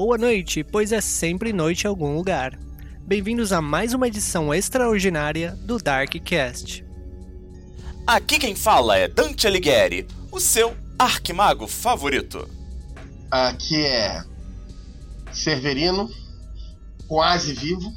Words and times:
boa 0.00 0.16
noite, 0.16 0.62
pois 0.62 0.92
é 0.92 1.00
sempre 1.00 1.52
noite 1.52 1.82
em 1.82 1.88
algum 1.88 2.14
lugar. 2.14 2.56
Bem-vindos 3.04 3.52
a 3.52 3.60
mais 3.60 3.92
uma 3.92 4.06
edição 4.06 4.54
extraordinária 4.54 5.58
do 5.62 5.76
Darkcast. 5.76 6.84
Aqui 8.06 8.38
quem 8.38 8.54
fala 8.54 8.96
é 8.96 9.08
Dante 9.08 9.48
Alighieri, 9.48 10.06
o 10.30 10.38
seu 10.38 10.72
arquimago 10.96 11.66
favorito. 11.66 12.48
Aqui 13.28 13.84
é 13.84 14.22
Severino, 15.32 16.08
quase 17.08 17.52
vivo. 17.52 17.92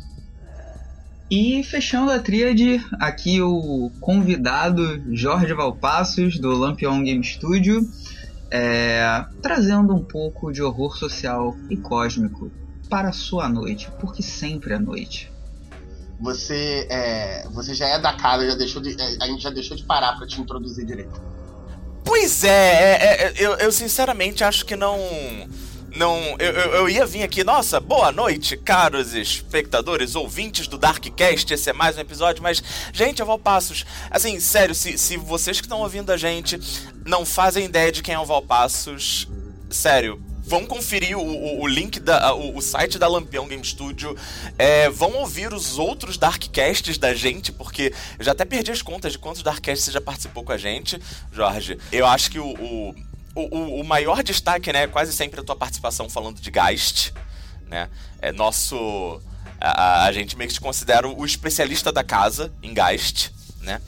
E 1.30 1.64
fechando 1.64 2.12
a 2.12 2.18
tríade, 2.18 2.84
aqui 2.94 3.44
o 3.44 3.92
convidado 4.00 5.04
Jorge 5.16 5.54
Valpassos, 5.54 6.40
do 6.40 6.50
Lampion 6.50 7.04
Game 7.04 7.24
Studio, 7.24 7.88
é, 8.52 9.26
trazendo 9.42 9.96
um 9.96 10.04
pouco 10.04 10.52
de 10.52 10.62
horror 10.62 10.98
social 10.98 11.56
e 11.70 11.78
cósmico 11.78 12.52
para 12.90 13.10
a 13.10 13.14
sua 13.14 13.48
noite, 13.48 13.90
porque 14.00 14.22
sempre 14.22 14.74
é 14.74 14.80
noite. 14.80 15.32
Você, 16.20 16.88
é, 16.90 17.48
você 17.50 17.74
já 17.74 17.88
é 17.88 18.00
da 18.00 18.14
casa, 18.14 18.46
já 18.46 18.56
deixou 18.56 18.82
de, 18.82 19.02
é, 19.02 19.18
a 19.22 19.26
gente 19.26 19.42
já 19.42 19.50
deixou 19.50 19.76
de 19.76 19.84
parar 19.84 20.18
para 20.18 20.28
te 20.28 20.40
introduzir 20.40 20.86
direito. 20.86 21.20
Pois 22.04 22.44
é, 22.44 22.50
é, 22.50 23.24
é 23.24 23.34
eu, 23.38 23.54
eu 23.54 23.72
sinceramente 23.72 24.44
acho 24.44 24.66
que 24.66 24.76
não 24.76 25.00
não. 25.96 26.36
Eu, 26.40 26.52
eu, 26.52 26.74
eu, 26.74 26.90
ia 26.90 27.06
vir 27.06 27.24
aqui, 27.24 27.44
nossa, 27.44 27.80
boa 27.80 28.12
noite, 28.12 28.56
caros 28.58 29.14
espectadores, 29.14 30.16
ouvintes 30.16 30.68
do 30.68 30.78
Darkcast. 30.78 31.54
Esse 31.54 31.70
é 31.70 31.74
mais 31.74 31.98
um 31.98 32.02
episódio, 32.02 32.42
mas, 32.42 32.64
gente, 32.94 33.20
eu 33.20 33.26
vou 33.26 33.38
passos. 33.38 33.86
Assim, 34.10 34.40
sério, 34.40 34.74
se, 34.74 34.98
se 34.98 35.18
vocês 35.18 35.60
que 35.60 35.66
estão 35.66 35.82
ouvindo 35.82 36.12
a 36.12 36.18
gente 36.18 36.60
não 37.06 37.26
fazem 37.26 37.66
ideia 37.66 37.92
de 37.92 38.02
quem 38.02 38.16
é 38.16 38.20
o 38.20 38.26
Valpassos, 38.26 39.28
sério, 39.70 40.22
vão 40.44 40.66
conferir 40.66 41.18
o, 41.18 41.22
o, 41.22 41.62
o 41.62 41.68
link 41.68 42.00
da 42.00 42.34
o, 42.34 42.58
o, 42.58 42.62
site 42.62 42.98
da 42.98 43.08
Lampião 43.08 43.48
Game 43.48 43.64
Studio. 43.64 44.16
É, 44.58 44.90
vão 44.90 45.14
ouvir 45.16 45.54
os 45.54 45.78
outros 45.78 46.18
Darkcasts 46.18 46.98
da 46.98 47.14
gente, 47.14 47.52
porque 47.52 47.94
eu 48.18 48.26
já 48.26 48.32
até 48.32 48.46
perdi 48.46 48.72
as 48.72 48.82
contas 48.82 49.14
de 49.14 49.20
quantos 49.20 49.44
Darkcasts 49.44 49.86
você 49.86 49.92
já 49.92 50.02
participou 50.02 50.44
com 50.44 50.52
a 50.52 50.58
gente, 50.58 51.00
Jorge. 51.32 51.78
Eu 51.92 52.06
acho 52.06 52.32
que 52.32 52.40
o, 52.40 52.96
o, 53.36 53.80
o, 53.82 53.84
maior 53.84 54.24
destaque, 54.24 54.72
né, 54.74 54.84
é 54.84 54.88
quase 54.88 55.14
sempre 55.14 55.40
a 55.40 55.44
tua 55.44 55.56
participação 55.56 56.10
falando 56.10 56.40
de 56.40 56.52
Geist, 56.52 57.14
né? 57.68 57.90
É 58.22 58.32
nosso 58.32 59.22
a, 59.60 60.06
a 60.06 60.12
gente 60.12 60.36
meio 60.38 60.50
que 60.50 60.56
te 60.56 60.62
considera 60.62 61.08
o 61.08 61.26
especialista 61.26 61.92
da 61.92 62.04
casa 62.04 62.52
em 62.62 62.74
Geist, 62.74 63.32
né? 63.62 63.80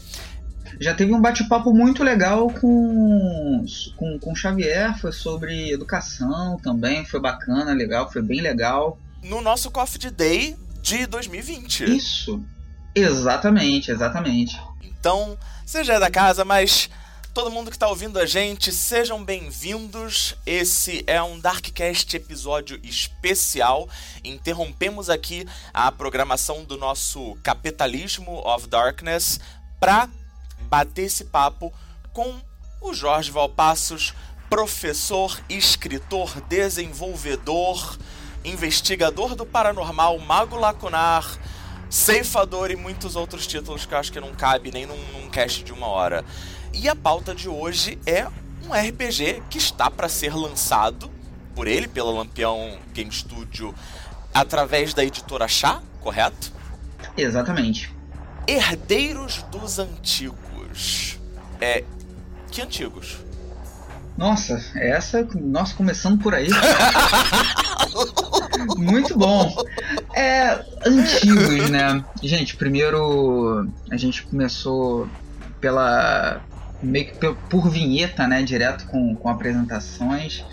Já 0.79 0.93
teve 0.93 1.13
um 1.13 1.21
bate-papo 1.21 1.73
muito 1.73 2.03
legal 2.03 2.49
com, 2.49 3.65
com, 3.95 4.19
com 4.19 4.35
Xavier, 4.35 4.97
foi 4.99 5.11
sobre 5.11 5.71
educação 5.71 6.57
também, 6.57 7.05
foi 7.05 7.19
bacana, 7.19 7.73
legal, 7.73 8.11
foi 8.11 8.21
bem 8.21 8.41
legal. 8.41 8.97
No 9.23 9.41
nosso 9.41 9.69
Coffee 9.69 10.09
Day 10.09 10.57
de 10.81 11.05
2020. 11.05 11.95
Isso, 11.95 12.43
exatamente, 12.95 13.91
exatamente. 13.91 14.59
Então, 14.81 15.37
você 15.65 15.83
já 15.83 15.95
é 15.95 15.99
da 15.99 16.09
casa, 16.09 16.43
mas 16.43 16.89
todo 17.33 17.49
mundo 17.49 17.71
que 17.71 17.75
está 17.75 17.87
ouvindo 17.87 18.19
a 18.19 18.27
gente, 18.27 18.71
sejam 18.71 19.23
bem-vindos. 19.23 20.35
Esse 20.45 21.03
é 21.07 21.21
um 21.23 21.39
Darkcast 21.39 22.15
episódio 22.15 22.79
especial. 22.83 23.89
Interrompemos 24.23 25.09
aqui 25.09 25.43
a 25.73 25.91
programação 25.91 26.63
do 26.63 26.77
nosso 26.77 27.35
Capitalismo 27.41 28.39
of 28.47 28.67
Darkness 28.67 29.39
para 29.79 30.07
bater 30.69 31.05
esse 31.05 31.25
papo 31.25 31.73
com 32.13 32.39
o 32.79 32.93
Jorge 32.93 33.31
Valpassos, 33.31 34.13
professor, 34.47 35.41
escritor, 35.49 36.39
desenvolvedor, 36.41 37.97
investigador 38.45 39.33
do 39.33 39.43
paranormal, 39.45 40.19
mago 40.19 40.55
lacunar, 40.55 41.25
ceifador 41.89 42.69
e 42.69 42.75
muitos 42.75 43.15
outros 43.15 43.47
títulos 43.47 43.87
que 43.87 43.93
eu 43.95 43.97
acho 43.97 44.11
que 44.11 44.19
não 44.19 44.35
cabe 44.35 44.71
nem 44.71 44.85
num, 44.85 45.03
num 45.13 45.29
cast 45.31 45.63
de 45.63 45.73
uma 45.73 45.87
hora. 45.87 46.23
E 46.73 46.89
a 46.89 46.95
pauta 46.95 47.35
de 47.35 47.47
hoje 47.47 47.99
é 48.05 48.27
um 48.67 48.73
RPG 48.73 49.43
que 49.49 49.57
está 49.57 49.91
para 49.91 50.09
ser 50.09 50.35
lançado 50.35 51.09
por 51.55 51.67
ele, 51.67 51.87
pela 51.87 52.11
Lampião 52.11 52.77
Game 52.93 53.11
Studio, 53.11 53.75
através 54.33 54.93
da 54.93 55.03
editora 55.03 55.47
Chá, 55.47 55.81
correto? 56.01 56.51
Exatamente. 57.15 57.93
Herdeiros 58.47 59.43
dos 59.51 59.77
Antigos. 59.77 61.19
É. 61.61 61.83
Que 62.51 62.61
antigos? 62.61 63.17
Nossa, 64.17 64.63
essa. 64.75 65.27
Nossa, 65.35 65.75
começando 65.75 66.21
por 66.21 66.33
aí. 66.33 66.49
Muito 68.77 69.17
bom. 69.17 69.55
É. 70.13 70.63
Antigos, 70.85 71.69
né? 71.69 72.03
Gente, 72.21 72.55
primeiro 72.55 73.67
a 73.89 73.97
gente 73.97 74.23
começou 74.23 75.07
pela 75.59 76.41
meio 76.83 77.05
que 77.05 77.33
por 77.49 77.69
vinheta, 77.69 78.27
né, 78.27 78.43
direto 78.43 78.85
com, 78.87 79.15
com 79.15 79.29
apresentações. 79.29 80.43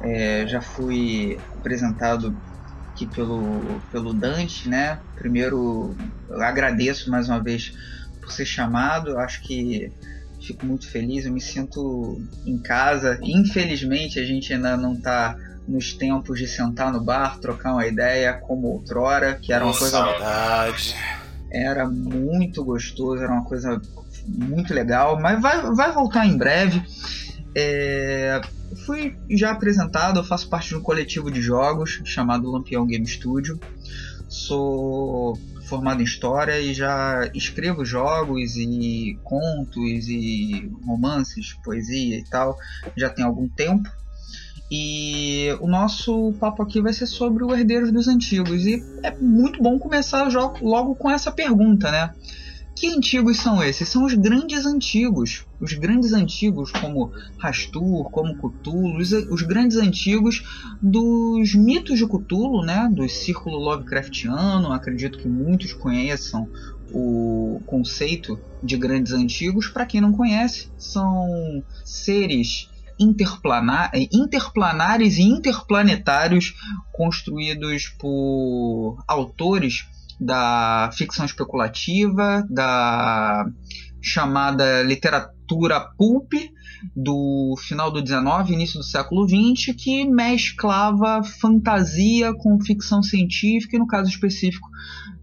É, 0.00 0.46
já 0.46 0.62
fui 0.62 1.38
apresentado 1.58 2.34
aqui 2.90 3.06
pelo, 3.06 3.80
pelo 3.92 4.14
Dante, 4.14 4.68
né? 4.68 4.98
Primeiro, 5.16 5.94
eu 6.28 6.42
agradeço 6.42 7.10
mais 7.10 7.28
uma 7.28 7.42
vez 7.42 7.72
por 8.20 8.32
ser 8.32 8.46
chamado. 8.46 9.18
Acho 9.18 9.42
que 9.42 9.92
fico 10.40 10.64
muito 10.64 10.88
feliz, 10.88 11.26
eu 11.26 11.32
me 11.32 11.40
sinto 11.40 12.20
em 12.46 12.58
casa. 12.58 13.18
Infelizmente, 13.22 14.18
a 14.18 14.24
gente 14.24 14.52
ainda 14.52 14.76
não 14.76 14.94
está 14.94 15.36
nos 15.68 15.92
tempos 15.92 16.38
de 16.38 16.46
sentar 16.46 16.92
no 16.92 17.00
bar, 17.00 17.38
trocar 17.38 17.72
uma 17.72 17.86
ideia 17.86 18.32
como 18.32 18.68
outrora, 18.68 19.34
que 19.34 19.52
era 19.52 19.64
uma 19.64 19.76
coisa. 19.76 19.98
Saudade. 19.98 20.94
Era 21.52 21.86
muito 21.88 22.64
gostoso, 22.64 23.22
era 23.22 23.32
uma 23.32 23.44
coisa 23.44 23.80
muito 24.26 24.72
legal, 24.74 25.20
mas 25.20 25.40
vai, 25.40 25.62
vai 25.74 25.92
voltar 25.92 26.26
em 26.26 26.36
breve. 26.36 26.82
É, 27.54 28.40
fui 28.86 29.16
já 29.30 29.50
apresentado, 29.50 30.20
eu 30.20 30.24
faço 30.24 30.48
parte 30.48 30.68
de 30.68 30.76
um 30.76 30.80
coletivo 30.80 31.30
de 31.30 31.40
jogos 31.40 32.00
chamado 32.04 32.50
Lampião 32.50 32.86
Game 32.86 33.06
Studio. 33.06 33.58
Sou 34.28 35.36
formado 35.64 36.00
em 36.00 36.04
história 36.04 36.58
e 36.60 36.74
já 36.74 37.30
escrevo 37.34 37.84
jogos 37.84 38.56
e 38.56 39.18
contos 39.22 40.08
e 40.08 40.70
romances, 40.84 41.54
poesia 41.64 42.18
e 42.18 42.24
tal, 42.24 42.56
já 42.96 43.08
tem 43.08 43.24
algum 43.24 43.48
tempo. 43.48 43.88
E 44.70 45.48
o 45.60 45.66
nosso 45.66 46.32
papo 46.38 46.62
aqui 46.62 46.80
vai 46.80 46.92
ser 46.92 47.06
sobre 47.06 47.42
o 47.42 47.52
Herdeiros 47.52 47.90
dos 47.90 48.06
Antigos. 48.06 48.64
E 48.66 48.80
é 49.02 49.10
muito 49.16 49.60
bom 49.60 49.78
começar 49.80 50.28
logo 50.62 50.94
com 50.94 51.10
essa 51.10 51.32
pergunta, 51.32 51.90
né? 51.90 52.14
Que 52.80 52.86
antigos 52.86 53.36
são 53.36 53.62
esses? 53.62 53.90
São 53.90 54.06
os 54.06 54.14
grandes 54.14 54.64
antigos. 54.64 55.44
Os 55.60 55.74
grandes 55.74 56.14
antigos, 56.14 56.70
como 56.72 57.12
Rastur, 57.36 58.04
como 58.04 58.34
Cthulhu, 58.34 58.96
os, 58.96 59.12
os 59.12 59.42
grandes 59.42 59.76
antigos 59.76 60.42
dos 60.80 61.54
mitos 61.54 61.98
de 61.98 62.06
Cthulhu, 62.06 62.64
né? 62.64 62.88
Do 62.90 63.06
círculo 63.06 63.58
Lovecraftiano. 63.58 64.72
Acredito 64.72 65.18
que 65.18 65.28
muitos 65.28 65.74
conheçam 65.74 66.48
o 66.90 67.60
conceito 67.66 68.40
de 68.62 68.78
grandes 68.78 69.12
antigos. 69.12 69.68
Para 69.68 69.84
quem 69.84 70.00
não 70.00 70.12
conhece, 70.12 70.70
são 70.78 71.62
seres 71.84 72.70
interplanar, 72.98 73.90
interplanares 74.10 75.18
e 75.18 75.22
interplanetários 75.22 76.54
construídos 76.94 77.88
por 77.98 79.04
autores 79.06 79.86
da 80.20 80.90
ficção 80.92 81.24
especulativa, 81.24 82.46
da 82.50 83.46
chamada 84.02 84.82
literatura 84.82 85.80
pulp 85.96 86.32
do 86.94 87.54
final 87.58 87.90
do 87.90 88.02
19, 88.02 88.52
início 88.52 88.78
do 88.78 88.84
século 88.84 89.26
20, 89.26 89.74
que 89.74 90.04
mesclava 90.04 91.22
fantasia 91.22 92.34
com 92.34 92.60
ficção 92.60 93.02
científica 93.02 93.76
e 93.76 93.78
no 93.78 93.86
caso 93.86 94.08
específico 94.08 94.68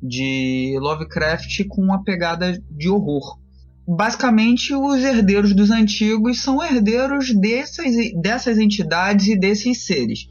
de 0.01 0.77
Lovecraft 0.79 1.65
com 1.67 1.81
uma 1.81 2.03
pegada 2.03 2.61
de 2.69 2.89
horror. 2.89 3.39
Basicamente, 3.87 4.73
os 4.73 5.01
herdeiros 5.01 5.55
dos 5.55 5.71
antigos 5.71 6.41
são 6.41 6.61
herdeiros 6.61 7.33
dessas, 7.33 7.95
dessas 8.21 8.57
entidades 8.57 9.27
e 9.27 9.39
desses 9.39 9.85
seres 9.85 10.27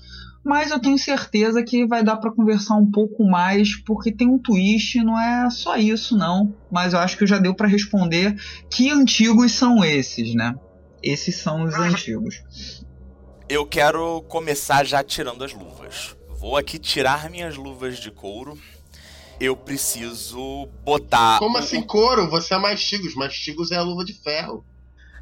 mas 0.46 0.70
eu 0.70 0.78
tenho 0.78 0.96
certeza 0.96 1.60
que 1.60 1.84
vai 1.84 2.04
dar 2.04 2.18
para 2.18 2.30
conversar 2.30 2.76
um 2.76 2.88
pouco 2.88 3.24
mais, 3.24 3.74
porque 3.82 4.12
tem 4.12 4.28
um 4.28 4.38
twist, 4.38 5.02
não 5.02 5.20
é 5.20 5.50
só 5.50 5.76
isso 5.76 6.16
não, 6.16 6.54
mas 6.70 6.92
eu 6.92 7.00
acho 7.00 7.18
que 7.18 7.26
já 7.26 7.36
deu 7.36 7.52
para 7.52 7.66
responder 7.66 8.40
que 8.70 8.88
antigos 8.88 9.50
são 9.50 9.84
esses, 9.84 10.36
né? 10.36 10.54
Esses 11.02 11.34
são 11.34 11.64
os 11.64 11.74
antigos. 11.74 12.84
Eu 13.48 13.66
quero 13.66 14.22
começar 14.28 14.86
já 14.86 15.02
tirando 15.02 15.42
as 15.42 15.52
luvas. 15.52 16.14
Vou 16.38 16.56
aqui 16.56 16.78
tirar 16.78 17.28
minhas 17.28 17.56
luvas 17.56 17.98
de 17.98 18.12
couro. 18.12 18.56
Eu 19.40 19.56
preciso 19.56 20.68
botar. 20.84 21.40
Como 21.40 21.58
assim 21.58 21.82
couro? 21.82 22.30
Você 22.30 22.54
é 22.54 22.58
mastigos. 22.58 23.16
Mastigos 23.16 23.72
é 23.72 23.76
a 23.76 23.82
luva 23.82 24.04
de 24.04 24.12
ferro. 24.14 24.64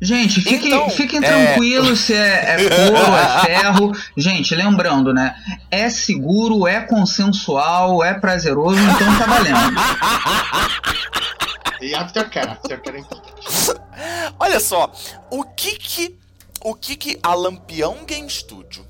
Gente, 0.04 0.42
fiquem, 0.42 0.66
então, 0.66 0.90
fiquem 0.90 1.18
é... 1.18 1.22
tranquilos 1.22 2.00
se 2.00 2.12
é, 2.12 2.56
é 2.56 2.68
couro, 2.68 3.16
é 3.16 3.40
ferro. 3.46 3.92
Gente, 4.14 4.54
lembrando, 4.54 5.14
né? 5.14 5.34
É 5.70 5.88
seguro, 5.88 6.68
é 6.68 6.82
consensual, 6.82 8.04
é 8.04 8.12
prazeroso, 8.12 8.78
então 8.78 9.18
tá 9.18 9.24
valendo. 9.24 9.80
E 11.80 11.94
aftercare, 11.94 12.50
aftercare 12.50 12.98
é 12.98 13.00
importante. 13.00 13.80
Olha 14.38 14.60
só, 14.60 14.92
o 15.30 15.42
que 15.42 15.78
que 15.78 16.18
o 16.62 16.74
que 16.74 16.96
que 16.96 17.18
a 17.22 17.34
Lampião 17.34 18.04
Game 18.06 18.28
Studio, 18.28 18.86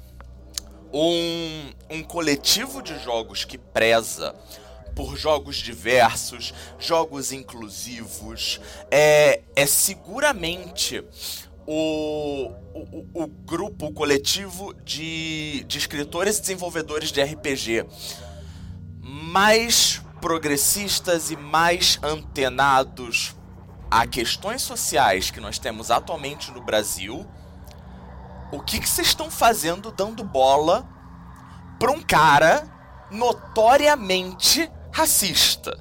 um, 0.92 1.70
um 1.90 2.02
coletivo 2.02 2.82
de 2.82 2.98
jogos 2.98 3.44
que 3.44 3.56
preza 3.56 4.34
por 4.94 5.16
jogos 5.16 5.56
diversos, 5.56 6.54
jogos 6.78 7.32
inclusivos, 7.32 8.60
é, 8.90 9.42
é 9.56 9.66
seguramente 9.66 11.04
o, 11.66 12.50
o, 12.74 13.22
o 13.22 13.26
grupo, 13.26 13.86
o 13.86 13.92
coletivo 13.92 14.74
de, 14.84 15.64
de 15.64 15.78
escritores 15.78 16.38
e 16.38 16.40
desenvolvedores 16.40 17.10
de 17.10 17.22
RPG 17.22 17.86
mais 19.00 20.02
progressistas 20.20 21.30
e 21.30 21.36
mais 21.36 21.98
antenados 22.02 23.34
a 23.90 24.06
questões 24.06 24.62
sociais 24.62 25.30
que 25.30 25.40
nós 25.40 25.58
temos 25.58 25.90
atualmente 25.90 26.50
no 26.50 26.62
Brasil, 26.62 27.26
o 28.50 28.60
que 28.60 28.78
vocês 28.78 29.08
estão 29.08 29.30
fazendo 29.30 29.90
dando 29.92 30.24
bola 30.24 30.88
para 31.78 31.92
um 31.92 32.00
cara 32.00 32.66
notoriamente 33.10 34.70
racista 34.94 35.76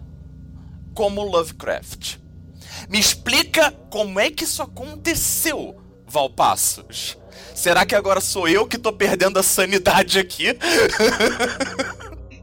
como 0.96 1.22
Lovecraft? 1.22 2.18
Me 2.90 3.00
explica 3.00 3.72
como 3.92 4.20
é 4.20 4.32
que 4.32 4.44
isso 4.44 4.64
aconteceu, 4.64 5.80
Valpassos. 6.08 7.16
Será 7.54 7.86
que 7.86 7.94
agora 7.94 8.20
sou 8.20 8.48
eu 8.48 8.66
que 8.66 8.76
tô 8.76 8.92
perdendo 8.92 9.38
a 9.38 9.44
sanidade 9.44 10.18
aqui? 10.18 10.58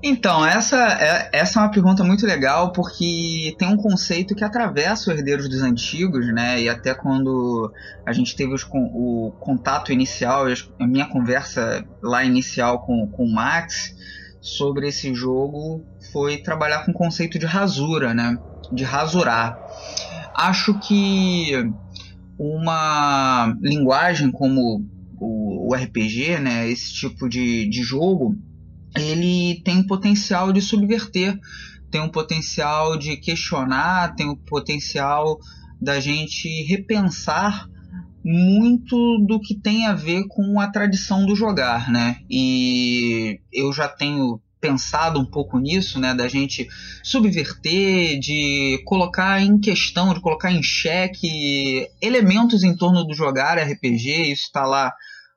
Então, 0.02 0.46
essa 0.46 0.78
é, 0.98 1.28
essa 1.30 1.58
é 1.58 1.62
uma 1.62 1.70
pergunta 1.70 2.02
muito 2.02 2.24
legal 2.24 2.72
porque 2.72 3.54
tem 3.58 3.68
um 3.68 3.76
conceito 3.76 4.34
que 4.34 4.42
atravessa 4.42 5.10
os 5.10 5.18
herdeiros 5.18 5.46
dos 5.46 5.60
antigos, 5.60 6.26
né? 6.32 6.58
E 6.58 6.70
até 6.70 6.94
quando 6.94 7.70
a 8.06 8.10
gente 8.10 8.34
teve 8.34 8.54
os, 8.54 8.66
o 8.72 9.30
contato 9.40 9.92
inicial, 9.92 10.46
a 10.78 10.86
minha 10.86 11.04
conversa 11.04 11.84
lá 12.02 12.24
inicial 12.24 12.78
com, 12.86 13.08
com 13.08 13.24
o 13.24 13.30
Max 13.30 13.94
sobre 14.40 14.88
esse 14.88 15.14
jogo 15.14 15.84
foi 16.12 16.38
trabalhar 16.38 16.84
com 16.84 16.92
o 16.92 16.94
conceito 16.94 17.38
de 17.38 17.46
rasura, 17.46 18.14
né? 18.14 18.38
De 18.72 18.84
rasurar. 18.84 19.58
Acho 20.34 20.78
que 20.78 21.52
uma 22.38 23.56
linguagem 23.60 24.30
como 24.30 24.84
o, 25.18 25.70
o 25.70 25.74
RPG, 25.74 26.38
né? 26.40 26.68
Esse 26.70 26.92
tipo 26.94 27.28
de, 27.28 27.68
de 27.68 27.82
jogo 27.82 28.36
ele 28.96 29.60
tem 29.64 29.86
potencial 29.86 30.52
de 30.52 30.60
subverter, 30.60 31.38
tem 31.90 32.00
um 32.00 32.08
potencial 32.08 32.96
de 32.96 33.16
questionar, 33.16 34.14
tem 34.14 34.28
um 34.28 34.36
potencial 34.36 35.38
da 35.80 36.00
gente 36.00 36.48
repensar 36.64 37.68
muito 38.24 39.18
do 39.26 39.40
que 39.40 39.54
tem 39.54 39.86
a 39.86 39.94
ver 39.94 40.26
com 40.28 40.60
a 40.60 40.70
tradição 40.70 41.24
do 41.24 41.34
jogar, 41.34 41.90
né? 41.90 42.18
E 42.28 43.40
eu 43.52 43.72
já 43.72 43.88
tenho 43.88 44.40
pensado 44.60 45.18
um 45.18 45.24
pouco 45.24 45.58
nisso, 45.58 45.98
né, 45.98 46.14
da 46.14 46.28
gente 46.28 46.68
subverter, 47.02 48.18
de 48.18 48.82
colocar 48.84 49.40
em 49.40 49.58
questão, 49.58 50.12
de 50.12 50.20
colocar 50.20 50.52
em 50.52 50.62
xeque 50.62 51.88
elementos 52.00 52.62
em 52.62 52.76
torno 52.76 53.04
do 53.04 53.14
jogar 53.14 53.58
RPG, 53.58 54.32
isso 54.32 54.44
está 54.44 54.66
lá 54.66 54.92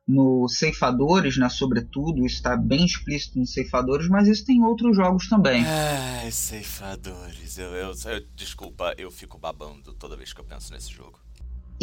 no 0.06 0.50
Ceifadores, 0.50 1.38
né, 1.38 1.48
sobretudo, 1.48 2.26
isso 2.26 2.36
está 2.36 2.58
bem 2.58 2.86
explícito 2.86 3.40
no 3.40 3.48
Ceifadores, 3.48 4.10
mas 4.10 4.28
isso 4.28 4.46
tem 4.46 4.62
outros 4.62 4.96
jogos 4.96 5.30
também. 5.30 5.64
Ai, 5.66 6.30
Ceifadores, 6.30 7.58
eu, 7.58 7.74
eu, 7.74 7.94
eu, 8.06 8.26
desculpa, 8.36 8.94
eu 8.98 9.10
fico 9.10 9.38
babando 9.38 9.94
toda 9.94 10.18
vez 10.18 10.34
que 10.34 10.42
eu 10.42 10.46
penso 10.46 10.74
nesse 10.74 10.92
jogo. 10.92 11.20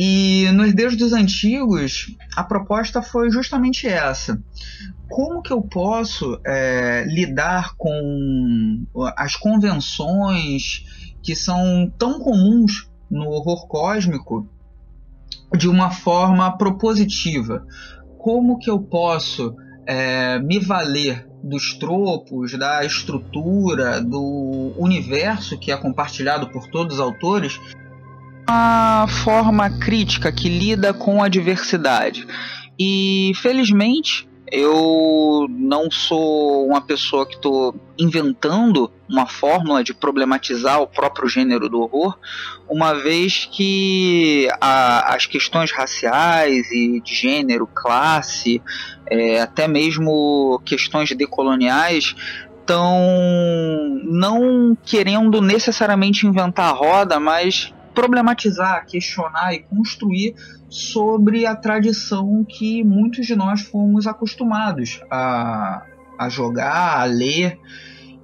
E 0.03 0.51
no 0.53 0.65
Herdeiros 0.65 0.97
dos 0.97 1.13
Antigos, 1.13 2.17
a 2.35 2.43
proposta 2.43 3.03
foi 3.03 3.31
justamente 3.31 3.87
essa. 3.87 4.43
Como 5.11 5.43
que 5.43 5.53
eu 5.53 5.61
posso 5.61 6.41
é, 6.47 7.05
lidar 7.07 7.75
com 7.77 8.87
as 9.17 9.37
convenções 9.37 10.87
que 11.23 11.37
são 11.37 11.93
tão 11.99 12.19
comuns 12.19 12.89
no 13.11 13.29
horror 13.29 13.67
cósmico 13.67 14.49
de 15.55 15.69
uma 15.69 15.91
forma 15.91 16.57
propositiva? 16.57 17.67
como 18.21 18.59
que 18.59 18.71
eu 18.71 18.79
posso 18.79 19.57
é, 19.87 20.39
me 20.39 20.59
valer 20.59 21.27
dos 21.43 21.75
tropos, 21.75 22.53
da 22.53 22.85
estrutura, 22.85 24.01
do 24.01 24.75
universo 24.77 25.59
que 25.59 25.73
é 25.73 25.77
compartilhado 25.77 26.51
por 26.51 26.69
todos 26.69 26.97
os 26.97 27.01
autores, 27.01 27.59
uma 28.51 29.07
forma 29.07 29.71
crítica 29.71 30.33
que 30.33 30.49
lida 30.49 30.93
com 30.93 31.23
a 31.23 31.29
diversidade. 31.29 32.27
E 32.77 33.31
felizmente 33.37 34.29
eu 34.51 35.47
não 35.49 35.89
sou 35.89 36.67
uma 36.67 36.81
pessoa 36.81 37.25
que 37.25 37.37
estou 37.37 37.73
inventando 37.97 38.91
uma 39.09 39.25
fórmula 39.25 39.85
de 39.85 39.95
problematizar 39.95 40.81
o 40.81 40.89
próprio 40.89 41.29
gênero 41.29 41.69
do 41.69 41.81
horror, 41.81 42.19
uma 42.69 42.93
vez 42.93 43.49
que 43.53 44.49
a, 44.61 45.15
as 45.15 45.27
questões 45.27 45.71
raciais 45.71 46.69
e 46.73 47.01
de 47.01 47.15
gênero, 47.15 47.69
classe, 47.69 48.61
é, 49.07 49.41
até 49.41 49.69
mesmo 49.69 50.61
questões 50.65 51.13
decoloniais 51.13 52.17
estão 52.59 54.01
não 54.03 54.77
querendo 54.85 55.41
necessariamente 55.41 56.27
inventar 56.27 56.71
a 56.71 56.77
roda, 56.77 57.21
mas 57.21 57.73
problematizar, 58.01 58.87
questionar 58.87 59.53
e 59.53 59.59
construir 59.59 60.35
sobre 60.71 61.45
a 61.45 61.55
tradição 61.55 62.43
que 62.49 62.83
muitos 62.83 63.27
de 63.27 63.37
nós 63.37 63.61
fomos 63.61 64.07
acostumados 64.07 65.03
a, 65.11 65.85
a 66.19 66.29
jogar, 66.31 67.01
a 67.01 67.05
ler. 67.05 67.59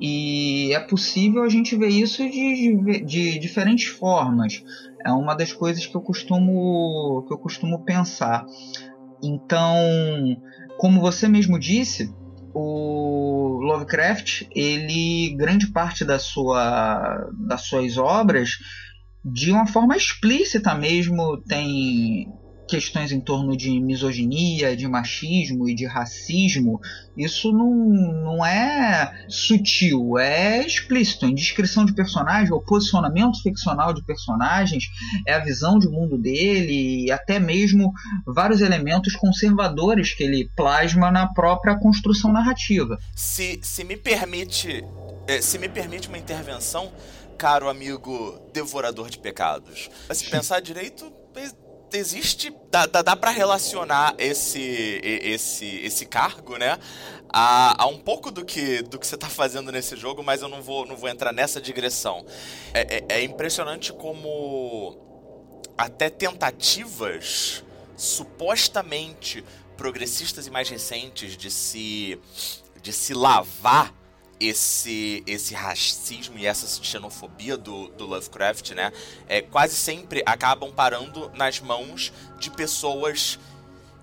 E 0.00 0.72
é 0.72 0.80
possível 0.80 1.42
a 1.42 1.48
gente 1.48 1.76
ver 1.76 1.88
isso 1.88 2.22
de, 2.22 3.04
de, 3.04 3.38
diferentes 3.38 3.86
formas. 3.86 4.64
É 5.04 5.12
uma 5.12 5.34
das 5.34 5.52
coisas 5.52 5.84
que 5.84 5.94
eu 5.94 6.00
costumo, 6.00 7.24
que 7.28 7.34
eu 7.34 7.38
costumo 7.38 7.84
pensar. 7.84 8.46
Então, 9.22 9.76
como 10.78 11.00
você 11.00 11.28
mesmo 11.28 11.58
disse, 11.58 12.14
o 12.54 13.58
Lovecraft, 13.60 14.46
ele 14.54 15.34
grande 15.36 15.66
parte 15.66 16.04
da 16.04 16.18
sua, 16.18 17.28
das 17.46 17.62
suas 17.62 17.98
obras 17.98 18.58
de 19.28 19.50
uma 19.50 19.66
forma 19.66 19.96
explícita 19.96 20.72
mesmo, 20.74 21.36
tem 21.38 22.32
questões 22.68 23.12
em 23.12 23.20
torno 23.20 23.56
de 23.56 23.80
misoginia, 23.80 24.76
de 24.76 24.86
machismo 24.88 25.68
e 25.68 25.74
de 25.74 25.86
racismo, 25.86 26.80
isso 27.16 27.52
não, 27.52 27.72
não 27.74 28.44
é 28.44 29.24
sutil, 29.28 30.18
é 30.18 30.64
explícito. 30.66 31.26
Em 31.26 31.34
descrição 31.34 31.84
de 31.84 31.94
personagem, 31.94 32.52
o 32.52 32.60
posicionamento 32.60 33.40
ficcional 33.42 33.92
de 33.92 34.04
personagens, 34.04 34.84
é 35.26 35.34
a 35.34 35.38
visão 35.38 35.78
de 35.78 35.88
mundo 35.88 36.18
dele 36.18 37.06
e 37.06 37.12
até 37.12 37.38
mesmo 37.38 37.92
vários 38.26 38.60
elementos 38.60 39.14
conservadores 39.14 40.12
que 40.12 40.24
ele 40.24 40.50
plasma 40.56 41.10
na 41.10 41.26
própria 41.26 41.78
construção 41.78 42.32
narrativa. 42.32 42.98
Se, 43.14 43.58
se 43.62 43.84
me 43.84 43.96
permite. 43.96 44.84
Eh, 45.28 45.40
se 45.40 45.58
me 45.58 45.68
permite 45.68 46.08
uma 46.08 46.18
intervenção, 46.18 46.92
caro 47.36 47.68
amigo 47.68 48.40
devorador 48.52 49.10
de 49.10 49.18
pecados. 49.18 49.90
Mas 50.08 50.18
se 50.18 50.30
pensar 50.30 50.60
direito, 50.60 51.12
existe. 51.92 52.54
Dá, 52.70 52.86
dá, 52.86 53.02
dá 53.02 53.16
para 53.16 53.30
relacionar 53.30 54.14
esse, 54.18 55.00
esse, 55.02 55.66
esse 55.84 56.06
cargo, 56.06 56.56
né? 56.56 56.78
A, 57.28 57.82
a, 57.84 57.86
um 57.86 57.98
pouco 57.98 58.30
do 58.30 58.44
que, 58.44 58.82
do 58.82 58.98
que 58.98 59.06
você 59.06 59.16
tá 59.16 59.28
fazendo 59.28 59.70
nesse 59.70 59.96
jogo, 59.96 60.22
mas 60.22 60.42
eu 60.42 60.48
não 60.48 60.62
vou, 60.62 60.86
não 60.86 60.96
vou 60.96 61.08
entrar 61.08 61.32
nessa 61.32 61.60
digressão. 61.60 62.24
É, 62.72 62.96
é, 62.96 63.04
é 63.20 63.22
impressionante 63.22 63.92
como 63.92 64.96
até 65.76 66.08
tentativas 66.08 67.62
supostamente 67.96 69.44
progressistas 69.76 70.46
e 70.46 70.50
mais 70.50 70.68
recentes 70.68 71.36
de 71.36 71.50
se 71.50 72.18
de 72.80 72.92
se 72.92 73.12
lavar 73.12 73.92
esse 74.38 75.22
esse 75.26 75.54
racismo 75.54 76.38
e 76.38 76.46
essa 76.46 76.82
xenofobia 76.82 77.56
do, 77.56 77.88
do 77.88 78.04
Lovecraft, 78.06 78.72
né? 78.72 78.92
É, 79.28 79.40
quase 79.40 79.74
sempre 79.74 80.22
acabam 80.26 80.70
parando 80.72 81.30
nas 81.34 81.60
mãos 81.60 82.12
de 82.38 82.50
pessoas 82.50 83.38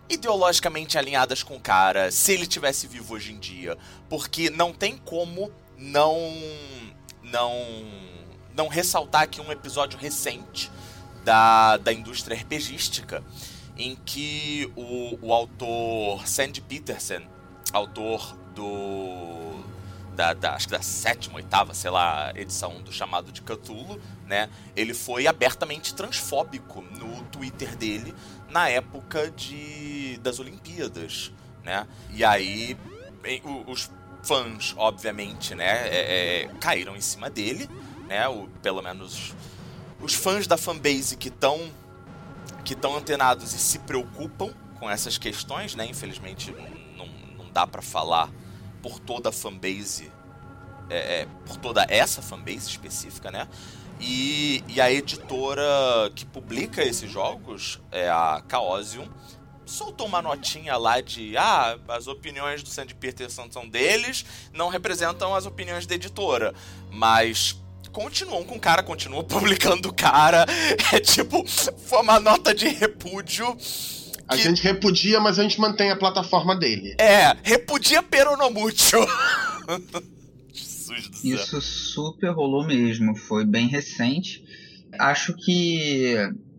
ideologicamente 0.09 0.97
alinhadas 0.97 1.43
com 1.43 1.55
o 1.55 1.59
cara, 1.59 2.11
se 2.11 2.33
ele 2.33 2.45
tivesse 2.45 2.87
vivo 2.87 3.15
hoje 3.15 3.31
em 3.31 3.39
dia, 3.39 3.77
porque 4.09 4.49
não 4.49 4.73
tem 4.73 4.97
como 4.97 5.51
não 5.77 6.17
não 7.23 7.53
não 8.55 8.67
ressaltar 8.67 9.23
aqui 9.23 9.41
um 9.41 9.51
episódio 9.51 9.97
recente 9.97 10.71
da, 11.23 11.77
da 11.77 11.91
indústria 11.91 12.37
RPGística, 12.37 13.23
em 13.77 13.95
que 14.05 14.71
o, 14.75 15.17
o 15.27 15.33
autor 15.33 16.27
Sandy 16.27 16.61
Peterson, 16.61 17.21
autor 17.71 18.37
do 18.53 19.63
da, 20.13 20.33
da, 20.33 20.55
acho 20.55 20.67
que 20.67 20.73
da 20.73 20.81
sétima, 20.81 21.37
oitava, 21.37 21.73
sei 21.73 21.89
lá, 21.89 22.31
edição 22.35 22.81
do 22.81 22.91
chamado 22.91 23.31
de 23.31 23.41
Cthulhu, 23.41 23.99
né? 24.25 24.49
Ele 24.75 24.93
foi 24.93 25.27
abertamente 25.27 25.93
transfóbico 25.93 26.81
no 26.81 27.23
Twitter 27.25 27.75
dele 27.75 28.13
na 28.49 28.69
época 28.69 29.31
de 29.31 30.19
das 30.21 30.39
Olimpíadas, 30.39 31.31
né? 31.63 31.87
E 32.11 32.23
aí 32.23 32.77
os 33.67 33.89
fãs, 34.21 34.73
obviamente, 34.77 35.55
né, 35.55 35.87
é, 35.87 36.43
é, 36.43 36.47
caíram 36.59 36.95
em 36.95 37.01
cima 37.01 37.29
dele, 37.29 37.69
né? 38.07 38.27
O, 38.27 38.47
pelo 38.61 38.81
menos 38.81 39.33
os 40.01 40.13
fãs 40.13 40.47
da 40.47 40.57
fanbase 40.57 41.17
que 41.17 41.29
estão 41.29 41.71
que 42.63 42.73
estão 42.73 42.95
antenados 42.95 43.53
e 43.53 43.59
se 43.59 43.79
preocupam 43.79 44.53
com 44.79 44.89
essas 44.89 45.17
questões, 45.17 45.75
né? 45.75 45.85
Infelizmente 45.85 46.51
não, 46.95 47.07
não 47.37 47.51
dá 47.51 47.65
para 47.65 47.81
falar 47.81 48.29
por 48.83 48.99
toda 48.99 49.29
a 49.29 49.31
fanbase, 49.31 50.11
é, 50.89 51.21
é, 51.21 51.27
por 51.47 51.55
toda 51.57 51.85
essa 51.89 52.21
fanbase 52.21 52.69
específica, 52.69 53.31
né? 53.31 53.47
E, 53.99 54.61
e 54.67 54.81
a 54.81 54.91
editora 54.91 55.63
que 56.13 56.25
publica 56.25 56.83
esses 56.83 57.09
jogos, 57.09 57.79
é 57.89 58.09
a 58.09 58.43
Chaosium, 58.47 59.07
soltou 59.65 60.05
uma 60.05 60.21
notinha 60.21 60.75
lá 60.75 60.99
de 60.99 61.37
ah, 61.37 61.77
as 61.87 62.07
opiniões 62.07 62.61
do 62.61 62.69
Sandy 62.69 62.93
Peterson 62.93 63.47
são 63.49 63.67
deles, 63.67 64.25
não 64.51 64.67
representam 64.67 65.33
as 65.33 65.45
opiniões 65.45 65.87
da 65.87 65.95
editora. 65.95 66.53
Mas 66.91 67.55
continuam 67.93 68.43
com 68.43 68.55
o 68.55 68.59
cara, 68.59 68.83
continuam 68.83 69.23
publicando 69.25 69.89
o 69.89 69.93
cara. 69.93 70.45
É 70.91 70.99
tipo, 70.99 71.47
foi 71.47 72.01
uma 72.01 72.19
nota 72.19 72.53
de 72.53 72.67
repúdio 72.67 73.57
a 74.33 74.37
gente 74.37 74.63
repudia, 74.63 75.19
mas 75.19 75.39
a 75.39 75.43
gente 75.43 75.59
mantém 75.59 75.91
a 75.91 75.95
plataforma 75.95 76.55
dele. 76.55 76.95
É, 76.99 77.35
repudia 77.43 78.01
peronomútil. 78.01 78.99
Isso 81.23 81.61
super 81.61 82.31
rolou 82.31 82.65
mesmo, 82.65 83.15
foi 83.15 83.45
bem 83.45 83.67
recente. 83.67 84.43
Acho 84.99 85.33
que 85.33 86.15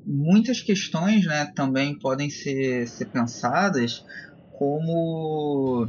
muitas 0.07 0.61
questões 0.61 1.25
né, 1.27 1.47
também 1.55 1.99
podem 1.99 2.31
ser, 2.31 2.89
ser 2.89 3.07
pensadas 3.07 4.05
como 4.59 5.89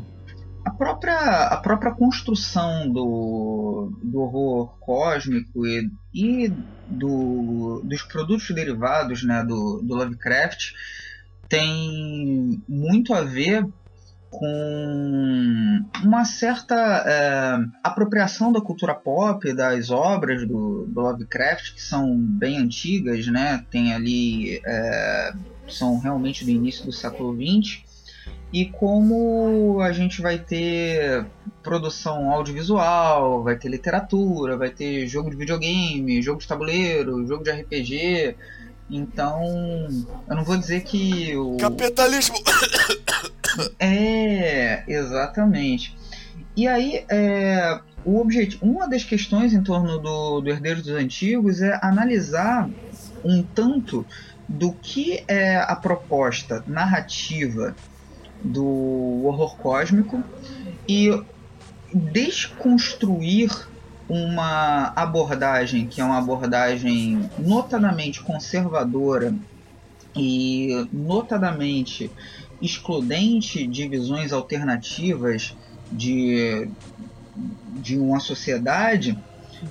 a 0.66 0.72
própria, 0.72 1.48
a 1.48 1.58
própria 1.58 1.94
construção 1.94 2.92
do, 2.92 3.92
do 4.04 4.20
horror 4.20 4.78
cósmico 4.80 5.66
e, 5.66 5.90
e 6.14 6.54
do, 6.88 7.82
dos 7.84 8.02
produtos 8.04 8.50
derivados 8.50 9.24
né, 9.24 9.44
do, 9.44 9.82
do 9.82 9.96
Lovecraft 9.96 10.74
tem 11.48 12.62
muito 12.68 13.14
a 13.14 13.22
ver 13.22 13.66
com 14.30 15.86
uma 16.04 16.26
certa 16.26 16.76
é, 16.76 17.66
apropriação 17.84 18.52
da 18.52 18.60
cultura 18.60 18.94
pop, 18.94 19.52
das 19.54 19.90
obras 19.90 20.46
do, 20.48 20.86
do, 20.88 21.02
Lovecraft, 21.02 21.74
que 21.74 21.82
são 21.82 22.18
bem 22.18 22.58
antigas, 22.58 23.28
né? 23.28 23.66
Tem 23.72 23.94
ali. 23.94 24.62
É, 24.66 25.34
são 25.68 26.00
realmente 26.00 26.44
do 26.44 26.52
início 26.52 26.86
do 26.86 26.92
século 26.92 27.34
XX. 27.34 27.84
E 28.52 28.66
como 28.66 29.82
a 29.82 29.92
gente 29.92 30.22
vai 30.22 30.38
ter 30.38 31.26
produção 31.62 32.32
audiovisual, 32.32 33.44
vai 33.44 33.58
ter 33.58 33.70
literatura, 33.70 34.56
vai 34.56 34.70
ter 34.70 35.08
jogo 35.08 35.30
de 35.30 35.36
videogame, 35.36 36.22
jogo 36.22 36.40
de 36.40 36.48
tabuleiro, 36.48 37.26
jogo 37.28 37.44
de 37.44 37.52
RPG, 37.52 38.36
então, 38.90 39.88
eu 40.28 40.36
não 40.36 40.44
vou 40.44 40.58
dizer 40.58 40.84
que 40.84 41.36
o. 41.36 41.58
Capitalismo! 41.58 42.36
É, 43.80 44.84
exatamente. 44.86 45.96
E 46.58 46.68
aí, 46.68 47.06
é, 47.08 47.80
o 48.04 48.20
objetivo, 48.20 48.66
uma 48.66 48.86
das 48.86 49.06
questões 49.06 49.54
em 49.54 49.64
torno 49.64 49.98
do, 49.98 50.42
do 50.42 50.50
Herdeiro 50.50 50.82
dos 50.82 50.92
Antigos 50.92 51.62
é 51.62 51.80
analisar 51.82 52.70
um 53.24 53.42
tanto 53.42 54.06
do 54.48 54.74
que 54.74 55.24
é 55.28 55.56
a 55.56 55.76
proposta 55.76 56.64
narrativa 56.68 57.74
do 58.44 59.24
horror 59.24 59.56
cósmico 59.58 60.22
e 60.88 61.10
desconstruir 61.94 63.50
uma 64.08 64.94
abordagem 64.96 65.88
que 65.88 66.00
é 66.00 66.04
uma 66.04 66.18
abordagem 66.18 67.30
notadamente 67.40 68.22
conservadora 68.22 69.34
e 70.16 70.88
notadamente 70.94 72.12
excludente 72.62 73.68
de 73.68 73.88
visões 73.88 74.32
alternativas 74.32 75.56
de, 75.92 76.70
de 77.74 77.98
uma 77.98 78.20
sociedade, 78.20 79.18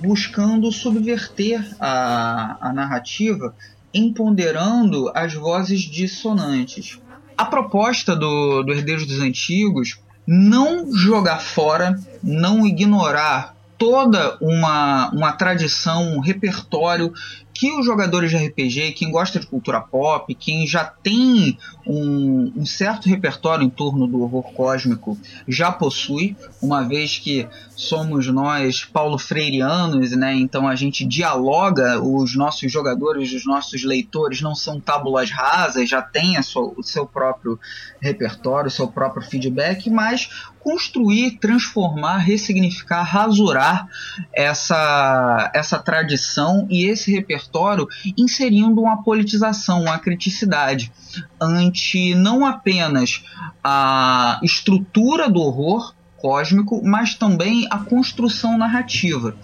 buscando 0.01 0.71
subverter 0.71 1.65
a, 1.79 2.57
a 2.69 2.73
narrativa, 2.73 3.55
empoderando 3.93 5.09
as 5.15 5.33
vozes 5.33 5.81
dissonantes. 5.81 6.99
A 7.37 7.45
proposta 7.45 8.15
do, 8.15 8.63
do 8.63 8.71
Herdeiros 8.71 9.05
dos 9.05 9.19
Antigos 9.19 9.99
não 10.27 10.93
jogar 10.93 11.39
fora, 11.39 11.99
não 12.21 12.65
ignorar 12.65 13.54
toda 13.77 14.37
uma, 14.41 15.09
uma 15.11 15.31
tradição, 15.33 16.15
um 16.15 16.19
repertório 16.19 17.13
que 17.53 17.71
os 17.71 17.85
jogadores 17.85 18.29
de 18.31 18.37
RPG, 18.37 18.91
quem 18.93 19.09
gosta 19.09 19.39
de 19.39 19.47
cultura 19.47 19.79
pop, 19.79 20.33
quem 20.35 20.67
já 20.67 20.83
tem 20.83 21.57
um, 21.87 22.51
um, 22.55 22.65
certo 22.65 23.07
repertório 23.07 23.63
em 23.63 23.69
torno 23.69 24.07
do 24.07 24.21
horror 24.21 24.43
cósmico, 24.53 25.17
já 25.47 25.71
possui, 25.71 26.35
uma 26.61 26.83
vez 26.83 27.19
que 27.19 27.47
somos 27.75 28.27
nós 28.27 28.83
paulo 28.83 29.17
freireanos, 29.17 30.11
né? 30.11 30.33
Então 30.33 30.67
a 30.67 30.75
gente 30.75 31.05
dialoga, 31.05 32.01
os 32.01 32.35
nossos 32.35 32.71
jogadores, 32.71 33.33
os 33.33 33.45
nossos 33.45 33.83
leitores 33.83 34.41
não 34.41 34.55
são 34.55 34.79
tábulas 34.79 35.29
rasas, 35.29 35.89
já 35.89 36.01
tem 36.01 36.41
sua, 36.41 36.73
o 36.75 36.83
seu 36.83 37.05
próprio 37.05 37.59
repertório, 37.99 38.67
o 38.67 38.71
seu 38.71 38.87
próprio 38.87 39.23
feedback, 39.23 39.89
mas 39.89 40.29
construir, 40.59 41.37
transformar, 41.39 42.17
ressignificar, 42.17 43.03
rasurar 43.03 43.87
essa, 44.33 45.51
essa 45.53 45.77
tradição 45.77 46.65
e 46.69 46.85
esse 46.85 47.11
repertório 47.11 47.87
inserindo 48.17 48.81
uma 48.81 49.03
politização, 49.03 49.81
uma 49.81 49.99
criticidade 49.99 50.91
ante 51.39 52.15
não 52.15 52.45
apenas 52.45 53.23
a 53.63 54.39
estrutura 54.43 55.29
do 55.29 55.39
horror 55.39 55.93
cósmico, 56.17 56.81
mas 56.83 57.13
também 57.13 57.67
a 57.69 57.77
construção 57.77 58.57
narrativa. 58.57 59.35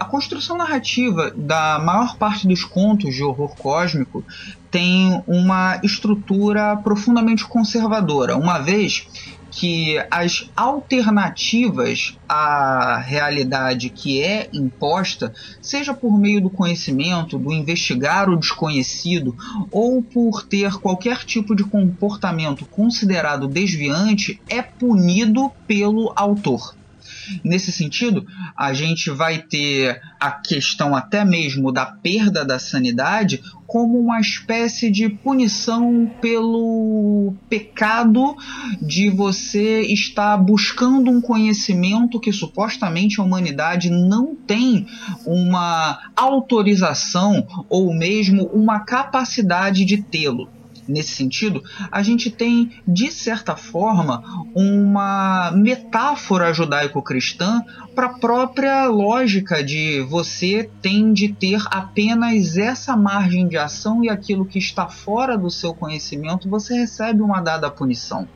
A 0.00 0.04
construção 0.04 0.56
narrativa 0.56 1.30
da 1.30 1.78
maior 1.78 2.16
parte 2.16 2.48
dos 2.48 2.64
contos 2.64 3.14
de 3.14 3.22
horror 3.22 3.54
cósmico 3.54 4.24
tem 4.68 5.22
uma 5.28 5.78
estrutura 5.84 6.76
profundamente 6.78 7.44
conservadora, 7.44 8.36
uma 8.36 8.58
vez 8.58 9.06
que 9.56 10.04
as 10.10 10.50
alternativas 10.56 12.18
à 12.28 12.98
realidade 12.98 13.88
que 13.88 14.20
é 14.20 14.48
imposta, 14.52 15.32
seja 15.62 15.94
por 15.94 16.18
meio 16.18 16.40
do 16.40 16.50
conhecimento, 16.50 17.38
do 17.38 17.52
investigar 17.52 18.28
o 18.28 18.36
desconhecido, 18.36 19.36
ou 19.70 20.02
por 20.02 20.42
ter 20.42 20.74
qualquer 20.78 21.24
tipo 21.24 21.54
de 21.54 21.62
comportamento 21.62 22.66
considerado 22.66 23.46
desviante, 23.46 24.42
é 24.48 24.60
punido 24.60 25.50
pelo 25.68 26.12
autor. 26.16 26.74
Nesse 27.42 27.72
sentido, 27.72 28.26
a 28.56 28.72
gente 28.72 29.10
vai 29.10 29.38
ter 29.38 30.00
a 30.18 30.30
questão 30.30 30.94
até 30.94 31.24
mesmo 31.24 31.72
da 31.72 31.86
perda 31.86 32.44
da 32.44 32.58
sanidade 32.58 33.42
como 33.66 33.98
uma 33.98 34.20
espécie 34.20 34.90
de 34.90 35.08
punição 35.08 36.10
pelo 36.20 37.34
pecado 37.48 38.36
de 38.80 39.10
você 39.10 39.80
estar 39.82 40.36
buscando 40.36 41.10
um 41.10 41.20
conhecimento 41.20 42.20
que 42.20 42.32
supostamente 42.32 43.20
a 43.20 43.24
humanidade 43.24 43.90
não 43.90 44.34
tem 44.34 44.86
uma 45.26 45.98
autorização 46.14 47.46
ou 47.68 47.92
mesmo 47.94 48.44
uma 48.46 48.80
capacidade 48.80 49.84
de 49.84 50.02
tê-lo. 50.02 50.48
Nesse 50.86 51.14
sentido, 51.14 51.62
a 51.90 52.02
gente 52.02 52.30
tem, 52.30 52.82
de 52.86 53.10
certa 53.10 53.56
forma, 53.56 54.22
uma 54.54 55.50
metáfora 55.52 56.52
judaico-cristã 56.52 57.62
para 57.94 58.06
a 58.06 58.18
própria 58.18 58.86
lógica 58.86 59.62
de 59.62 60.00
você 60.02 60.70
tem 60.82 61.12
de 61.12 61.32
ter 61.32 61.62
apenas 61.66 62.56
essa 62.56 62.96
margem 62.96 63.48
de 63.48 63.56
ação 63.56 64.04
e 64.04 64.08
aquilo 64.08 64.44
que 64.44 64.58
está 64.58 64.88
fora 64.88 65.38
do 65.38 65.50
seu 65.50 65.74
conhecimento 65.74 66.48
você 66.48 66.74
recebe 66.74 67.22
uma 67.22 67.40
dada 67.40 67.70
punição. 67.70 68.28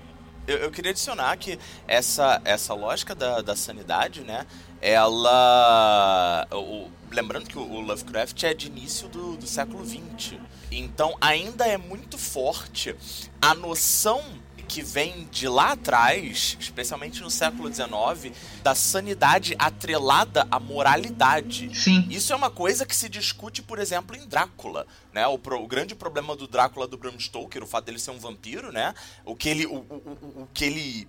Eu, 0.48 0.56
eu 0.56 0.70
queria 0.70 0.92
adicionar 0.92 1.36
que 1.36 1.58
essa, 1.86 2.40
essa 2.42 2.72
lógica 2.72 3.14
da, 3.14 3.42
da 3.42 3.54
sanidade, 3.54 4.22
né, 4.22 4.46
ela. 4.80 6.46
O, 6.52 6.88
lembrando 7.10 7.48
que 7.48 7.58
o 7.58 7.80
Lovecraft 7.80 8.42
é 8.44 8.54
de 8.54 8.66
início 8.66 9.08
do, 9.08 9.36
do 9.36 9.46
século 9.46 9.84
XX. 9.84 10.34
Então 10.70 11.16
ainda 11.20 11.66
é 11.66 11.76
muito 11.76 12.18
forte 12.18 12.94
a 13.40 13.54
noção 13.54 14.22
que 14.68 14.82
vem 14.82 15.26
de 15.30 15.48
lá 15.48 15.72
atrás, 15.72 16.56
especialmente 16.60 17.22
no 17.22 17.30
século 17.30 17.72
XIX, 17.72 18.36
da 18.62 18.74
sanidade 18.74 19.56
atrelada 19.58 20.46
à 20.50 20.60
moralidade. 20.60 21.74
Sim. 21.74 22.06
Isso 22.10 22.34
é 22.34 22.36
uma 22.36 22.50
coisa 22.50 22.84
que 22.84 22.94
se 22.94 23.08
discute, 23.08 23.62
por 23.62 23.78
exemplo, 23.78 24.14
em 24.14 24.26
Drácula. 24.26 24.86
Né? 25.12 25.26
O, 25.26 25.38
pro, 25.38 25.62
o 25.62 25.66
grande 25.66 25.94
problema 25.94 26.36
do 26.36 26.46
Drácula 26.46 26.86
do 26.86 26.98
Bram 26.98 27.18
Stoker, 27.18 27.62
o 27.62 27.66
fato 27.66 27.86
dele 27.86 27.98
ser 27.98 28.10
um 28.10 28.18
vampiro, 28.18 28.70
né? 28.70 28.94
O 29.24 29.34
que 29.34 29.48
ele. 29.48 29.66
O, 29.66 29.76
o, 29.76 30.42
o 30.42 30.48
que 30.52 30.66
ele 30.66 31.08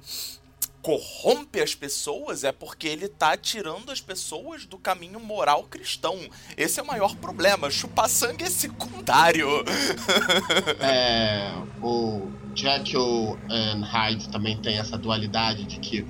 corrompe 0.81 1.59
as 1.59 1.75
pessoas 1.75 2.43
é 2.43 2.51
porque 2.51 2.87
ele 2.87 3.07
tá 3.07 3.35
tirando 3.35 3.91
as 3.91 4.01
pessoas 4.01 4.65
do 4.65 4.77
caminho 4.77 5.19
moral 5.19 5.63
cristão. 5.63 6.17
Esse 6.57 6.79
é 6.79 6.83
o 6.83 6.87
maior 6.87 7.15
problema. 7.15 7.69
Chupar 7.69 8.09
sangue 8.09 8.43
é 8.45 8.49
secundário. 8.49 9.47
é, 10.79 11.51
o 11.81 12.27
Jekyll 12.55 13.37
and 13.49 13.83
Hyde 13.83 14.29
também 14.29 14.57
tem 14.57 14.77
essa 14.77 14.97
dualidade 14.97 15.65
de 15.65 15.79
que 15.79 16.05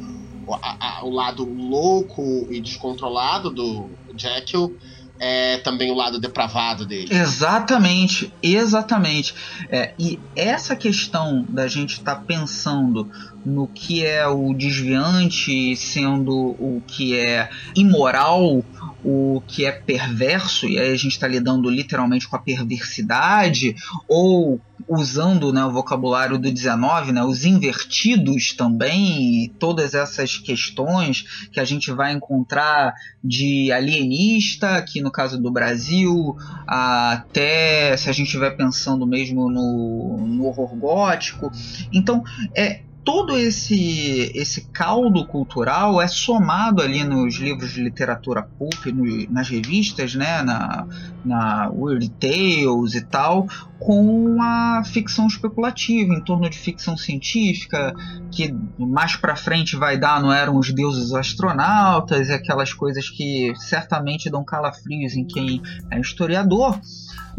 o, 0.45 0.53
a, 0.53 0.99
a, 0.99 1.05
o 1.05 1.09
lado 1.09 1.43
louco 1.43 2.47
e 2.49 2.59
descontrolado 2.59 3.49
do 3.49 3.89
Jekyll 4.15 4.77
é 5.19 5.57
também 5.57 5.91
o 5.91 5.95
lado 5.95 6.19
depravado 6.19 6.85
dele. 6.85 7.13
Exatamente, 7.13 8.33
exatamente. 8.41 9.35
É, 9.69 9.93
e 9.99 10.19
essa 10.35 10.75
questão 10.75 11.45
da 11.49 11.67
gente 11.67 11.93
estar 11.93 12.15
tá 12.15 12.21
pensando 12.21 13.09
no 13.45 13.67
que 13.67 14.05
é 14.05 14.27
o 14.27 14.53
desviante 14.53 15.75
sendo 15.75 16.33
o 16.33 16.81
que 16.87 17.17
é 17.17 17.49
imoral, 17.75 18.63
o 19.03 19.41
que 19.47 19.65
é 19.65 19.71
perverso, 19.71 20.67
e 20.67 20.77
aí 20.79 20.91
a 20.91 20.97
gente 20.97 21.13
está 21.13 21.27
lidando 21.27 21.69
literalmente 21.69 22.27
com 22.27 22.35
a 22.35 22.39
perversidade, 22.39 23.75
ou 24.07 24.59
usando 24.87 25.53
né, 25.53 25.63
o 25.63 25.71
vocabulário 25.71 26.37
do 26.37 26.51
19, 26.51 27.11
né, 27.11 27.23
os 27.23 27.45
invertidos 27.45 28.53
também, 28.53 29.53
todas 29.59 29.93
essas 29.93 30.37
questões 30.37 31.47
que 31.51 31.59
a 31.59 31.65
gente 31.65 31.91
vai 31.91 32.13
encontrar 32.13 32.93
de 33.23 33.71
alienista, 33.71 34.75
aqui 34.75 35.01
no 35.01 35.11
caso 35.11 35.41
do 35.41 35.51
Brasil, 35.51 36.35
até 36.67 37.95
se 37.97 38.09
a 38.09 38.13
gente 38.13 38.27
estiver 38.27 38.51
pensando 38.51 39.05
mesmo 39.05 39.49
no, 39.49 40.17
no 40.27 40.45
horror 40.45 40.75
gótico. 40.75 41.51
Então, 41.91 42.23
é, 42.55 42.81
todo 43.03 43.37
esse 43.37 44.31
esse 44.35 44.69
caldo 44.71 45.25
cultural 45.25 46.01
é 46.01 46.07
somado 46.07 46.81
ali 46.81 47.03
nos 47.03 47.35
livros 47.35 47.71
de 47.71 47.81
literatura 47.81 48.43
pulp, 48.43 48.85
no, 48.87 49.31
nas 49.31 49.49
revistas, 49.49 50.15
né, 50.15 50.41
na, 50.41 50.85
na 51.23 51.69
Weird 51.69 52.09
Tales 52.11 52.95
e 52.95 53.01
tal, 53.01 53.47
com 53.79 54.41
a 54.41 54.83
ficção 54.85 55.27
especulativa 55.27 56.13
em 56.13 56.21
torno 56.21 56.49
de 56.49 56.57
ficção 56.57 56.97
científica, 56.97 57.93
que 58.31 58.53
mais 58.77 59.15
para 59.15 59.35
frente 59.35 59.75
vai 59.75 59.97
dar 59.97 60.21
não 60.21 60.31
eram 60.31 60.57
os 60.57 60.73
deuses 60.73 61.13
astronautas, 61.13 62.29
aquelas 62.29 62.73
coisas 62.73 63.09
que 63.09 63.53
certamente 63.55 64.29
dão 64.29 64.43
calafrios 64.43 65.15
em 65.15 65.25
quem 65.25 65.61
é 65.89 65.99
historiador. 65.99 66.79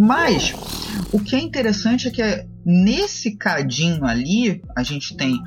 Mas 0.02 0.54
o 1.12 1.21
que 1.21 1.37
é 1.37 1.38
interessante 1.38 2.09
é 2.09 2.11
que 2.11 2.47
nesse 2.64 3.33
cadinho 3.33 4.07
ali 4.07 4.62
a 4.75 4.83
gente 4.83 5.14
tem 5.14 5.38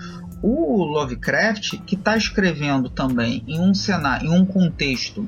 o 0.44 0.84
Lovecraft 0.84 1.80
que 1.80 1.96
está 1.96 2.16
escrevendo 2.16 2.88
também 2.88 3.44
em 3.48 3.60
um 3.60 3.74
cenário, 3.74 4.28
em 4.28 4.30
um 4.30 4.46
contexto 4.46 5.28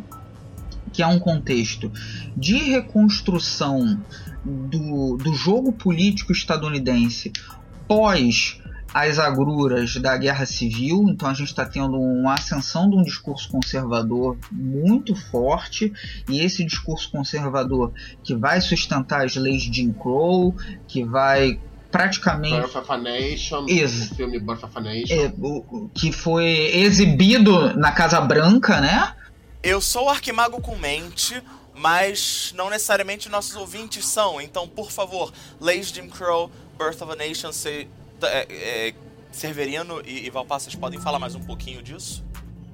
que 0.94 1.02
é 1.02 1.08
um 1.08 1.18
contexto 1.18 1.92
de 2.38 2.56
reconstrução 2.56 4.00
do, 4.46 5.18
do 5.18 5.34
jogo 5.34 5.72
político 5.74 6.32
estadunidense 6.32 7.34
pós 7.88 8.62
as 8.96 9.20
agruras 9.20 9.98
da 9.98 10.16
guerra 10.16 10.46
civil, 10.46 11.08
então 11.10 11.28
a 11.28 11.34
gente 11.34 11.50
está 11.50 11.66
tendo 11.66 12.00
uma 12.00 12.36
ascensão 12.36 12.90
de 12.90 12.96
um 12.96 13.04
discurso 13.04 13.50
conservador 13.50 14.38
muito 14.50 15.14
forte, 15.14 15.92
e 16.30 16.40
esse 16.40 16.64
discurso 16.64 17.12
conservador 17.12 17.92
que 18.24 18.34
vai 18.34 18.62
sustentar 18.62 19.26
as 19.26 19.36
leis 19.36 19.64
de 19.64 19.82
Jim 19.82 19.92
Crow, 19.92 20.56
que 20.88 21.04
vai 21.04 21.60
praticamente. 21.92 22.56
Birth 22.56 22.76
of 22.78 22.90
a 22.90 22.98
Nation, 22.98 23.66
Ex 23.68 24.12
o 24.12 24.16
filme 24.16 24.40
Birth 24.40 24.64
of 24.64 24.78
a 24.78 24.80
Nation. 24.80 25.14
É, 25.14 25.34
o, 25.42 25.90
que 25.94 26.14
foi 26.14 26.46
exibido 26.46 27.76
na 27.76 27.92
Casa 27.92 28.22
Branca, 28.22 28.80
né? 28.80 29.14
Eu 29.62 29.82
sou 29.82 30.10
arquimago 30.10 30.62
com 30.62 30.78
mente, 30.78 31.44
mas 31.76 32.54
não 32.56 32.70
necessariamente 32.70 33.28
nossos 33.28 33.58
ouvintes 33.58 34.06
são. 34.06 34.40
Então, 34.40 34.70
por 34.70 34.90
favor, 34.90 35.34
leis 35.60 35.90
Jim 35.90 36.08
Crow, 36.08 36.50
Birth 36.80 37.02
of 37.02 37.12
a 37.12 37.16
Nation, 37.18 37.52
se 37.52 37.90
é, 38.26 38.48
é, 38.50 38.94
Severino 39.32 40.02
e, 40.06 40.26
e 40.26 40.30
Valpassas 40.30 40.76
podem 40.76 41.00
falar 41.00 41.20
mais 41.20 41.36
um 41.36 41.42
pouquinho 41.42 41.82
disso? 41.82 42.24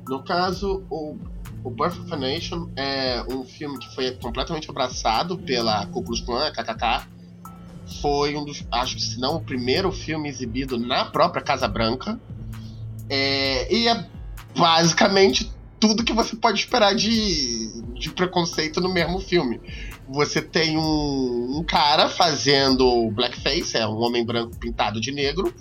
No 0.07 0.23
caso, 0.23 0.83
o, 0.89 1.17
o 1.63 1.69
Birth 1.69 1.99
of 1.99 2.13
a 2.13 2.17
Nation 2.17 2.69
é 2.75 3.23
um 3.29 3.43
filme 3.43 3.77
que 3.79 3.93
foi 3.93 4.11
completamente 4.11 4.69
abraçado 4.69 5.37
pela 5.37 5.85
Ku 5.87 6.03
a 6.33 6.51
KKK. 6.51 7.07
Foi 8.01 8.35
um 8.35 8.45
dos, 8.45 8.65
acho 8.71 8.95
que 8.95 9.01
se 9.01 9.19
não 9.19 9.35
o 9.35 9.41
primeiro 9.41 9.91
filme 9.91 10.29
exibido 10.29 10.77
na 10.77 11.05
própria 11.05 11.41
Casa 11.41 11.67
Branca. 11.67 12.19
É, 13.09 13.73
e 13.73 13.87
é 13.87 14.07
basicamente 14.57 15.51
tudo 15.79 16.03
que 16.03 16.13
você 16.13 16.35
pode 16.35 16.59
esperar 16.59 16.93
de, 16.93 17.81
de 17.93 18.11
preconceito 18.11 18.79
no 18.79 18.93
mesmo 18.93 19.19
filme. 19.19 19.59
Você 20.13 20.41
tem 20.41 20.77
um, 20.77 21.57
um 21.59 21.63
cara 21.63 22.09
fazendo 22.09 23.09
blackface, 23.11 23.77
é 23.77 23.87
um 23.87 23.97
homem 24.01 24.25
branco 24.25 24.57
pintado 24.59 24.99
de 24.99 25.11
negro, 25.11 25.53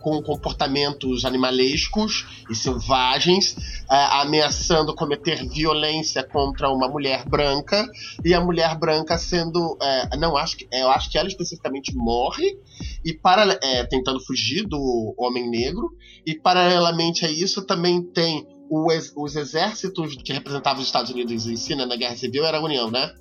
com 0.00 0.22
comportamentos 0.22 1.24
animalescos 1.24 2.26
e 2.50 2.54
selvagens, 2.54 3.56
é, 3.90 4.20
ameaçando 4.20 4.94
cometer 4.94 5.46
violência 5.48 6.22
contra 6.22 6.70
uma 6.70 6.88
mulher 6.88 7.24
branca 7.28 7.86
e 8.24 8.32
a 8.32 8.40
mulher 8.40 8.78
branca 8.78 9.18
sendo, 9.18 9.76
é, 9.82 10.16
não 10.16 10.36
acho 10.36 10.56
que, 10.56 10.68
é, 10.72 10.82
eu 10.82 10.90
acho 10.90 11.10
que 11.10 11.18
ela 11.18 11.28
especificamente 11.28 11.94
morre 11.94 12.56
e 13.04 13.12
para 13.12 13.58
tentando 13.90 14.20
fugir 14.20 14.66
do 14.66 15.14
homem 15.18 15.48
negro 15.50 15.90
e 16.24 16.34
paralelamente 16.34 17.24
a 17.24 17.30
isso 17.30 17.62
também 17.62 18.02
tem 18.02 18.46
os 18.70 19.34
exércitos 19.34 20.14
que 20.16 20.32
representavam 20.32 20.80
os 20.80 20.86
Estados 20.86 21.10
Unidos 21.10 21.46
em 21.46 21.56
si 21.56 21.74
né, 21.74 21.86
na 21.86 21.96
Guerra 21.96 22.16
Civil 22.16 22.44
era 22.44 22.58
a 22.58 22.62
União, 22.62 22.90
né? 22.90 23.14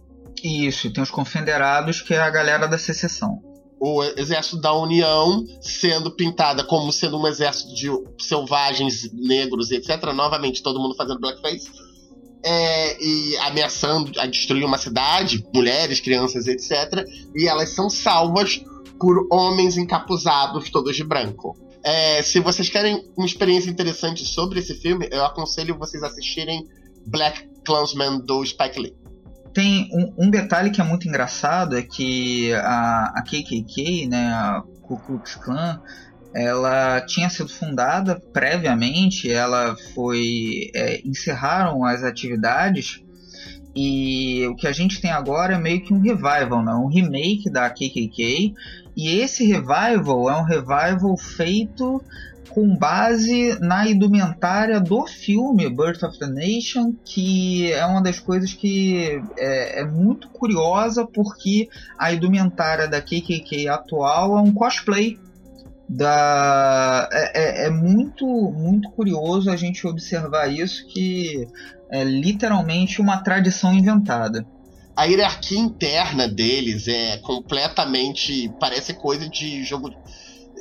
Isso, 0.43 0.91
tem 0.91 1.03
os 1.03 1.11
confederados, 1.11 2.01
que 2.01 2.13
é 2.13 2.19
a 2.19 2.29
galera 2.29 2.67
da 2.67 2.77
secessão. 2.77 3.41
O 3.79 4.03
exército 4.03 4.59
da 4.59 4.73
União 4.73 5.45
sendo 5.61 6.11
pintada 6.11 6.63
como 6.63 6.91
sendo 6.91 7.19
um 7.19 7.27
exército 7.27 7.73
de 7.75 7.89
selvagens 8.19 9.11
negros, 9.13 9.71
etc. 9.71 10.11
Novamente, 10.13 10.63
todo 10.63 10.79
mundo 10.79 10.95
fazendo 10.95 11.19
blackface. 11.19 11.69
É, 12.43 13.03
e 13.03 13.37
ameaçando 13.37 14.11
a 14.19 14.25
destruir 14.25 14.63
uma 14.63 14.77
cidade, 14.77 15.43
mulheres, 15.53 15.99
crianças, 15.99 16.47
etc. 16.47 17.03
E 17.35 17.47
elas 17.47 17.69
são 17.69 17.89
salvas 17.89 18.61
por 18.99 19.27
homens 19.31 19.75
encapuzados, 19.77 20.69
todos 20.69 20.95
de 20.95 21.03
branco. 21.03 21.57
É, 21.83 22.21
se 22.21 22.39
vocês 22.39 22.69
querem 22.69 23.03
uma 23.15 23.25
experiência 23.25 23.69
interessante 23.69 24.25
sobre 24.25 24.59
esse 24.59 24.75
filme, 24.75 25.07
eu 25.11 25.23
aconselho 25.23 25.77
vocês 25.77 26.03
assistirem 26.03 26.65
Black 27.05 27.47
Klansman 27.65 28.19
do 28.19 28.43
Spike 28.45 28.79
Lee. 28.79 29.06
Tem 29.57 29.89
um, 29.91 30.25
um, 30.25 30.29
detalhe 30.29 30.69
que 30.69 30.79
é 30.79 30.83
muito 30.83 31.07
engraçado 31.07 31.75
é 31.75 31.81
que 31.81 32.53
a, 32.53 33.11
a 33.15 33.23
KKK, 33.23 34.05
né, 34.07 34.27
a 34.27 34.61
Ku 34.83 34.99
Klux 34.99 35.33
Klan, 35.33 35.81
ela 36.31 37.01
tinha 37.01 37.27
sido 37.27 37.49
fundada 37.49 38.21
previamente, 38.31 39.31
ela 39.31 39.75
foi 39.95 40.69
é, 40.75 41.01
encerraram 41.03 41.83
as 41.83 42.03
atividades 42.03 43.01
e 43.75 44.45
o 44.47 44.55
que 44.55 44.67
a 44.67 44.71
gente 44.71 45.01
tem 45.01 45.09
agora 45.09 45.55
é 45.55 45.57
meio 45.57 45.83
que 45.83 45.91
um 45.91 46.01
revival, 46.01 46.63
né? 46.63 46.75
um 46.75 46.85
remake 46.85 47.49
da 47.49 47.67
KKK. 47.67 48.53
E 48.95 49.09
esse 49.09 49.43
revival 49.43 50.29
é 50.29 50.39
um 50.39 50.43
revival 50.43 51.17
feito 51.17 51.99
com 52.49 52.75
base 52.75 53.57
na 53.59 53.87
indumentária 53.87 54.79
do 54.79 55.05
filme 55.05 55.69
Birth 55.69 56.03
of 56.03 56.17
the 56.17 56.27
Nation, 56.27 56.93
que 57.03 57.71
é 57.71 57.85
uma 57.85 58.01
das 58.01 58.19
coisas 58.19 58.53
que 58.53 59.21
é, 59.37 59.81
é 59.81 59.85
muito 59.85 60.29
curiosa, 60.29 61.05
porque 61.05 61.69
a 61.97 62.11
indumentária 62.11 62.87
da 62.87 63.01
KKK 63.01 63.67
atual 63.69 64.37
é 64.37 64.41
um 64.41 64.53
cosplay 64.53 65.19
da 65.89 67.07
é, 67.11 67.31
é, 67.33 67.67
é, 67.67 67.69
muito 67.69 68.25
muito 68.25 68.89
curioso 68.91 69.49
a 69.49 69.55
gente 69.55 69.87
observar 69.87 70.47
isso 70.47 70.85
que 70.87 71.47
é 71.89 72.03
literalmente 72.03 72.99
uma 72.99 73.17
tradição 73.17 73.73
inventada. 73.73 74.45
A 74.95 75.05
hierarquia 75.05 75.59
interna 75.59 76.27
deles 76.27 76.87
é 76.87 77.17
completamente 77.17 78.51
parece 78.59 78.95
coisa 78.95 79.29
de 79.29 79.63
jogo 79.63 79.93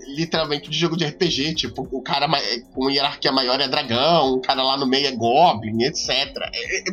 literalmente 0.06 0.70
de 0.70 0.78
jogo 0.78 0.96
de 0.96 1.04
RPG. 1.04 1.54
Tipo, 1.54 1.88
o 1.90 2.02
cara 2.02 2.28
com 2.72 2.90
hierarquia 2.90 3.32
maior 3.32 3.60
é 3.60 3.68
dragão, 3.68 4.34
o 4.34 4.40
cara 4.40 4.62
lá 4.62 4.76
no 4.76 4.86
meio 4.86 5.06
é 5.06 5.12
goblin, 5.12 5.82
etc. 5.84 6.10
É, 6.10 6.78
é, 6.78 6.92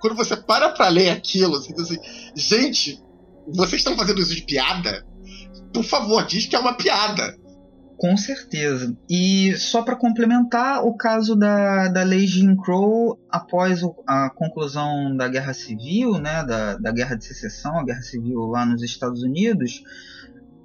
quando 0.00 0.16
você 0.16 0.36
para 0.36 0.70
pra 0.70 0.88
ler 0.88 1.10
aquilo, 1.10 1.60
diz 1.60 1.78
assim, 1.78 1.98
gente, 2.34 3.02
vocês 3.48 3.80
estão 3.80 3.96
fazendo 3.96 4.20
isso 4.20 4.34
de 4.34 4.42
piada? 4.42 5.06
Por 5.72 5.84
favor, 5.84 6.24
diz 6.26 6.46
que 6.46 6.56
é 6.56 6.58
uma 6.58 6.74
piada. 6.74 7.36
Com 7.96 8.14
certeza. 8.16 8.94
E 9.08 9.54
só 9.56 9.80
para 9.82 9.96
complementar, 9.96 10.84
o 10.84 10.94
caso 10.94 11.34
da, 11.34 11.88
da 11.88 12.02
lei 12.02 12.26
Jim 12.26 12.54
Crow, 12.54 13.18
após 13.30 13.80
a 14.06 14.28
conclusão 14.30 15.16
da 15.16 15.26
Guerra 15.28 15.54
Civil, 15.54 16.18
né, 16.18 16.44
da, 16.44 16.76
da 16.76 16.92
Guerra 16.92 17.16
de 17.16 17.24
Secessão, 17.24 17.78
a 17.78 17.84
Guerra 17.84 18.02
Civil 18.02 18.38
lá 18.40 18.66
nos 18.66 18.82
Estados 18.82 19.22
Unidos, 19.22 19.82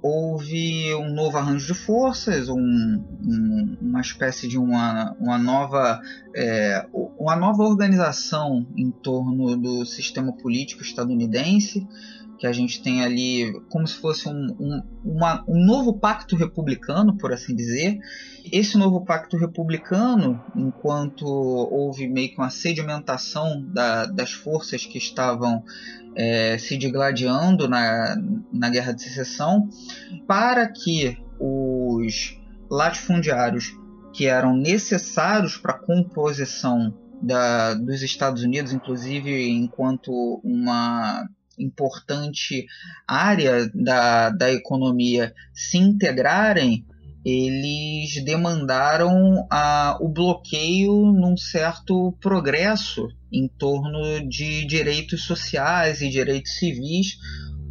houve 0.02 0.92
um 0.96 1.14
novo 1.14 1.38
arranjo 1.38 1.72
de 1.72 1.78
forças, 1.78 2.48
um, 2.48 2.58
um, 2.58 3.76
uma 3.80 4.00
espécie 4.00 4.48
de 4.48 4.58
uma, 4.58 5.14
uma, 5.20 5.38
nova, 5.38 6.00
é, 6.34 6.84
uma 6.92 7.36
nova 7.36 7.62
organização 7.62 8.66
em 8.76 8.90
torno 8.90 9.56
do 9.56 9.86
sistema 9.86 10.32
político 10.32 10.82
estadunidense 10.82 11.86
que 12.42 12.46
a 12.48 12.52
gente 12.52 12.82
tem 12.82 13.04
ali 13.04 13.52
como 13.68 13.86
se 13.86 13.94
fosse 13.94 14.28
um, 14.28 14.56
um, 14.58 14.82
uma, 15.04 15.44
um 15.46 15.64
novo 15.64 15.92
pacto 15.92 16.34
republicano, 16.34 17.16
por 17.16 17.32
assim 17.32 17.54
dizer. 17.54 18.00
Esse 18.50 18.76
novo 18.76 19.04
pacto 19.04 19.36
republicano, 19.36 20.42
enquanto 20.56 21.24
houve 21.24 22.08
meio 22.08 22.30
que 22.30 22.38
uma 22.38 22.50
sedimentação 22.50 23.64
da, 23.72 24.06
das 24.06 24.32
forças 24.32 24.84
que 24.84 24.98
estavam 24.98 25.62
é, 26.16 26.58
se 26.58 26.76
digladiando 26.76 27.68
na, 27.68 28.16
na 28.52 28.70
Guerra 28.70 28.92
de 28.92 29.02
Secessão, 29.02 29.68
para 30.26 30.66
que 30.68 31.16
os 31.38 32.38
latifundiários 32.70 33.76
que 34.12 34.26
eram 34.26 34.56
necessários 34.56 35.56
para 35.56 35.72
a 35.72 35.78
composição 35.78 36.94
da, 37.22 37.74
dos 37.74 38.02
Estados 38.02 38.42
Unidos, 38.42 38.72
inclusive 38.72 39.48
enquanto 39.48 40.40
uma 40.44 41.26
importante 41.58 42.66
área 43.06 43.70
da, 43.74 44.30
da 44.30 44.52
economia 44.52 45.32
se 45.54 45.78
integrarem, 45.78 46.84
eles 47.24 48.22
demandaram 48.24 49.46
a, 49.48 49.96
o 50.00 50.08
bloqueio 50.08 51.12
num 51.12 51.36
certo 51.36 52.12
progresso 52.20 53.08
em 53.32 53.48
torno 53.48 54.28
de 54.28 54.66
direitos 54.66 55.24
sociais 55.24 56.02
e 56.02 56.08
direitos 56.08 56.56
civis 56.58 57.16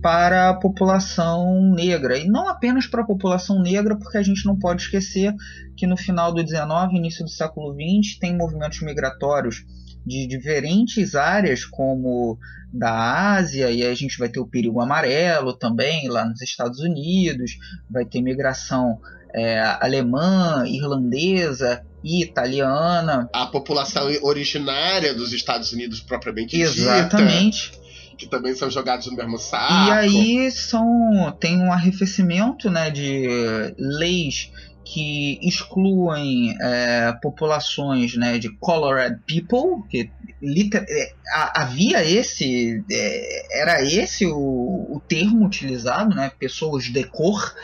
para 0.01 0.49
a 0.49 0.53
população 0.53 1.71
negra. 1.73 2.17
E 2.17 2.27
não 2.27 2.47
apenas 2.47 2.87
para 2.87 3.03
a 3.03 3.05
população 3.05 3.61
negra, 3.61 3.95
porque 3.95 4.17
a 4.17 4.23
gente 4.23 4.45
não 4.45 4.57
pode 4.57 4.81
esquecer 4.81 5.33
que 5.77 5.85
no 5.85 5.95
final 5.95 6.33
do 6.33 6.43
19 6.43 6.97
início 6.97 7.23
do 7.23 7.29
século 7.29 7.73
20 7.75 8.19
tem 8.19 8.35
movimentos 8.35 8.81
migratórios 8.81 9.63
de 10.05 10.25
diferentes 10.25 11.13
áreas, 11.13 11.63
como 11.63 12.39
da 12.73 13.35
Ásia, 13.35 13.69
e 13.69 13.83
a 13.83 13.93
gente 13.93 14.17
vai 14.17 14.29
ter 14.29 14.39
o 14.39 14.47
perigo 14.47 14.81
amarelo 14.81 15.53
também 15.53 16.07
lá 16.07 16.25
nos 16.25 16.41
Estados 16.41 16.79
Unidos, 16.79 17.57
vai 17.89 18.05
ter 18.05 18.21
migração 18.21 18.99
é, 19.33 19.59
alemã, 19.79 20.63
irlandesa 20.67 21.83
e 22.03 22.21
italiana. 22.21 23.29
A 23.33 23.45
população 23.45 24.09
originária 24.21 25.13
dos 25.13 25.33
Estados 25.33 25.71
Unidos 25.71 25.99
propriamente 25.99 26.59
Exatamente. 26.59 27.71
dita 27.71 27.81
que 28.21 28.27
também 28.27 28.53
são 28.53 28.69
jogados 28.69 29.07
no 29.07 29.17
mesmo 29.17 29.39
saco. 29.39 29.89
E 29.89 29.91
aí 29.91 30.51
são 30.51 31.35
tem 31.39 31.57
um 31.57 31.73
arrefecimento 31.73 32.69
né, 32.69 32.91
de 32.91 33.73
leis 33.79 34.51
que 34.93 35.39
excluem 35.41 36.53
é, 36.59 37.13
populações 37.21 38.17
né, 38.17 38.37
de 38.37 38.49
colored 38.49 39.21
people, 39.25 39.87
que 39.89 40.11
liter, 40.41 40.85
é, 40.89 41.13
havia 41.33 42.03
esse 42.03 42.83
é, 42.91 43.61
era 43.61 43.81
esse 43.81 44.25
o, 44.25 44.35
o, 44.35 45.01
termo 45.07 45.45
utilizado, 45.45 46.13
né, 46.13 46.29
pessoas 46.37 46.83
de 46.83 47.05
cor, 47.05 47.55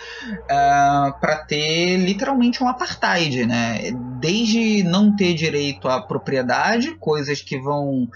é, 0.50 0.56
para 1.20 1.44
ter 1.46 1.98
literalmente 1.98 2.64
um 2.64 2.70
apartheid, 2.70 3.46
né, 3.46 3.92
desde 4.20 4.84
não 4.84 5.16
ter 5.16 5.34
direito 5.34 5.88
à 5.88 6.02
propriedade, 6.02 6.96
coisas 6.96 7.42
que 7.42 7.60
vão 7.60 8.08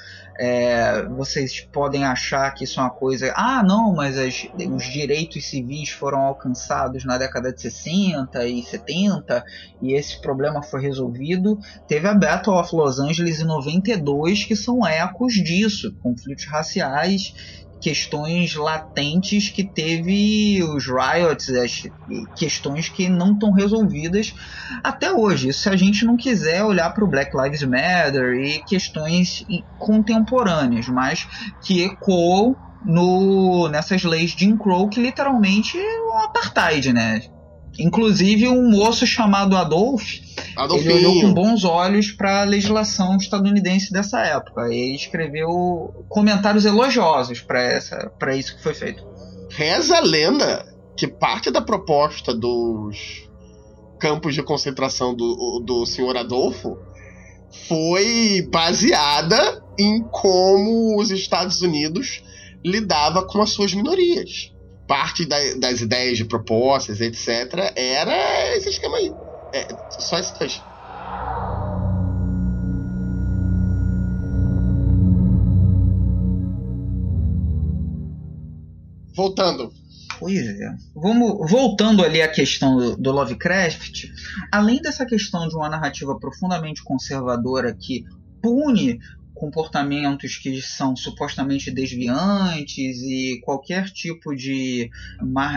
é, 0.44 1.04
vocês 1.04 1.60
podem 1.72 2.04
achar 2.04 2.50
que 2.56 2.64
isso 2.64 2.80
é 2.80 2.84
uma 2.84 2.90
coisa. 2.90 3.32
Ah, 3.36 3.62
não, 3.62 3.94
mas 3.94 4.18
as, 4.18 4.48
os 4.74 4.86
direitos 4.86 5.46
civis 5.46 5.90
foram 5.90 6.20
alcançados 6.20 7.06
na 7.06 7.20
década 7.20 7.54
de 7.54 7.62
60 7.62 8.48
e 8.48 8.64
70 8.64 9.46
e 9.82 9.94
esse 9.94 10.20
problema 10.20 10.64
foi 10.64 10.82
resolvido. 10.82 11.60
Teve 11.88 12.08
a 12.08 12.16
Battle 12.16 12.56
of 12.56 12.76
Los 12.76 13.00
Angeles 13.00 13.40
em 13.40 13.46
92, 13.46 14.46
que 14.46 14.56
são 14.56 14.86
ecos 14.86 15.34
disso 15.34 15.94
conflitos 16.02 16.46
raciais 16.46 17.61
questões 17.82 18.56
latentes 18.56 19.50
que 19.50 19.64
teve 19.64 20.64
os 20.64 20.86
riots, 20.86 21.50
as 21.50 21.84
questões 22.36 22.88
que 22.88 23.10
não 23.10 23.34
estão 23.34 23.52
resolvidas 23.52 24.34
até 24.84 25.12
hoje. 25.12 25.52
Se 25.52 25.68
a 25.68 25.76
gente 25.76 26.06
não 26.06 26.16
quiser 26.16 26.64
olhar 26.64 26.94
para 26.94 27.04
o 27.04 27.08
Black 27.08 27.36
Lives 27.36 27.64
Matter 27.64 28.36
e 28.36 28.64
questões 28.64 29.46
contemporâneas, 29.80 30.88
mas 30.88 31.28
que 31.62 31.84
ecoam 31.84 32.56
no, 32.86 33.68
nessas 33.70 34.04
leis 34.04 34.32
de 34.32 34.46
Jim 34.46 34.58
Crow 34.58 34.88
que 34.88 35.02
literalmente 35.02 35.78
é 35.78 36.02
um 36.02 36.18
apartheid, 36.20 36.94
né? 36.94 37.22
Inclusive 37.80 38.48
um 38.48 38.70
moço 38.70 39.08
chamado 39.08 39.56
Adolf, 39.56 40.20
Adolfinho. 40.56 40.92
ele 40.92 41.06
olhou 41.06 41.22
com 41.22 41.34
bons 41.34 41.64
olhos 41.64 42.12
para 42.12 42.42
a 42.42 42.46
legislação 42.46 43.18
estadunidense 43.18 43.92
dessa 43.92 44.20
época. 44.22 44.68
Ele 44.68 44.96
escreveu 44.96 46.06
comentários 46.10 46.66
elogiosos 46.66 47.42
para 47.42 48.36
isso 48.36 48.56
que 48.56 48.64
foi 48.64 48.74
feito. 48.74 49.06
Reza 49.50 49.98
a 49.98 50.02
lenda 50.02 50.66
que 50.96 51.08
parte 51.08 51.50
da 51.50 51.62
proposta 51.62 52.34
dos 52.34 53.30
campos 54.00 54.34
de 54.34 54.44
concentração 54.44 55.16
do, 55.16 55.62
do 55.66 55.86
senhor 55.86 56.18
Adolfo 56.18 56.78
foi 57.68 58.48
baseada 58.52 59.64
em 59.78 60.02
como 60.02 61.00
os 61.00 61.12
Estados 61.12 61.62
Unidos 61.62 62.24
lidava 62.64 63.26
com 63.26 63.42
as 63.42 63.52
suas 63.52 63.74
minorias 63.74 64.52
parte 64.92 65.26
da, 65.26 65.38
das 65.56 65.80
ideias 65.80 66.18
de 66.18 66.26
propostas, 66.26 67.00
etc., 67.00 67.72
era 67.78 68.58
esse 68.58 68.68
esquema 68.68 68.98
aí. 68.98 69.10
É, 69.54 69.66
só 69.90 70.22
trecho. 70.34 70.62
Voltando. 79.16 79.72
Pois 80.20 80.36
é. 80.38 80.76
Vamos, 80.94 81.50
voltando 81.50 82.04
ali 82.04 82.22
à 82.22 82.28
questão 82.28 82.76
do, 82.76 82.98
do 82.98 83.12
Lovecraft, 83.14 84.08
além 84.52 84.82
dessa 84.82 85.06
questão 85.06 85.48
de 85.48 85.56
uma 85.56 85.70
narrativa 85.70 86.20
profundamente 86.20 86.84
conservadora 86.84 87.74
que 87.74 88.04
pune 88.42 89.00
comportamentos 89.42 90.38
que 90.38 90.62
são 90.62 90.96
supostamente 90.96 91.72
desviantes 91.72 93.02
e 93.02 93.42
qualquer 93.44 93.90
tipo 93.90 94.36
de 94.36 94.88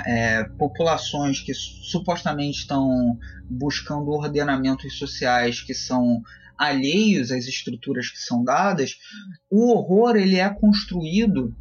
é, 0.07 0.45
populações 0.59 1.41
que 1.41 1.53
supostamente 1.53 2.61
estão 2.61 3.19
buscando 3.45 4.09
ordenamentos 4.09 4.97
sociais 4.97 5.61
que 5.61 5.75
são 5.75 6.23
alheios 6.57 7.31
às 7.31 7.45
estruturas 7.45 8.09
que 8.09 8.19
são 8.19 8.43
dadas, 8.43 8.97
o 9.51 9.71
horror 9.71 10.17
ele 10.17 10.37
é 10.37 10.49
construído 10.49 11.55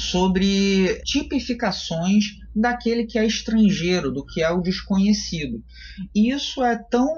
sobre 0.00 1.00
tipificações 1.04 2.38
daquele 2.56 3.04
que 3.04 3.18
é 3.18 3.26
estrangeiro, 3.26 4.10
do 4.10 4.24
que 4.24 4.42
é 4.42 4.50
o 4.50 4.62
desconhecido. 4.62 5.62
E 6.14 6.30
isso 6.30 6.64
é 6.64 6.76
tão 6.76 7.14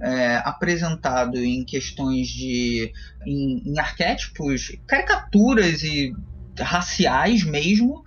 é, 0.00 0.36
apresentado 0.44 1.36
em 1.36 1.64
questões 1.64 2.28
de. 2.28 2.92
Em, 3.26 3.62
em 3.66 3.78
arquétipos, 3.78 4.76
caricaturas 4.86 5.82
e 5.82 6.12
raciais 6.58 7.44
mesmo, 7.44 8.02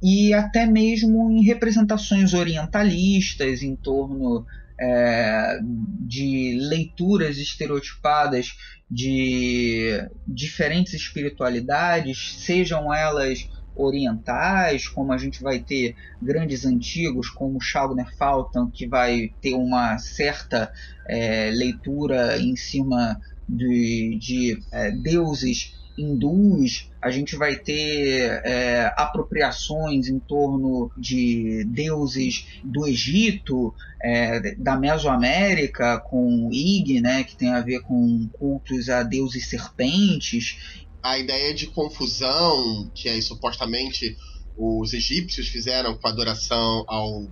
e 0.00 0.32
até 0.32 0.64
mesmo 0.64 1.30
em 1.32 1.42
representações 1.42 2.32
orientalistas 2.32 3.62
em 3.62 3.74
torno 3.74 4.46
é, 4.80 5.58
de 6.00 6.56
leituras 6.60 7.36
estereotipadas 7.38 8.54
de 8.90 10.08
diferentes 10.26 10.94
espiritualidades, 10.94 12.34
sejam 12.38 12.92
elas 12.92 13.48
orientais, 13.74 14.88
como 14.88 15.12
a 15.12 15.18
gente 15.18 15.42
vai 15.42 15.60
ter 15.60 15.94
grandes 16.20 16.64
antigos 16.64 17.30
como 17.30 17.60
Schagner 17.60 18.08
Faltan, 18.16 18.70
que 18.70 18.86
vai 18.86 19.30
ter 19.40 19.54
uma 19.54 19.96
certa 19.98 20.70
é, 21.06 21.50
leitura 21.50 22.38
em 22.38 22.56
cima 22.56 23.20
de, 23.48 24.18
de 24.20 24.58
é, 24.72 24.90
deuses 24.90 25.79
hindus, 26.00 26.90
a 27.00 27.10
gente 27.10 27.36
vai 27.36 27.56
ter 27.56 28.40
é, 28.44 28.92
apropriações 28.96 30.08
em 30.08 30.18
torno 30.18 30.90
de 30.96 31.64
deuses 31.64 32.46
do 32.64 32.86
Egito, 32.86 33.74
é, 34.02 34.54
da 34.56 34.76
Mesoamérica, 34.76 36.00
com 36.00 36.50
Ig, 36.52 37.00
né, 37.00 37.24
que 37.24 37.36
tem 37.36 37.50
a 37.50 37.60
ver 37.60 37.80
com 37.82 38.28
cultos 38.32 38.88
a 38.88 39.02
deuses 39.02 39.48
serpentes. 39.48 40.58
A 41.02 41.18
ideia 41.18 41.54
de 41.54 41.66
confusão, 41.66 42.90
que 42.94 43.08
aí 43.08 43.22
supostamente 43.22 44.16
os 44.56 44.92
egípcios 44.92 45.48
fizeram 45.48 45.96
com 45.96 46.06
a 46.06 46.10
adoração 46.10 46.84
ao 46.86 47.26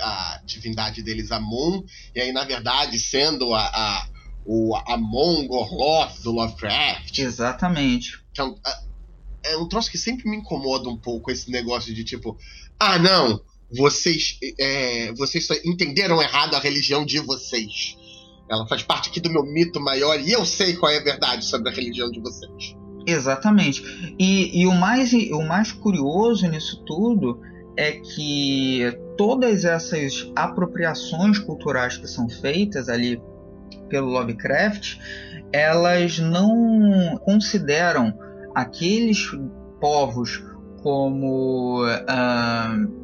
a 0.00 0.40
divindade 0.44 1.02
deles 1.02 1.32
Amun, 1.32 1.82
e 2.14 2.20
aí 2.20 2.30
na 2.30 2.44
verdade 2.44 3.00
sendo 3.00 3.52
a, 3.52 3.64
a 3.64 4.08
o 4.50 4.74
Amon 4.86 5.46
Gorloth 5.46 6.22
do 6.22 6.32
Lovecraft. 6.32 7.18
Exatamente. 7.18 8.18
Então, 8.32 8.56
é 9.44 9.58
um 9.58 9.68
troço 9.68 9.90
que 9.90 9.98
sempre 9.98 10.26
me 10.28 10.38
incomoda 10.38 10.88
um 10.88 10.96
pouco 10.96 11.30
esse 11.30 11.50
negócio 11.50 11.94
de 11.94 12.02
tipo, 12.02 12.34
ah 12.80 12.98
não, 12.98 13.42
vocês, 13.70 14.38
é, 14.58 15.12
vocês 15.12 15.46
entenderam 15.66 16.22
errado 16.22 16.54
a 16.54 16.60
religião 16.60 17.04
de 17.04 17.18
vocês. 17.18 17.98
Ela 18.50 18.66
faz 18.66 18.82
parte 18.82 19.10
aqui 19.10 19.20
do 19.20 19.28
meu 19.28 19.44
mito 19.44 19.78
maior 19.78 20.18
e 20.18 20.32
eu 20.32 20.46
sei 20.46 20.74
qual 20.76 20.90
é 20.90 20.96
a 20.96 21.04
verdade 21.04 21.44
sobre 21.44 21.68
a 21.68 21.72
religião 21.72 22.10
de 22.10 22.18
vocês. 22.18 22.74
Exatamente. 23.06 23.82
E, 24.18 24.62
e 24.62 24.66
o, 24.66 24.72
mais, 24.72 25.12
o 25.12 25.42
mais 25.42 25.72
curioso 25.72 26.46
nisso 26.46 26.82
tudo 26.86 27.38
é 27.76 27.92
que 27.92 28.80
todas 29.18 29.66
essas 29.66 30.32
apropriações 30.34 31.38
culturais 31.38 31.98
que 31.98 32.08
são 32.08 32.30
feitas 32.30 32.88
ali 32.88 33.20
pelo 33.88 34.10
Lovecraft, 34.10 34.98
elas 35.52 36.18
não 36.18 37.16
consideram 37.24 38.12
aqueles 38.54 39.30
povos 39.80 40.42
como 40.82 41.84
uh, 41.84 42.98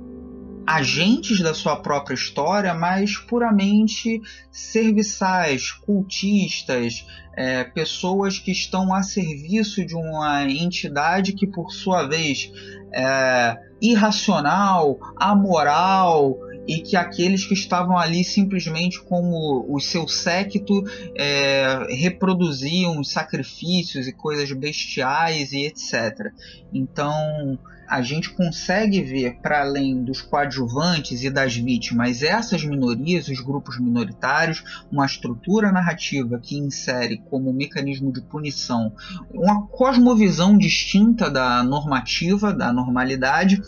agentes 0.66 1.40
da 1.40 1.55
sua 1.55 1.77
própria 1.77 2.14
história, 2.14 2.74
mas 2.74 3.16
puramente 3.16 4.20
serviçais, 4.50 5.72
cultistas, 5.72 7.07
é, 7.37 7.64
pessoas 7.64 8.38
que 8.38 8.53
estão 8.53 8.94
a 8.94 9.03
serviço 9.03 9.85
de 9.85 9.94
uma 9.94 10.44
entidade 10.44 11.33
que, 11.33 11.46
por 11.46 11.70
sua 11.70 12.07
vez, 12.07 12.50
é 12.92 13.57
irracional, 13.83 14.98
amoral 15.18 16.38
e 16.66 16.81
que 16.81 16.96
aqueles 16.96 17.44
que 17.44 17.55
estavam 17.55 17.98
ali 17.98 18.24
simplesmente 18.24 19.00
como 19.03 19.66
o 19.68 19.81
seu 19.81 20.09
séquito 20.09 20.83
é, 21.14 21.87
reproduziam 21.90 23.03
sacrifícios 23.05 24.07
e 24.07 24.12
coisas 24.12 24.50
bestiais 24.53 25.53
e 25.53 25.66
etc. 25.66 26.33
Então 26.72 27.59
a 27.94 28.02
gente 28.02 28.30
consegue 28.30 29.00
ver, 29.02 29.37
para 29.40 29.61
além 29.61 30.02
dos 30.02 30.20
coadjuvantes 30.20 31.22
e 31.22 31.30
das 31.30 31.54
vítimas, 31.54 32.22
essas 32.22 32.64
minorias, 32.64 33.28
os 33.28 33.40
grupos 33.40 33.78
minoritários, 33.78 34.64
uma 34.90 35.07
estrutura 35.07 35.70
narrativa 35.70 36.40
que 36.42 36.59
insere 36.59 37.22
como 37.30 37.52
mecanismo 37.52 38.12
de 38.12 38.20
punição 38.20 38.92
uma 39.33 39.68
cosmovisão 39.68 40.59
distinta 40.59 41.30
da 41.30 41.62
normativa, 41.62 42.52
da 42.52 42.72
normalidade, 42.72 43.62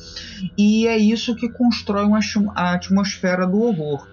e 0.59 0.89
é 0.89 0.99
isso 0.99 1.37
que 1.37 1.49
constrói 1.49 2.05
uma, 2.05 2.19
a 2.57 2.75
atmosfera 2.75 3.47
do 3.47 3.61
horror 3.61 4.09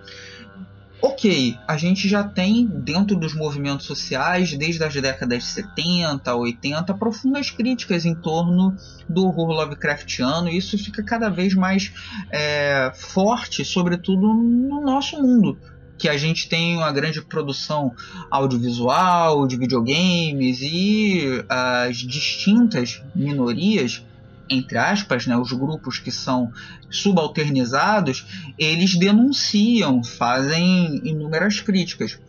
ok, 1.04 1.60
a 1.68 1.76
gente 1.76 2.08
já 2.08 2.24
tem 2.24 2.66
dentro 2.66 3.18
dos 3.18 3.36
movimentos 3.36 3.86
sociais, 3.86 4.54
desde 4.58 4.82
as 4.86 4.94
décadas 4.94 5.44
de 5.44 5.50
70, 5.50 6.34
80, 6.34 6.94
profundas 6.94 7.52
críticas 7.52 8.06
em 8.06 8.16
torno 8.16 8.74
do 9.10 9.26
horror 9.26 9.50
Lovecraftiano, 9.50 10.48
e 10.48 10.56
isso 10.56 10.78
fica 10.78 11.04
cada 11.04 11.30
vez 11.30 11.54
mais 11.56 11.92
é, 12.32 12.90
forte, 12.96 13.66
sobretudo 13.66 14.34
no 14.34 14.80
nosso 14.80 15.22
mundo. 15.22 15.60
Que 15.98 16.08
a 16.08 16.16
gente 16.16 16.48
tem 16.48 16.78
uma 16.78 16.92
grande 16.94 17.22
produção 17.22 17.94
audiovisual, 18.32 19.46
de 19.46 19.58
videogames 19.58 20.60
e 20.62 21.44
as 21.50 21.98
distintas 21.98 23.04
minorias 23.14 24.02
entre 24.50 24.78
aspas, 24.78 25.26
né, 25.26 25.38
os 25.38 25.52
grupos 25.52 25.98
que 25.98 26.12
são 26.12 26.52
subalternizados, 26.90 28.54
eles 28.58 28.96
denunciam, 28.96 30.04
fazem 30.04 31.02
inúmeras 31.04 31.60
críticas. 31.60 32.20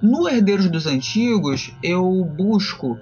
No 0.00 0.28
Herdeiros 0.28 0.68
dos 0.68 0.86
Antigos, 0.86 1.72
eu 1.82 2.24
busco 2.24 2.98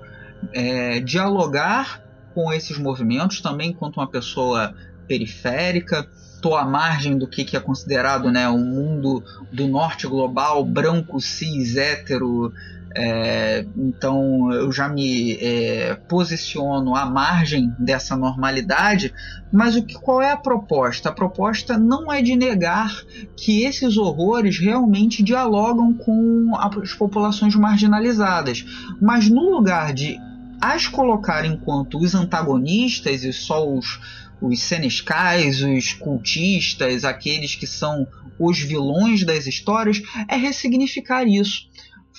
é, 0.53 1.01
dialogar 1.01 2.03
com 2.35 2.53
esses 2.53 2.79
movimentos 2.79 3.41
também 3.41 3.71
enquanto 3.71 3.97
uma 3.99 4.09
pessoa 4.09 4.75
periférica, 5.07 6.09
estou 6.35 6.57
à 6.57 6.65
margem 6.65 7.19
do 7.19 7.27
que, 7.27 7.45
que 7.45 7.57
é 7.57 7.61
considerado 7.61 8.31
né, 8.31 8.49
o 8.49 8.59
mundo 8.59 9.23
do 9.53 9.67
norte 9.67 10.07
global, 10.07 10.65
branco, 10.65 11.21
cis, 11.21 11.77
hétero, 11.77 12.53
é, 12.97 13.65
então 13.77 14.53
eu 14.53 14.73
já 14.73 14.89
me 14.89 15.35
é, 15.35 15.95
posiciono 16.09 16.97
à 16.97 17.07
margem 17.07 17.73
dessa 17.79 18.17
normalidade, 18.17 19.15
mas 19.53 19.77
o 19.77 19.83
que, 19.85 19.95
qual 19.95 20.21
é 20.21 20.33
a 20.33 20.37
proposta? 20.37 21.09
A 21.09 21.13
proposta 21.13 21.79
não 21.79 22.13
é 22.13 22.21
de 22.21 22.35
negar 22.35 22.93
que 23.37 23.63
esses 23.63 23.97
horrores 23.97 24.59
realmente 24.59 25.23
dialogam 25.23 25.95
com 25.95 26.53
as 26.57 26.93
populações 26.93 27.55
marginalizadas, 27.55 28.65
mas 29.01 29.29
no 29.29 29.51
lugar 29.51 29.93
de 29.93 30.19
as 30.61 30.89
colocar 30.89 31.45
enquanto 31.45 31.99
os 31.99 32.15
antagonistas 32.15 33.23
e 33.23 33.33
só 33.33 33.67
os, 33.67 34.01
os 34.43 34.61
senescais, 34.61 35.63
os 35.63 35.93
cultistas, 35.93 37.05
aqueles 37.05 37.55
que 37.55 37.67
são 37.67 38.07
os 38.39 38.59
vilões 38.59 39.25
das 39.25 39.47
histórias, 39.47 40.03
é 40.27 40.37
ressignificar 40.37 41.25
isso 41.25 41.70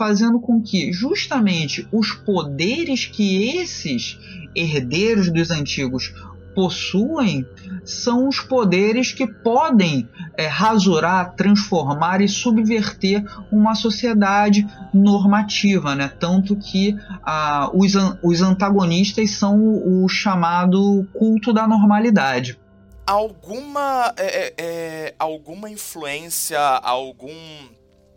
fazendo 0.01 0.39
com 0.39 0.59
que 0.59 0.91
justamente 0.91 1.87
os 1.91 2.11
poderes 2.11 3.05
que 3.05 3.55
esses 3.55 4.17
herdeiros 4.55 5.31
dos 5.31 5.51
antigos 5.51 6.11
possuem 6.55 7.45
são 7.85 8.27
os 8.27 8.39
poderes 8.39 9.11
que 9.13 9.27
podem 9.27 10.09
é, 10.35 10.47
rasurar, 10.47 11.35
transformar 11.35 12.19
e 12.19 12.27
subverter 12.27 13.23
uma 13.51 13.75
sociedade 13.75 14.67
normativa, 14.91 15.93
né? 15.93 16.07
Tanto 16.19 16.55
que 16.55 16.97
ah, 17.23 17.69
os, 17.71 17.93
os 18.23 18.41
antagonistas 18.41 19.29
são 19.29 19.59
o, 19.59 20.03
o 20.03 20.09
chamado 20.09 21.07
culto 21.13 21.53
da 21.53 21.67
normalidade 21.67 22.59
alguma 23.05 24.13
é, 24.15 24.25
é, 24.25 24.53
é 24.57 25.15
alguma 25.19 25.69
influência, 25.69 26.59
algum 26.59 27.35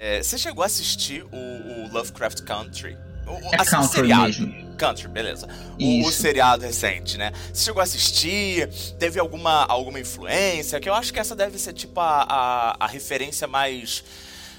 é, 0.04 0.22
você 0.22 0.36
chegou 0.36 0.62
a 0.62 0.66
assistir 0.66 1.24
o, 1.32 1.36
o 1.36 1.90
Lovecraft 1.90 2.42
Country? 2.42 2.94
O, 3.26 3.54
é 3.54 3.58
assim, 3.58 3.70
Country 3.70 3.88
seriado. 3.88 4.22
mesmo. 4.22 4.76
Country, 4.76 5.08
beleza. 5.08 5.48
O, 5.80 6.06
o, 6.06 6.12
seriado 6.12 6.62
recente, 6.62 7.16
né? 7.16 7.32
Você 7.50 7.64
chegou 7.64 7.80
a 7.80 7.84
assistir? 7.84 8.68
Teve 8.98 9.18
alguma, 9.18 9.64
alguma 9.64 9.98
influência? 9.98 10.78
Que 10.78 10.90
eu 10.90 10.94
acho 10.94 11.10
que 11.10 11.18
essa 11.18 11.34
deve 11.34 11.58
ser 11.58 11.72
tipo 11.72 11.98
a, 12.00 12.22
a, 12.22 12.76
a 12.84 12.86
referência 12.86 13.48
mais 13.48 14.04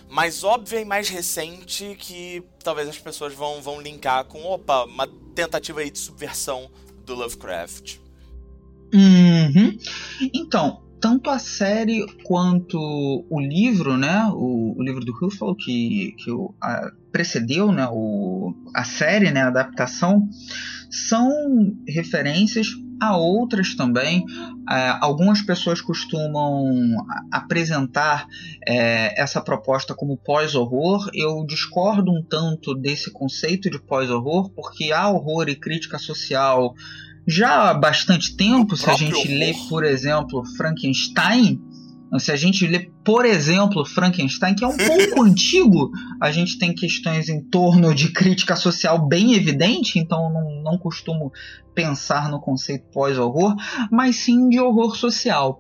mais 0.10 0.44
óbvia 0.44 0.82
e 0.82 0.86
mais 0.86 1.10
recente 1.10 1.96
que 2.00 2.44
talvez 2.64 2.90
as 2.90 2.98
pessoas 2.98 3.34
vão, 3.36 3.62
vão 3.62 3.80
linkar 3.80 4.26
com, 4.26 4.44
opa, 4.46 4.86
uma 4.86 5.08
tentativa 5.36 5.82
aí 5.82 5.92
de 5.92 6.00
subversão 6.00 6.72
do 7.06 7.14
Lovecraft. 7.14 7.98
Uhum. 8.92 9.78
Então, 10.34 10.85
tanto 11.06 11.30
a 11.30 11.38
série 11.38 12.04
quanto 12.24 12.80
o 13.30 13.40
livro, 13.40 13.96
né, 13.96 14.28
o, 14.34 14.74
o 14.76 14.84
livro 14.84 15.06
do 15.06 15.14
Ruffalo 15.14 15.56
que, 15.56 16.16
que 16.18 16.32
o, 16.32 16.52
a, 16.60 16.92
precedeu, 17.12 17.72
né, 17.72 17.88
o, 17.92 18.56
a 18.76 18.84
série, 18.84 19.30
né, 19.30 19.44
a 19.44 19.50
adaptação, 19.50 20.28
são 20.90 21.30
referências 21.88 22.70
a 23.00 23.16
outras 23.16 23.76
também. 23.76 24.26
É, 24.68 24.98
algumas 25.00 25.44
pessoas 25.44 25.80
costumam 25.80 26.74
apresentar 27.32 28.26
é, 28.68 29.22
essa 29.22 29.40
proposta 29.40 29.94
como 29.94 30.18
pós-horror. 30.18 31.12
Eu 31.14 31.46
discordo 31.46 32.12
um 32.12 32.24
tanto 32.24 32.74
desse 32.74 33.12
conceito 33.12 33.70
de 33.70 33.80
pós-horror, 33.80 34.50
porque 34.56 34.92
há 34.92 35.08
horror 35.08 35.50
e 35.50 35.56
crítica 35.56 36.00
social 36.00 36.74
já 37.28 37.70
há 37.70 37.74
bastante 37.74 38.36
tempo, 38.36 38.78
se 38.78 38.90
a 38.90 38.94
gente 38.94 39.28
lê, 39.28 39.54
por 39.68 39.84
exemplo, 39.84 40.44
Frankenstein, 40.58 41.60
se 42.20 42.32
a 42.32 42.36
gente 42.36 42.66
lê, 42.68 42.92
por 43.04 43.26
exemplo, 43.26 43.86
Frankenstein, 43.86 44.56
que 44.56 44.64
é 44.64 44.68
um 44.68 44.78
pouco 44.78 45.24
antigo, 45.24 45.92
a 46.22 46.32
gente 46.32 46.58
tem 46.58 46.74
questões 46.74 47.30
em 47.30 47.42
torno 47.42 47.94
de 47.94 48.12
crítica 48.12 48.56
social 48.56 49.08
bem 49.08 49.34
evidente, 49.34 50.00
então 50.00 50.32
não, 50.32 50.62
não 50.62 50.78
costumo 50.78 51.32
pensar 51.74 52.30
no 52.30 52.40
conceito 52.40 52.86
pós-horror, 52.92 53.56
mas 53.92 54.18
sim 54.18 54.50
de 54.50 54.60
horror 54.60 54.96
social. 54.96 55.60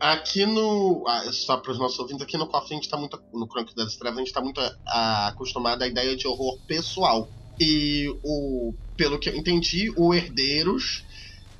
Aqui 0.00 0.44
no. 0.44 1.04
Ah, 1.06 1.30
só 1.30 1.58
para 1.58 1.70
os 1.70 1.78
nossos 1.78 1.96
ouvintes, 2.00 2.22
aqui 2.22 2.36
no 2.36 2.48
Coffee 2.48 2.72
a 2.72 2.74
gente 2.74 2.84
está 2.84 2.96
muito. 2.96 3.22
No 3.32 3.46
Crônica 3.46 3.72
das 3.76 3.94
Trevas, 3.94 4.16
a 4.16 4.20
gente 4.20 4.28
está 4.28 4.40
muito 4.40 4.60
ah, 4.84 5.28
acostumado 5.28 5.82
à 5.82 5.86
ideia 5.86 6.16
de 6.16 6.26
horror 6.26 6.58
pessoal. 6.66 7.28
E 7.64 8.08
o, 8.24 8.74
pelo 8.96 9.20
que 9.20 9.28
eu 9.28 9.36
entendi, 9.36 9.92
o 9.96 10.12
Herdeiros 10.12 11.04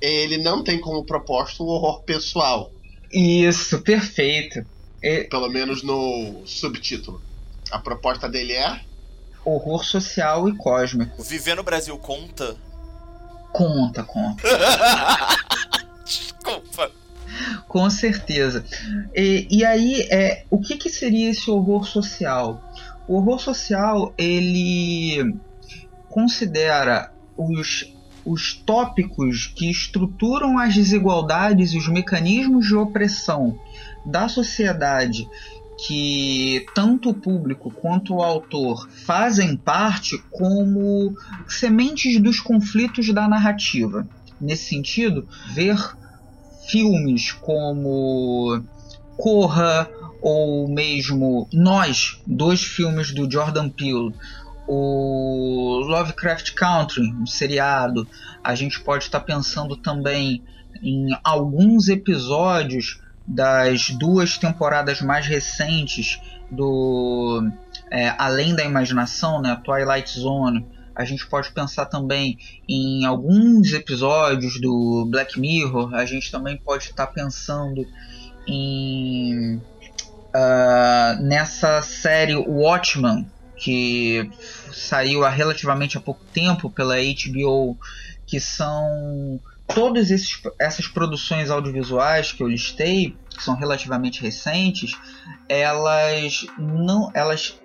ele 0.01 0.37
não 0.37 0.61
tem 0.61 0.81
como 0.81 1.05
proposta 1.05 1.63
o 1.63 1.67
horror 1.67 2.01
pessoal. 2.01 2.69
Isso, 3.09 3.79
perfeito. 3.81 4.65
É... 5.01 5.23
Pelo 5.23 5.47
menos 5.47 5.81
no 5.81 6.41
subtítulo. 6.45 7.21
A 7.71 7.79
proposta 7.79 8.27
dele 8.27 8.51
é 8.51 8.81
horror 9.45 9.85
social 9.85 10.49
e 10.49 10.57
cósmico. 10.57 11.23
Viver 11.23 11.55
no 11.55 11.63
Brasil 11.63 11.97
conta? 11.97 12.57
Conta, 13.53 14.03
conta. 14.03 14.43
Desculpa. 16.03 16.91
Com 17.69 17.89
certeza. 17.89 18.65
E, 19.15 19.47
e 19.49 19.63
aí, 19.63 20.01
é, 20.11 20.43
o 20.49 20.59
que, 20.59 20.75
que 20.75 20.89
seria 20.89 21.31
esse 21.31 21.49
horror 21.49 21.87
social? 21.87 22.61
O 23.07 23.15
horror 23.15 23.39
social, 23.39 24.13
ele 24.17 25.33
considera 26.13 27.11
os, 27.35 27.91
os 28.23 28.53
tópicos 28.53 29.47
que 29.47 29.69
estruturam 29.69 30.59
as 30.59 30.75
desigualdades 30.75 31.73
e 31.73 31.77
os 31.77 31.87
mecanismos 31.87 32.67
de 32.67 32.75
opressão 32.75 33.59
da 34.05 34.29
sociedade 34.29 35.27
que 35.87 36.67
tanto 36.75 37.09
o 37.09 37.13
público 37.15 37.71
quanto 37.71 38.13
o 38.13 38.21
autor 38.21 38.87
fazem 38.89 39.57
parte 39.57 40.23
como 40.29 41.15
sementes 41.47 42.21
dos 42.21 42.39
conflitos 42.39 43.11
da 43.11 43.27
narrativa. 43.27 44.07
Nesse 44.39 44.69
sentido, 44.69 45.27
ver 45.51 45.77
filmes 46.67 47.31
como 47.31 48.63
Corra 49.17 49.89
ou 50.21 50.67
mesmo 50.67 51.47
Nós, 51.51 52.21
dois 52.25 52.63
filmes 52.63 53.11
do 53.11 53.29
Jordan 53.29 53.67
Peele, 53.67 54.13
o 54.67 55.79
Lovecraft 55.85 56.53
Country, 56.53 57.11
um 57.13 57.25
seriado, 57.25 58.07
a 58.43 58.55
gente 58.55 58.79
pode 58.79 59.05
estar 59.05 59.19
pensando 59.19 59.75
também 59.75 60.43
em 60.81 61.07
alguns 61.23 61.87
episódios 61.87 63.01
das 63.25 63.89
duas 63.91 64.37
temporadas 64.37 65.01
mais 65.01 65.25
recentes 65.25 66.19
do 66.51 67.49
é, 67.89 68.13
Além 68.17 68.55
da 68.55 68.63
Imaginação, 68.63 69.41
né, 69.41 69.59
Twilight 69.63 70.19
Zone, 70.19 70.65
a 70.95 71.05
gente 71.05 71.25
pode 71.27 71.51
pensar 71.51 71.85
também 71.85 72.37
em 72.67 73.05
alguns 73.05 73.73
episódios 73.73 74.59
do 74.61 75.07
Black 75.09 75.39
Mirror, 75.39 75.93
a 75.95 76.05
gente 76.05 76.31
também 76.31 76.57
pode 76.57 76.85
estar 76.85 77.07
pensando 77.07 77.85
em 78.47 79.55
uh, 79.55 81.21
nessa 81.21 81.81
série 81.81 82.35
Watchmen, 82.35 83.27
que 83.55 84.29
saiu 84.71 85.23
há 85.23 85.29
relativamente 85.29 85.97
há 85.97 86.01
pouco 86.01 86.23
tempo 86.33 86.69
pela 86.69 86.95
HBO, 86.95 87.77
que 88.25 88.39
são 88.39 89.39
todas 89.67 90.09
essas 90.59 90.87
produções 90.87 91.49
audiovisuais 91.49 92.31
que 92.31 92.43
eu 92.43 92.47
listei, 92.47 93.15
que 93.29 93.43
são 93.43 93.55
relativamente 93.55 94.21
recentes, 94.21 94.97
elas 95.47 96.45
não 96.57 97.11
elas 97.13 97.59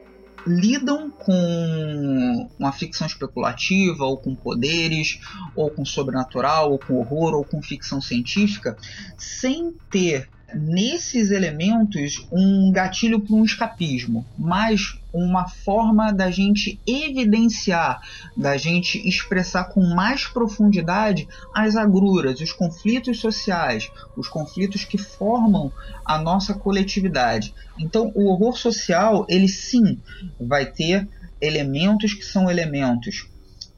lidam 0.46 1.10
com 1.10 2.48
uma 2.58 2.72
ficção 2.72 3.06
especulativa, 3.06 4.04
ou 4.04 4.16
com 4.16 4.34
poderes, 4.34 5.20
ou 5.54 5.70
com 5.70 5.84
sobrenatural, 5.84 6.72
ou 6.72 6.78
com 6.78 6.94
horror, 6.94 7.34
ou 7.34 7.44
com 7.44 7.60
ficção 7.60 8.00
científica, 8.00 8.76
sem 9.16 9.74
ter 9.90 10.28
nesses 10.54 11.30
elementos 11.30 12.26
um 12.32 12.72
gatilho 12.72 13.20
para 13.20 13.34
um 13.34 13.44
escapismo, 13.44 14.24
mas 14.38 14.98
uma 15.12 15.48
forma 15.48 16.12
da 16.12 16.30
gente 16.30 16.80
evidenciar, 16.86 18.00
da 18.36 18.56
gente 18.56 19.06
expressar 19.06 19.64
com 19.64 19.82
mais 19.94 20.26
profundidade 20.26 21.28
as 21.54 21.76
agruras, 21.76 22.40
os 22.40 22.52
conflitos 22.52 23.20
sociais, 23.20 23.90
os 24.16 24.28
conflitos 24.28 24.84
que 24.84 24.98
formam 24.98 25.72
a 26.04 26.18
nossa 26.18 26.54
coletividade. 26.54 27.54
Então, 27.78 28.10
o 28.14 28.26
horror 28.26 28.56
social, 28.56 29.26
ele 29.28 29.48
sim 29.48 29.98
vai 30.40 30.66
ter 30.66 31.08
elementos 31.40 32.14
que 32.14 32.24
são 32.24 32.50
elementos 32.50 33.28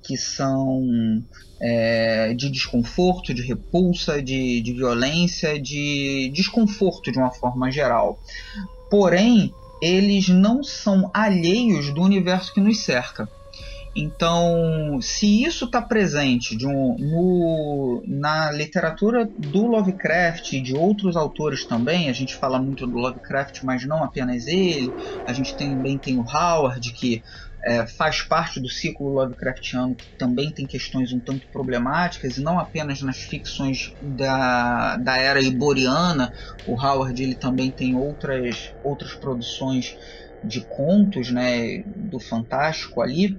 que 0.03 0.17
são 0.17 1.23
é, 1.61 2.35
de 2.35 2.51
desconforto, 2.51 3.35
de 3.35 3.43
repulsa, 3.43 4.23
de, 4.23 4.61
de 4.61 4.73
violência, 4.73 5.61
de 5.61 6.31
desconforto 6.35 7.13
de 7.13 7.19
uma 7.19 7.31
forma 7.31 7.71
geral. 7.71 8.19
Porém, 8.91 9.53
eles 9.81 10.29
não 10.29 10.63
são 10.63 11.11
alheios 11.13 11.93
do 11.93 12.03
universo 12.03 12.53
que 12.53 12.61
nos 12.61 12.83
cerca. 12.83 13.29
Então, 13.95 15.01
se 15.03 15.43
isso 15.43 15.65
está 15.65 15.83
presente 15.83 16.57
um, 16.65 16.97
no, 16.97 18.03
na 18.07 18.53
literatura 18.53 19.29
do 19.37 19.67
Lovecraft 19.67 20.53
e 20.53 20.61
de 20.61 20.75
outros 20.75 21.17
autores 21.17 21.65
também, 21.65 22.09
a 22.09 22.13
gente 22.13 22.37
fala 22.37 22.61
muito 22.61 22.87
do 22.87 22.97
Lovecraft, 22.97 23.65
mas 23.65 23.85
não 23.85 24.05
apenas 24.05 24.47
ele, 24.47 24.93
a 25.27 25.33
gente 25.33 25.57
também 25.57 25.99
tem 25.99 26.19
o 26.19 26.25
Howard, 26.25 26.93
que 26.93 27.21
é, 27.65 27.87
faz 27.87 28.23
parte 28.23 28.59
do 28.59 28.69
ciclo 28.69 29.09
Lovecraftiano, 29.09 29.95
que 29.95 30.07
também 30.17 30.53
tem 30.53 30.67
questões 30.67 31.13
um 31.13 31.21
tanto 31.21 31.47
problemáticas, 31.49 32.37
e 32.37 32.43
não 32.43 32.59
apenas 32.59 33.03
nas 33.03 33.19
ficções 33.19 33.95
da, 34.01 34.97
da 34.97 35.17
era 35.17 35.41
iboriana. 35.41 36.33
O 36.67 36.81
Howard 36.81 37.23
ele 37.23 37.35
também 37.35 37.71
tem 37.71 37.95
outras, 37.95 38.75
outras 38.83 39.13
produções 39.15 39.97
de 40.43 40.65
contos 40.67 41.31
né, 41.31 41.83
do 41.87 42.19
fantástico 42.19 43.03
ali. 43.03 43.37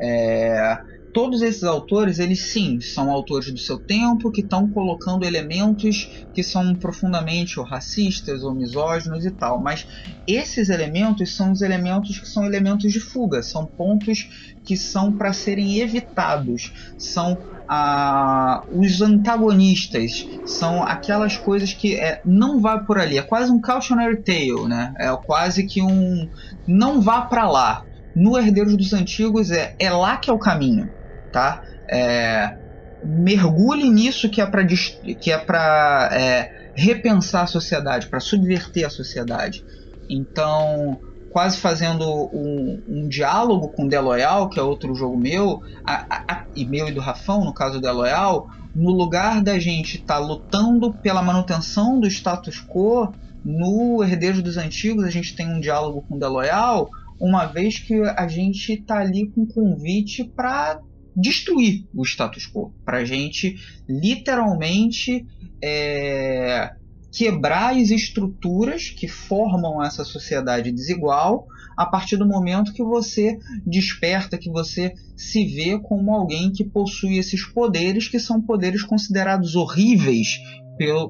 É, 0.00 0.78
todos 1.12 1.42
esses 1.42 1.62
autores, 1.62 2.18
eles 2.18 2.50
sim, 2.50 2.80
são 2.80 3.10
autores 3.10 3.52
do 3.52 3.58
seu 3.58 3.78
tempo 3.78 4.30
que 4.30 4.40
estão 4.40 4.68
colocando 4.68 5.24
elementos 5.24 6.26
que 6.32 6.42
são 6.42 6.74
profundamente 6.74 7.60
ou 7.60 7.66
racistas 7.66 8.42
ou 8.42 8.54
misóginos 8.54 9.26
e 9.26 9.30
tal, 9.30 9.60
mas 9.60 9.86
esses 10.26 10.70
elementos 10.70 11.36
são 11.36 11.52
os 11.52 11.60
elementos 11.60 12.18
que 12.18 12.26
são 12.26 12.44
elementos 12.44 12.90
de 12.90 12.98
fuga, 12.98 13.42
são 13.42 13.66
pontos 13.66 14.54
que 14.64 14.76
são 14.76 15.12
para 15.12 15.32
serem 15.32 15.80
evitados, 15.80 16.72
são 16.96 17.36
ah, 17.68 18.64
os 18.72 19.02
antagonistas, 19.02 20.26
são 20.46 20.82
aquelas 20.82 21.36
coisas 21.36 21.74
que 21.74 21.96
é, 21.96 22.22
não 22.24 22.58
vai 22.60 22.82
por 22.84 22.98
ali, 22.98 23.18
é 23.18 23.22
quase 23.22 23.50
um 23.50 23.60
cautionary 23.60 24.22
tale, 24.22 24.66
né? 24.66 24.94
É 24.98 25.14
quase 25.16 25.66
que 25.66 25.82
um 25.82 26.28
não 26.66 27.00
vá 27.00 27.22
para 27.22 27.48
lá. 27.48 27.84
No 28.14 28.38
Herdeiros 28.38 28.76
dos 28.76 28.92
Antigos 28.92 29.50
é, 29.50 29.74
é 29.78 29.90
lá 29.90 30.18
que 30.18 30.28
é 30.28 30.32
o 30.32 30.38
caminho 30.38 30.90
tá? 31.32 31.62
É, 31.88 32.56
mergulhe 33.04 33.88
nisso 33.90 34.28
que 34.28 34.40
é 34.40 34.46
para 34.46 34.64
que 34.64 35.30
é 35.30 35.38
para 35.38 36.10
é, 36.12 36.70
repensar 36.74 37.42
a 37.42 37.46
sociedade, 37.46 38.06
para 38.06 38.20
subverter 38.20 38.86
a 38.86 38.90
sociedade. 38.90 39.64
Então, 40.08 41.00
quase 41.30 41.56
fazendo 41.56 42.04
um, 42.32 42.82
um 42.86 43.08
diálogo 43.08 43.68
com 43.68 43.88
The 43.88 44.00
Loyal, 44.00 44.48
que 44.48 44.60
é 44.60 44.62
outro 44.62 44.94
jogo 44.94 45.16
meu, 45.16 45.62
a, 45.84 46.22
a, 46.32 46.44
e 46.54 46.64
meu 46.64 46.88
e 46.88 46.92
do 46.92 47.00
Rafão, 47.00 47.44
no 47.44 47.54
caso 47.54 47.80
The 47.80 47.90
Loyal, 47.90 48.48
no 48.74 48.90
lugar 48.90 49.42
da 49.42 49.58
gente 49.58 49.96
estar 49.96 50.14
tá 50.14 50.20
lutando 50.20 50.92
pela 50.92 51.22
manutenção 51.22 51.98
do 51.98 52.06
status 52.06 52.60
quo, 52.60 53.12
no 53.44 54.04
Herdeiros 54.04 54.42
dos 54.42 54.56
Antigos 54.56 55.04
a 55.04 55.10
gente 55.10 55.34
tem 55.34 55.48
um 55.48 55.60
diálogo 55.60 56.04
com 56.08 56.18
The 56.18 56.28
Loyal, 56.28 56.90
uma 57.18 57.46
vez 57.46 57.78
que 57.78 58.00
a 58.02 58.28
gente 58.28 58.74
está 58.74 58.98
ali 58.98 59.28
com 59.28 59.42
um 59.42 59.46
convite 59.46 60.24
para 60.24 60.80
destruir 61.16 61.86
o 61.94 62.02
status 62.04 62.46
quo, 62.46 62.72
para 62.84 63.04
gente 63.04 63.56
literalmente 63.88 65.26
é, 65.62 66.70
quebrar 67.12 67.76
as 67.76 67.90
estruturas 67.90 68.88
que 68.88 69.06
formam 69.06 69.82
essa 69.82 70.04
sociedade 70.04 70.72
desigual 70.72 71.46
a 71.76 71.86
partir 71.86 72.16
do 72.16 72.26
momento 72.26 72.72
que 72.72 72.82
você 72.82 73.38
desperta, 73.66 74.38
que 74.38 74.50
você 74.50 74.94
se 75.16 75.44
vê 75.44 75.78
como 75.78 76.14
alguém 76.14 76.50
que 76.50 76.64
possui 76.64 77.18
esses 77.18 77.44
poderes 77.44 78.08
que 78.08 78.18
são 78.18 78.40
poderes 78.40 78.82
considerados 78.82 79.54
horríveis 79.54 80.38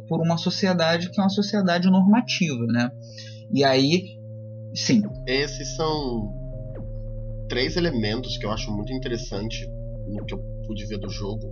por 0.08 0.20
uma 0.20 0.36
sociedade 0.36 1.10
que 1.10 1.20
é 1.20 1.22
uma 1.22 1.30
sociedade 1.30 1.88
normativa, 1.88 2.66
né? 2.66 2.90
E 3.52 3.64
aí, 3.64 4.18
sim. 4.74 5.02
Esses 5.26 5.76
são 5.76 6.32
três 7.48 7.76
elementos 7.76 8.36
que 8.36 8.44
eu 8.44 8.50
acho 8.50 8.70
muito 8.72 8.92
interessante 8.92 9.66
no 10.08 10.24
que 10.24 10.34
eu 10.34 10.38
pude 10.66 10.86
ver 10.86 10.98
do 10.98 11.08
jogo, 11.08 11.42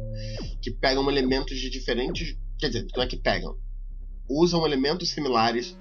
que 0.63 0.71
pegam 0.71 1.09
elementos 1.11 1.59
de 1.59 1.71
diferentes. 1.71 2.37
Quer 2.59 2.69
dizer, 2.69 2.87
não 2.95 3.03
é 3.03 3.07
que 3.07 3.17
pegam. 3.17 3.57
Usam 4.29 4.67
elementos 4.67 5.11
similares 5.11 5.77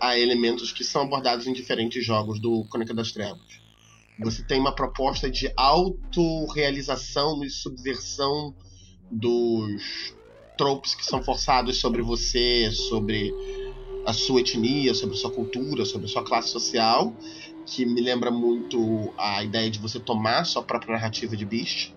a 0.00 0.18
elementos 0.18 0.72
que 0.72 0.84
são 0.84 1.02
abordados 1.02 1.46
em 1.46 1.52
diferentes 1.52 2.04
jogos 2.04 2.40
do 2.40 2.64
Crônica 2.68 2.92
das 2.92 3.12
Trevas. 3.12 3.66
Você 4.18 4.42
tem 4.42 4.58
uma 4.58 4.74
proposta 4.74 5.30
de 5.30 5.52
autorrealização 5.56 7.44
e 7.44 7.50
subversão 7.50 8.54
dos 9.10 10.14
tropes 10.56 10.94
que 10.94 11.04
são 11.04 11.22
forçados 11.22 11.78
sobre 11.78 12.00
você, 12.00 12.70
sobre 12.72 13.32
a 14.06 14.12
sua 14.12 14.40
etnia, 14.40 14.94
sobre 14.94 15.16
a 15.16 15.18
sua 15.18 15.30
cultura, 15.30 15.84
sobre 15.84 16.06
a 16.06 16.08
sua 16.08 16.24
classe 16.24 16.48
social. 16.48 17.14
que 17.66 17.84
me 17.84 18.00
lembra 18.00 18.30
muito 18.30 19.12
a 19.18 19.42
ideia 19.42 19.68
de 19.68 19.80
você 19.80 19.98
tomar 19.98 20.44
sua 20.44 20.62
própria 20.62 20.92
narrativa 20.94 21.36
de 21.36 21.44
Beast. 21.44 21.92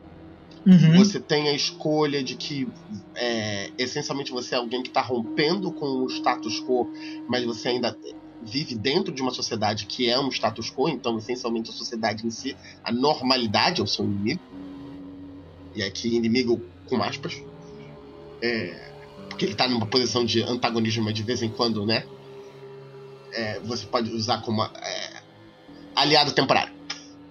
Uhum. 0.65 0.97
Você 0.97 1.19
tem 1.19 1.47
a 1.47 1.53
escolha 1.53 2.23
de 2.23 2.35
que 2.35 2.67
é, 3.15 3.71
essencialmente 3.77 4.31
você 4.31 4.55
é 4.55 4.57
alguém 4.57 4.81
que 4.81 4.89
está 4.89 5.01
rompendo 5.01 5.71
com 5.71 6.03
o 6.03 6.07
status 6.09 6.59
quo, 6.61 6.91
mas 7.27 7.43
você 7.45 7.69
ainda 7.69 7.97
vive 8.41 8.75
dentro 8.75 9.13
de 9.13 9.21
uma 9.21 9.31
sociedade 9.31 9.85
que 9.85 10.09
é 10.09 10.19
um 10.19 10.29
status 10.29 10.69
quo, 10.69 10.89
então 10.89 11.17
essencialmente 11.17 11.69
a 11.69 11.73
sociedade 11.73 12.25
em 12.25 12.29
si, 12.29 12.55
a 12.83 12.91
normalidade 12.91 13.81
é 13.81 13.83
o 13.83 13.87
seu 13.87 14.05
inimigo. 14.05 14.41
E 15.75 15.83
aqui 15.83 16.15
inimigo 16.15 16.61
com 16.87 17.01
aspas. 17.01 17.41
É, 18.41 18.91
porque 19.29 19.45
ele 19.45 19.51
está 19.53 19.67
numa 19.67 19.85
posição 19.85 20.25
de 20.25 20.41
antagonismo, 20.41 21.03
mas 21.03 21.13
de 21.13 21.23
vez 21.23 21.41
em 21.41 21.49
quando, 21.49 21.85
né? 21.85 22.05
É, 23.31 23.59
você 23.59 23.85
pode 23.85 24.11
usar 24.11 24.41
como 24.41 24.63
é, 24.63 25.21
aliado 25.95 26.31
temporário. 26.31 26.73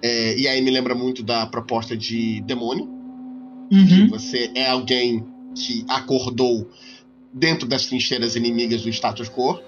É, 0.01 0.39
e 0.39 0.47
aí 0.47 0.62
me 0.62 0.70
lembra 0.70 0.95
muito 0.95 1.22
da 1.22 1.47
proposta 1.47 1.97
de 1.97 2.41
demônio, 2.43 2.97
que 3.69 4.03
Uhum. 4.03 4.09
você 4.09 4.51
é 4.55 4.69
alguém 4.69 5.25
que 5.55 5.85
acordou 5.89 6.69
dentro 7.33 7.69
das 7.69 7.87
trincheiras 7.87 8.37
inimigas 8.37 8.83
do 8.83 8.89
status 8.89 9.29
quo. 9.29 9.61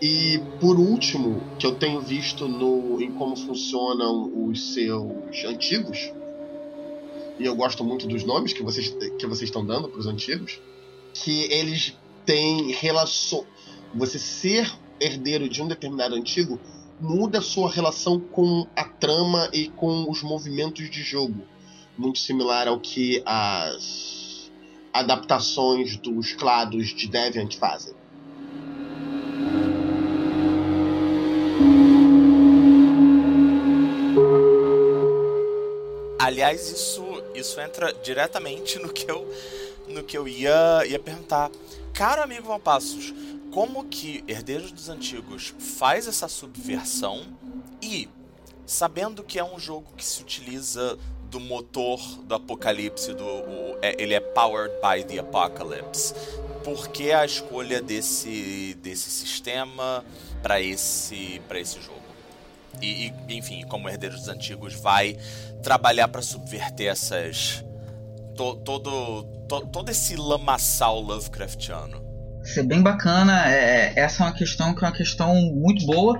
E 0.00 0.40
por 0.58 0.78
último, 0.78 1.42
que 1.58 1.66
eu 1.66 1.74
tenho 1.74 2.00
visto 2.00 2.48
no, 2.48 3.00
em 3.02 3.12
como 3.12 3.36
funcionam 3.36 4.48
os 4.48 4.72
seus 4.72 5.44
antigos, 5.44 6.10
e 7.38 7.44
eu 7.44 7.54
gosto 7.54 7.84
muito 7.84 8.06
dos 8.06 8.24
nomes 8.24 8.52
que 8.52 8.62
vocês, 8.62 8.88
que 9.18 9.26
vocês 9.26 9.48
estão 9.48 9.64
dando 9.64 9.88
para 9.88 10.00
os 10.00 10.06
antigos, 10.06 10.58
que 11.12 11.42
eles 11.52 11.96
têm 12.24 12.72
relação. 12.72 13.44
Você 13.94 14.18
ser 14.18 14.72
herdeiro 14.98 15.48
de 15.48 15.62
um 15.62 15.68
determinado 15.68 16.14
antigo 16.14 16.58
muda 17.00 17.38
a 17.38 17.42
sua 17.42 17.70
relação 17.70 18.20
com 18.20 18.66
a 18.76 18.84
trama 18.84 19.50
e 19.52 19.68
com 19.68 20.10
os 20.10 20.22
movimentos 20.22 20.90
de 20.90 21.02
jogo 21.02 21.42
muito 22.00 22.18
similar 22.18 22.66
ao 22.66 22.80
que 22.80 23.22
as 23.26 24.50
adaptações 24.90 25.98
dos 25.98 26.32
clados 26.32 26.88
de 26.88 27.06
Deviant 27.06 27.54
fazem. 27.56 27.94
Aliás, 36.18 36.70
isso, 36.70 37.04
isso 37.34 37.60
entra 37.60 37.92
diretamente 38.02 38.78
no 38.78 38.90
que 38.90 39.10
eu, 39.10 39.28
no 39.88 40.02
que 40.02 40.16
eu 40.16 40.26
ia, 40.26 40.86
ia 40.86 40.98
perguntar. 40.98 41.50
Caro 41.92 42.22
amigo 42.22 42.46
Valpassos, 42.46 43.12
como 43.52 43.84
que 43.84 44.24
Herdeiros 44.26 44.72
dos 44.72 44.88
Antigos 44.88 45.54
faz 45.58 46.06
essa 46.06 46.28
subversão 46.28 47.26
e, 47.82 48.08
sabendo 48.64 49.22
que 49.22 49.38
é 49.38 49.44
um 49.44 49.58
jogo 49.58 49.92
que 49.96 50.04
se 50.04 50.22
utiliza 50.22 50.96
do 51.30 51.38
motor 51.40 52.00
do 52.24 52.34
Apocalipse, 52.34 53.14
do, 53.14 53.24
o- 53.24 53.78
é- 53.80 54.00
ele 54.02 54.14
é 54.14 54.20
powered 54.20 54.74
by 54.82 55.04
the 55.04 55.20
Apocalypse, 55.20 56.14
por 56.64 56.88
que 56.88 57.12
a 57.12 57.24
escolha 57.24 57.80
desse, 57.80 58.74
desse 58.82 59.10
sistema 59.10 60.04
para 60.42 60.60
esse, 60.60 61.40
esse 61.54 61.80
jogo? 61.80 62.00
E, 62.82 63.12
e, 63.28 63.36
enfim, 63.36 63.64
como 63.66 63.88
Herdeiros 63.88 64.20
dos 64.20 64.28
Antigos 64.28 64.74
vai 64.74 65.16
trabalhar 65.62 66.08
para 66.08 66.22
subverter 66.22 66.88
essas. 66.88 67.64
to- 68.36 68.56
todo, 68.64 69.24
to- 69.48 69.66
todo 69.66 69.90
esse 69.90 70.16
lamaçal 70.16 71.00
Lovecraftiano. 71.00 72.00
Isso 72.42 72.60
é 72.60 72.62
bem 72.62 72.82
bacana. 72.82 73.48
É, 73.50 73.92
essa 73.96 74.22
é 74.22 74.26
uma 74.26 74.32
questão 74.32 74.74
que 74.74 74.84
é 74.84 74.88
uma 74.88 74.94
questão 74.94 75.34
muito 75.34 75.84
boa. 75.86 76.18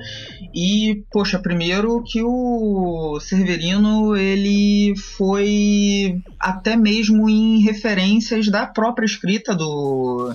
E, 0.54 1.02
poxa, 1.10 1.38
primeiro 1.38 2.02
que 2.04 2.22
o 2.22 3.18
Severino 3.20 4.16
ele 4.16 4.94
foi 4.96 6.20
até 6.38 6.76
mesmo 6.76 7.28
em 7.28 7.60
referências 7.62 8.48
da 8.48 8.66
própria 8.66 9.06
escrita 9.06 9.54
do 9.54 10.34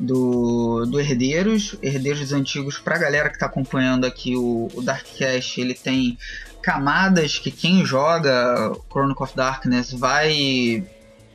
do, 0.00 0.86
do 0.86 0.98
Herdeiros, 0.98 1.76
Herdeiros 1.82 2.32
Antigos, 2.32 2.78
pra 2.78 2.96
galera 2.96 3.28
que 3.28 3.38
tá 3.38 3.44
acompanhando 3.44 4.06
aqui 4.06 4.34
o, 4.34 4.68
o 4.72 4.80
Darkcast, 4.80 5.60
ele 5.60 5.74
tem 5.74 6.16
camadas 6.62 7.38
que 7.38 7.50
quem 7.50 7.84
joga 7.84 8.72
Chronicle 8.90 9.24
of 9.24 9.36
Darkness 9.36 9.92
vai 9.92 10.84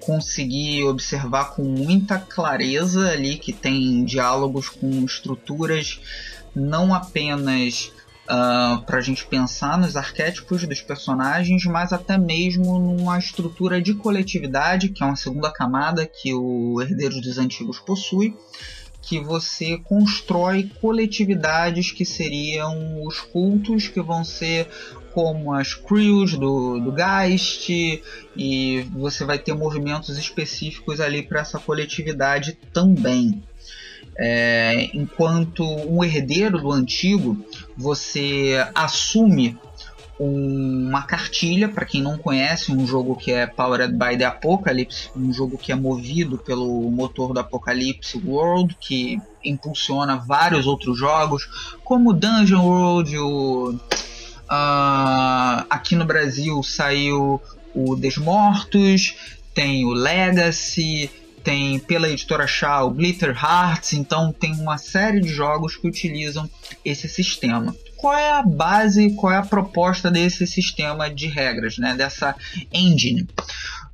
conseguir 0.06 0.84
observar 0.84 1.56
com 1.56 1.64
muita 1.64 2.20
clareza 2.20 3.10
ali 3.10 3.38
que 3.38 3.52
tem 3.52 4.06
diálogos 4.06 4.70
com 4.70 5.04
estruturas 5.04 6.00
não 6.56 6.94
apenas 6.94 7.92
para 8.26 8.98
a 8.98 9.02
gente 9.02 9.26
pensar 9.26 9.78
nos 9.78 9.96
arquétipos 9.96 10.66
dos 10.66 10.82
personagens, 10.82 11.64
mas 11.66 11.94
até 11.94 12.18
mesmo 12.18 12.80
numa 12.80 13.20
estrutura 13.20 13.82
de 13.82 13.94
coletividade, 13.94 14.90
que 14.90 15.04
é 15.04 15.06
uma 15.06 15.16
segunda 15.16 15.52
camada 15.52 16.08
que 16.08 16.34
o 16.34 16.82
Herdeiros 16.82 17.22
dos 17.22 17.38
Antigos 17.38 17.80
possui, 17.80 18.36
que 19.00 19.20
você 19.20 19.78
constrói 19.78 20.72
coletividades 20.82 21.92
que 21.92 22.04
seriam 22.04 23.04
os 23.06 23.22
cultos, 23.22 23.88
que 23.88 24.02
vão 24.02 24.24
ser 24.24 24.68
como 25.16 25.54
as 25.54 25.74
crews 25.74 26.34
do, 26.34 26.78
do 26.78 26.94
Geist, 26.94 27.70
e 28.36 28.86
você 28.92 29.24
vai 29.24 29.40
ter 29.40 29.54
movimentos 29.54 30.18
específicos 30.18 31.00
ali 31.00 31.24
para 31.24 31.40
essa 31.40 31.58
coletividade 31.58 32.58
também. 32.74 33.42
É, 34.18 34.90
enquanto 34.94 35.64
um 35.64 36.04
herdeiro 36.04 36.60
do 36.60 36.70
antigo, 36.70 37.38
você 37.78 38.66
assume 38.76 39.58
um- 40.20 40.88
uma 40.90 41.04
cartilha, 41.04 41.70
para 41.70 41.86
quem 41.86 42.02
não 42.02 42.18
conhece, 42.18 42.74
um 42.74 42.86
jogo 42.86 43.16
que 43.16 43.32
é 43.32 43.48
Powered 43.48 43.94
by 43.94 44.18
the 44.18 44.26
Apocalypse, 44.26 45.10
um 45.16 45.32
jogo 45.32 45.58
que 45.58 45.72
é 45.72 45.76
movido 45.76 46.38
pelo 46.38 46.90
motor 46.92 47.34
do 47.34 47.40
Apocalypse 47.40 48.22
World, 48.26 48.76
que 48.80 49.18
impulsiona 49.44 50.18
vários 50.18 50.68
outros 50.68 50.98
jogos, 50.98 51.48
como 51.86 52.14
Dungeon 52.14 52.66
World, 52.66 53.18
o, 53.18 53.80
ah, 54.50 55.66
aqui 55.70 55.96
no 55.96 56.06
Brasil 56.06 56.62
saiu 56.64 57.42
o 57.74 57.96
Desmortos, 57.96 59.16
tem 59.54 59.86
o 59.86 59.94
Legacy, 59.94 61.10
tem 61.44 61.78
pela 61.78 62.10
editora 62.10 62.48
Shaw 62.48 62.90
Glitter 62.90 63.30
Hearts, 63.30 63.94
então 63.94 64.34
tem 64.34 64.54
uma 64.54 64.78
série 64.78 65.22
de 65.22 65.30
jogos 65.30 65.76
que 65.76 65.88
utilizam 65.88 66.50
esse 66.84 67.08
sistema. 67.08 67.76
Qual 67.96 68.14
é 68.14 68.32
a 68.32 68.42
base, 68.42 69.12
qual 69.12 69.32
é 69.32 69.38
a 69.38 69.46
proposta 69.46 70.10
desse 70.10 70.48
sistema 70.48 71.10
de 71.10 71.28
regras, 71.28 71.78
né? 71.78 71.96
dessa 71.96 72.36
engine? 72.74 73.28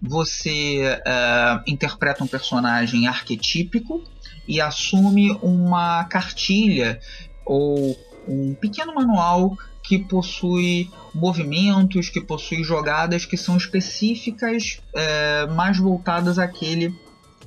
Você 0.01 0.81
eh, 1.05 1.59
interpreta 1.67 2.23
um 2.23 2.27
personagem 2.27 3.07
arquetípico 3.07 4.03
e 4.47 4.59
assume 4.59 5.31
uma 5.43 6.03
cartilha 6.05 6.99
ou 7.45 7.95
um 8.27 8.55
pequeno 8.55 8.95
manual 8.95 9.55
que 9.91 9.99
possui 9.99 10.89
movimentos, 11.13 12.07
que 12.07 12.21
possui 12.21 12.63
jogadas 12.63 13.25
que 13.25 13.35
são 13.35 13.57
específicas, 13.57 14.81
eh, 14.95 15.45
mais 15.47 15.77
voltadas 15.77 16.39
àquele 16.39 16.95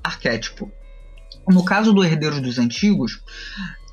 arquétipo. 0.03 0.70
No 1.49 1.64
caso 1.64 1.90
do 1.95 2.05
Herdeiros 2.05 2.42
dos 2.42 2.59
Antigos, 2.59 3.22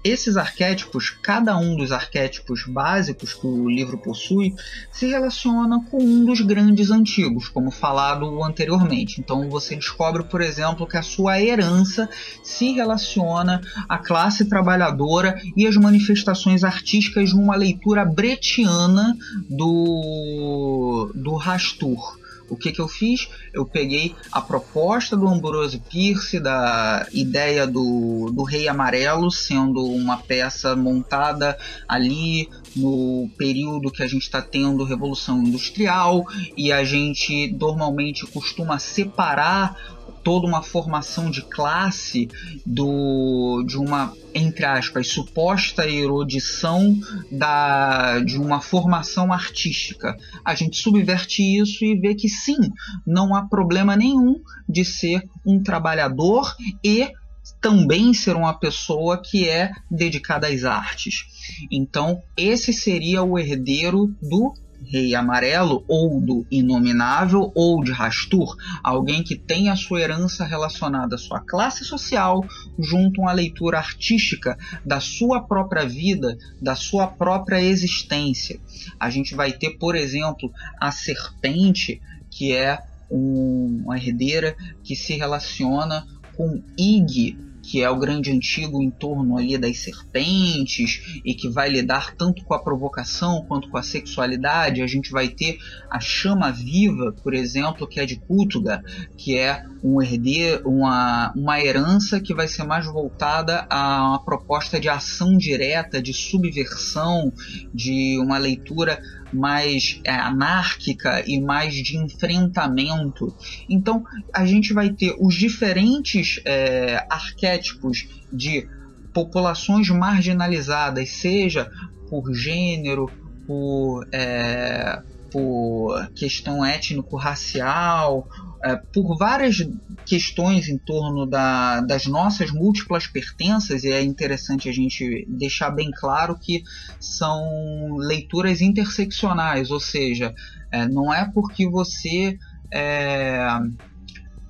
esses 0.04 0.38
arquétipos, 0.38 1.10
cada 1.10 1.58
um 1.58 1.76
dos 1.76 1.92
arquétipos 1.92 2.66
básicos 2.66 3.34
que 3.34 3.46
o 3.46 3.70
livro 3.70 3.98
possui, 3.98 4.54
se 4.92 5.08
relaciona 5.08 5.84
com 5.90 6.02
um 6.02 6.26
dos 6.26 6.42
grandes 6.42 6.90
antigos, 6.90 7.48
como 7.48 7.72
falado 7.72 8.44
anteriormente. 8.44 9.20
Então 9.20 9.50
você 9.50 9.76
descobre, 9.76 10.24
por 10.24 10.42
exemplo, 10.42 10.88
que 10.88 10.98
a 10.98 11.02
sua 11.02 11.42
herança 11.42 12.10
se 12.44 12.72
relaciona 12.72 13.62
à 13.88 13.98
classe 13.98 14.46
trabalhadora 14.46 15.40
e 15.56 15.68
às 15.68 15.76
manifestações 15.76 16.64
artísticas 16.64 17.30
de 17.30 17.36
uma 17.36 17.56
leitura 17.56 18.04
bretiana 18.06 19.16
do, 19.50 21.12
do 21.14 21.36
Rastur. 21.36 22.21
O 22.52 22.58
que, 22.58 22.72
que 22.74 22.82
eu 22.82 22.88
fiz? 22.88 23.30
Eu 23.54 23.66
peguei 23.66 24.14
a 24.30 24.42
proposta 24.42 25.16
do 25.16 25.26
Ambrose 25.26 25.80
Pierce, 25.80 26.38
da 26.38 27.08
ideia 27.14 27.66
do, 27.66 28.30
do 28.34 28.44
Rei 28.44 28.68
Amarelo 28.68 29.32
sendo 29.32 29.82
uma 29.86 30.18
peça 30.18 30.76
montada 30.76 31.58
ali 31.88 32.50
no 32.76 33.30
período 33.38 33.90
que 33.90 34.04
a 34.04 34.08
gente 34.08 34.24
está 34.24 34.42
tendo 34.42 34.84
Revolução 34.84 35.42
Industrial 35.42 36.26
e 36.58 36.74
a 36.74 36.84
gente 36.84 37.52
normalmente 37.58 38.28
costuma 38.28 38.78
separar 38.80 40.01
toda 40.24 40.48
uma 40.48 40.62
formação 40.62 41.30
de 41.30 41.42
classe 41.42 42.30
do 42.66 43.64
de 43.68 43.78
uma 43.78 44.14
entre 44.34 44.66
aspas 44.66 45.08
suposta 45.08 45.88
erudição 45.88 46.98
da 47.32 48.20
de 48.20 48.38
uma 48.38 48.62
formação 48.62 49.32
artística 49.32 50.18
a 50.44 50.56
gente 50.56 50.78
subverte 50.78 51.42
isso 51.42 51.84
e 51.84 52.00
vê 52.00 52.16
que 52.16 52.30
sim 52.30 52.58
não 53.06 53.36
há 53.36 53.44
problema 53.44 53.96
nenhum 53.96 54.42
de 54.68 54.86
ser 54.86 55.28
um 55.46 55.62
trabalhador 55.62 56.56
e 56.84 57.12
também 57.60 58.14
ser 58.14 58.36
uma 58.36 58.54
pessoa 58.54 59.22
que 59.22 59.48
é 59.48 59.72
dedicada 59.90 60.48
às 60.48 60.64
artes. 60.64 61.26
Então, 61.72 62.22
esse 62.36 62.74
seria 62.74 63.24
o 63.24 63.38
herdeiro 63.38 64.08
do 64.22 64.54
Rei 64.86 65.16
Amarelo, 65.16 65.84
ou 65.88 66.20
do 66.20 66.46
Inominável, 66.52 67.52
ou 67.56 67.84
de 67.84 67.92
Rastur, 67.92 68.56
alguém 68.84 69.24
que 69.24 69.36
tem 69.36 69.70
a 69.70 69.76
sua 69.76 70.02
herança 70.02 70.46
relacionada 70.46 71.16
à 71.16 71.18
sua 71.18 71.40
classe 71.40 71.84
social, 71.84 72.46
junto 72.78 73.22
a 73.22 73.26
uma 73.26 73.34
leitura 73.34 73.78
artística 73.78 74.58
da 74.86 75.00
sua 75.00 75.42
própria 75.42 75.86
vida, 75.86 76.38
da 76.62 76.76
sua 76.76 77.08
própria 77.08 77.62
existência. 77.62 78.60
A 79.00 79.10
gente 79.10 79.36
vai 79.36 79.52
ter, 79.52 79.78
por 79.78 79.96
exemplo, 79.96 80.52
a 80.80 80.92
Serpente, 80.92 82.02
que 82.30 82.54
é 82.54 82.80
um, 83.10 83.84
uma 83.86 83.98
herdeira 83.98 84.56
que 84.84 84.96
se 84.96 85.16
relaciona 85.16 86.06
com 86.36 86.64
Ig, 86.78 87.38
que 87.62 87.82
é 87.82 87.90
o 87.90 88.00
grande 88.00 88.32
antigo 88.32 88.82
em 88.82 88.90
torno 88.90 89.38
ali 89.38 89.58
das 89.58 89.80
serpentes 89.80 91.22
e 91.24 91.34
que 91.34 91.50
vai 91.50 91.70
lidar 91.70 92.16
tanto 92.16 92.44
com 92.44 92.54
a 92.54 92.64
provocação 92.64 93.46
quanto 93.48 93.70
com 93.70 93.78
a 93.78 93.84
sexualidade. 93.84 94.82
A 94.82 94.88
gente 94.88 95.12
vai 95.12 95.28
ter 95.28 95.58
a 95.90 96.00
chama 96.00 96.52
viva, 96.52 97.14
por 97.24 97.34
exemplo, 97.34 97.88
que 97.88 98.00
é 98.00 98.06
de 98.06 98.18
Kútuga, 98.18 98.84
que 99.18 99.38
é 99.38 99.64
um 99.84 100.02
herdeiro, 100.02 100.68
uma, 100.68 101.32
uma 101.36 101.60
herança 101.60 102.20
que 102.20 102.34
vai 102.34 102.48
ser 102.48 102.64
mais 102.64 102.86
voltada 102.86 103.66
a 103.70 104.10
uma 104.10 104.24
proposta 104.24 104.80
de 104.80 104.90
ação 104.90 105.38
direta, 105.38 106.02
de 106.02 106.14
subversão, 106.14 107.32
de 107.74 108.20
uma 108.20 108.38
leitura 108.38 109.02
mais 109.34 110.00
é, 110.04 110.12
anárquica 110.12 111.24
e 111.28 111.40
mais 111.40 111.74
de 111.76 111.98
enfrentamento. 111.98 113.36
Então 113.70 114.04
a 114.34 114.46
gente 114.46 114.74
vai 114.74 114.90
ter 114.90 115.16
os 115.20 115.36
diferentes 115.36 116.42
é, 116.46 117.06
arquétipos 117.10 118.08
de 118.32 118.68
populações 119.14 119.90
marginalizadas, 119.90 121.10
seja 121.10 121.70
por 122.10 122.34
gênero, 122.34 123.10
por, 123.46 124.08
é, 124.12 125.02
por 125.32 126.10
questão 126.14 126.66
étnico-racial, 126.66 128.28
é, 128.64 128.76
por 128.76 129.18
várias 129.18 129.58
questões 130.06 130.70
em 130.70 130.78
torno 130.78 131.26
da, 131.26 131.82
das 131.82 132.06
nossas 132.06 132.52
múltiplas 132.52 133.08
pertenças, 133.08 133.84
e 133.84 133.92
é 133.92 134.04
interessante 134.04 134.70
a 134.70 134.72
gente 134.72 135.26
deixar 135.28 135.72
bem 135.72 135.92
claro 135.92 136.38
que 136.38 136.64
são 137.00 137.98
leituras 137.98 138.62
interseccionais, 138.62 139.72
ou 139.72 139.80
seja, 139.80 140.34
é, 140.72 140.88
não 140.88 141.14
é 141.14 141.30
porque 141.34 141.68
você. 141.68 142.38
É, 142.72 143.48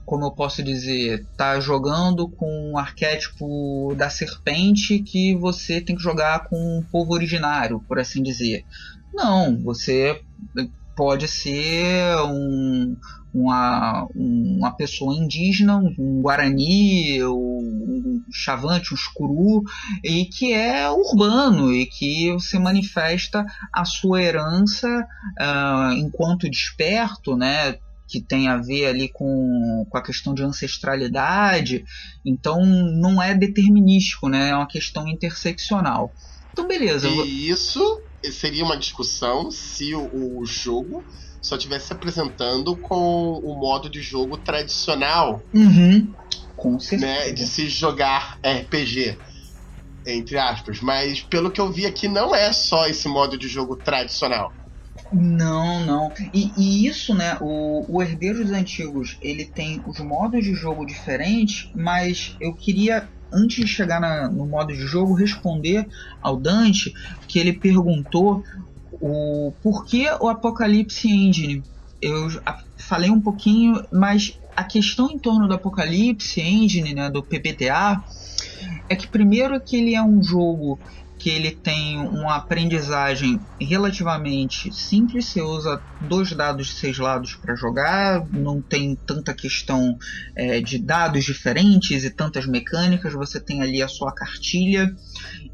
como 0.06 0.26
eu 0.26 0.32
posso 0.32 0.62
dizer, 0.62 1.26
tá 1.38 1.58
jogando 1.62 2.28
com 2.28 2.74
o 2.74 2.78
arquétipo 2.78 3.96
da 3.96 4.10
serpente 4.10 5.00
que 5.00 5.34
você 5.38 5.80
tem 5.80 5.96
que 5.96 6.04
jogar 6.04 6.50
com 6.50 6.80
o 6.80 6.84
povo 6.92 7.14
originário, 7.14 7.82
por 7.88 7.98
assim 7.98 8.22
dizer. 8.22 8.66
Não, 9.14 9.58
você 9.64 10.22
pode 10.96 11.28
ser 11.28 12.16
um, 12.26 12.96
uma, 13.34 14.08
uma 14.14 14.72
pessoa 14.76 15.16
indígena, 15.16 15.78
um 15.78 16.22
guarani, 16.22 17.24
um 17.24 18.22
chavante, 18.32 18.94
um 18.94 18.96
escuru, 18.96 19.64
e 20.04 20.26
que 20.26 20.54
é 20.54 20.90
urbano 20.90 21.74
e 21.74 21.86
que 21.86 22.32
você 22.34 22.60
manifesta 22.60 23.46
a 23.74 23.86
sua 23.86 24.22
herança 24.22 24.88
uh, 25.40 25.94
enquanto 25.94 26.50
desperto, 26.50 27.36
né? 27.36 27.78
que 28.08 28.22
tem 28.22 28.50
a 28.50 28.58
ver 28.58 28.88
ali 28.88 29.08
com, 29.08 29.86
com 29.90 29.98
a 29.98 30.04
questão 30.04 30.34
de 30.34 30.44
ancestralidade, 30.44 31.86
então 32.26 32.66
não 32.66 33.24
é 33.24 33.34
determinístico, 33.34 34.28
né? 34.28 34.50
é 34.50 34.56
uma 34.56 34.68
questão 34.68 35.08
interseccional. 35.08 36.14
Então, 36.52 36.68
beleza. 36.68 37.08
E 37.08 37.50
isso 37.50 38.02
seria 38.30 38.64
uma 38.64 38.78
discussão 38.78 39.50
se 39.50 39.96
o, 39.96 40.40
o 40.40 40.46
jogo 40.46 41.04
só 41.42 41.56
estivesse 41.56 41.92
apresentando 41.92 42.76
com 42.76 43.40
o 43.40 43.56
modo 43.60 43.90
de 43.90 44.02
jogo 44.02 44.38
tradicional. 44.38 45.42
Uhum. 45.54 46.14
Com 46.56 46.80
certeza. 46.80 47.12
Né, 47.12 47.32
de 47.32 47.48
se 47.48 47.68
jogar 47.68 48.38
RPG. 48.44 49.18
Entre 50.06 50.38
aspas. 50.38 50.80
Mas 50.80 51.22
pelo 51.22 51.52
que 51.52 51.60
eu 51.60 51.72
vi 51.72 51.86
aqui, 51.86 52.08
não 52.08 52.36
é 52.36 52.54
só 52.54 52.88
esse 52.88 53.08
modo 53.08 53.38
de 53.38 53.48
jogo 53.48 53.76
tradicional. 53.76 54.54
Não, 55.12 55.86
não. 55.86 56.14
E, 56.34 56.52
e, 56.58 56.88
isso, 56.88 57.14
né? 57.14 57.38
O, 57.42 57.86
o 57.88 58.02
Herdeiro 58.02 58.44
dos 58.44 58.52
Antigos 58.52 59.18
ele 59.22 59.46
tem 59.46 59.82
os 59.86 60.00
modos 60.00 60.44
de 60.44 60.54
jogo 60.54 60.86
diferentes, 60.86 61.70
mas 61.76 62.36
eu 62.40 62.54
queria, 62.54 63.10
antes 63.32 63.66
de 63.66 63.68
chegar 63.68 64.00
na, 64.00 64.30
no 64.30 64.46
modo 64.46 64.74
de 64.74 64.82
jogo, 64.82 65.14
responder 65.14 65.88
ao 66.22 66.38
Dante 66.38 66.94
que 67.28 67.40
ele 67.40 67.54
perguntou 67.54 68.44
o 68.92 69.54
porquê 69.62 70.08
o 70.20 70.28
Apocalipse 70.28 71.10
Engine. 71.10 71.64
Eu 72.02 72.28
falei 72.78 73.10
um 73.10 73.22
pouquinho, 73.22 73.84
mas 73.92 74.40
a 74.56 74.64
questão 74.64 75.10
em 75.10 75.18
torno 75.18 75.48
do 75.48 75.54
Apocalipse 75.54 76.42
Engine, 76.42 76.94
né, 76.94 77.10
do 77.10 77.24
PBTA, 77.24 78.04
é 78.90 78.96
que 78.96 79.08
primeiro 79.08 79.60
que 79.62 79.78
ele 79.78 79.96
é 79.96 80.04
um 80.04 80.22
jogo 80.22 80.80
que 81.22 81.30
ele 81.30 81.52
tem 81.52 82.00
uma 82.00 82.36
aprendizagem 82.36 83.40
relativamente 83.60 84.74
simples, 84.74 85.28
você 85.28 85.40
usa 85.40 85.80
dois 86.02 86.32
dados 86.32 86.66
de 86.68 86.74
seis 86.74 86.98
lados 86.98 87.36
para 87.36 87.56
jogar, 87.56 88.28
não 88.32 88.60
tem 88.60 88.96
tanta 88.96 89.32
questão 89.32 90.00
é, 90.36 90.60
de 90.60 90.80
dados 90.80 91.24
diferentes 91.24 92.04
e 92.04 92.10
tantas 92.10 92.48
mecânicas, 92.48 93.14
você 93.14 93.40
tem 93.40 93.62
ali 93.62 93.84
a 93.84 93.88
sua 93.88 94.12
cartilha, 94.12 94.92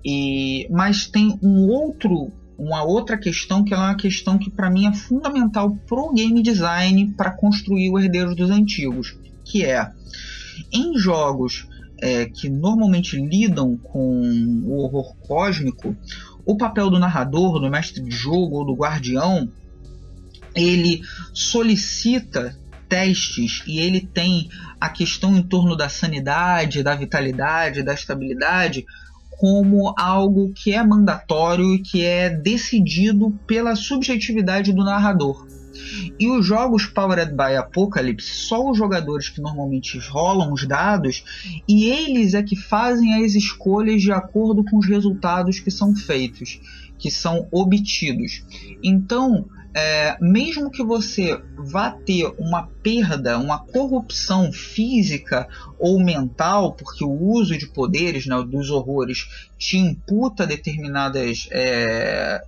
e 0.06 0.66
mas 0.72 1.06
tem 1.06 1.38
um 1.44 1.68
outro 1.68 2.32
uma 2.58 2.82
outra 2.84 3.18
questão 3.18 3.64
que 3.64 3.74
é 3.74 3.78
uma 3.78 3.96
questão 3.96 4.40
que 4.40 4.50
para 4.50 4.72
mim 4.72 4.88
é 4.88 4.94
fundamental 4.94 5.76
pro 5.86 6.14
game 6.14 6.42
design 6.42 7.14
para 7.16 7.30
construir 7.30 7.90
o 7.92 8.00
Herdeiro 8.00 8.34
dos 8.34 8.50
Antigos, 8.50 9.16
que 9.44 9.66
é 9.66 9.92
em 10.72 10.98
jogos 10.98 11.68
é, 12.02 12.26
que 12.26 12.50
normalmente 12.50 13.20
lidam 13.20 13.78
com 13.78 14.22
o 14.66 14.78
horror 14.78 15.16
cósmico, 15.18 15.96
o 16.46 16.56
papel 16.56 16.90
do 16.90 17.00
narrador, 17.00 17.60
do 17.60 17.70
mestre 17.70 18.02
de 18.02 18.12
jogo 18.12 18.58
ou 18.58 18.66
do 18.66 18.76
guardião, 18.76 19.52
ele 20.56 21.02
solicita 21.34 22.58
testes 22.88 23.64
e 23.68 23.80
ele 23.80 24.02
tem 24.02 24.50
a 24.80 24.90
questão 24.90 25.36
em 25.36 25.44
torno 25.44 25.76
da 25.76 25.90
sanidade, 25.90 26.84
da 26.84 26.96
vitalidade, 26.96 27.84
da 27.84 27.94
estabilidade 27.94 28.86
como 29.38 29.94
algo 29.98 30.52
que 30.54 30.74
é 30.74 30.84
mandatório 30.84 31.76
e 31.76 31.80
que 31.80 32.04
é 32.04 32.30
decidido 32.30 33.32
pela 33.46 33.76
subjetividade 33.76 34.74
do 34.74 34.84
narrador. 34.84 35.46
E 36.20 36.30
os 36.30 36.46
jogos 36.46 36.86
Powered 36.86 37.32
by 37.32 37.56
Apocalypse, 37.58 38.28
só 38.28 38.70
os 38.70 38.78
jogadores 38.78 39.30
que 39.30 39.42
normalmente 39.42 39.98
rolam 40.00 40.54
os 40.54 40.66
dados 40.66 41.24
e 41.68 41.86
eles 41.86 42.34
é 42.34 42.44
que 42.44 42.56
fazem 42.56 43.24
as 43.24 43.36
escolhas 43.36 44.02
de 44.02 44.12
acordo 44.12 44.64
com 44.64 44.78
os 44.78 44.88
resultados 44.88 45.60
que 45.60 45.72
são 45.72 45.96
feitos, 45.96 46.60
que 46.98 47.12
são 47.12 47.48
obtidos. 47.52 48.44
Então, 48.84 49.46
é, 49.74 50.18
mesmo 50.20 50.72
que 50.72 50.84
você 50.84 51.40
vá 51.56 51.92
ter 51.92 52.34
uma 52.40 52.68
perda, 52.82 53.38
uma 53.38 53.60
corrupção 53.60 54.52
física 54.52 55.48
ou 55.78 56.00
mental, 56.00 56.74
porque 56.74 57.04
o 57.04 57.12
uso 57.12 57.56
de 57.56 57.68
poderes 57.68 58.26
né, 58.26 58.36
dos 58.44 58.72
horrores 58.72 59.28
te 59.56 59.78
imputa 59.78 60.48
determinadas 60.48 61.48
é, 61.52 62.44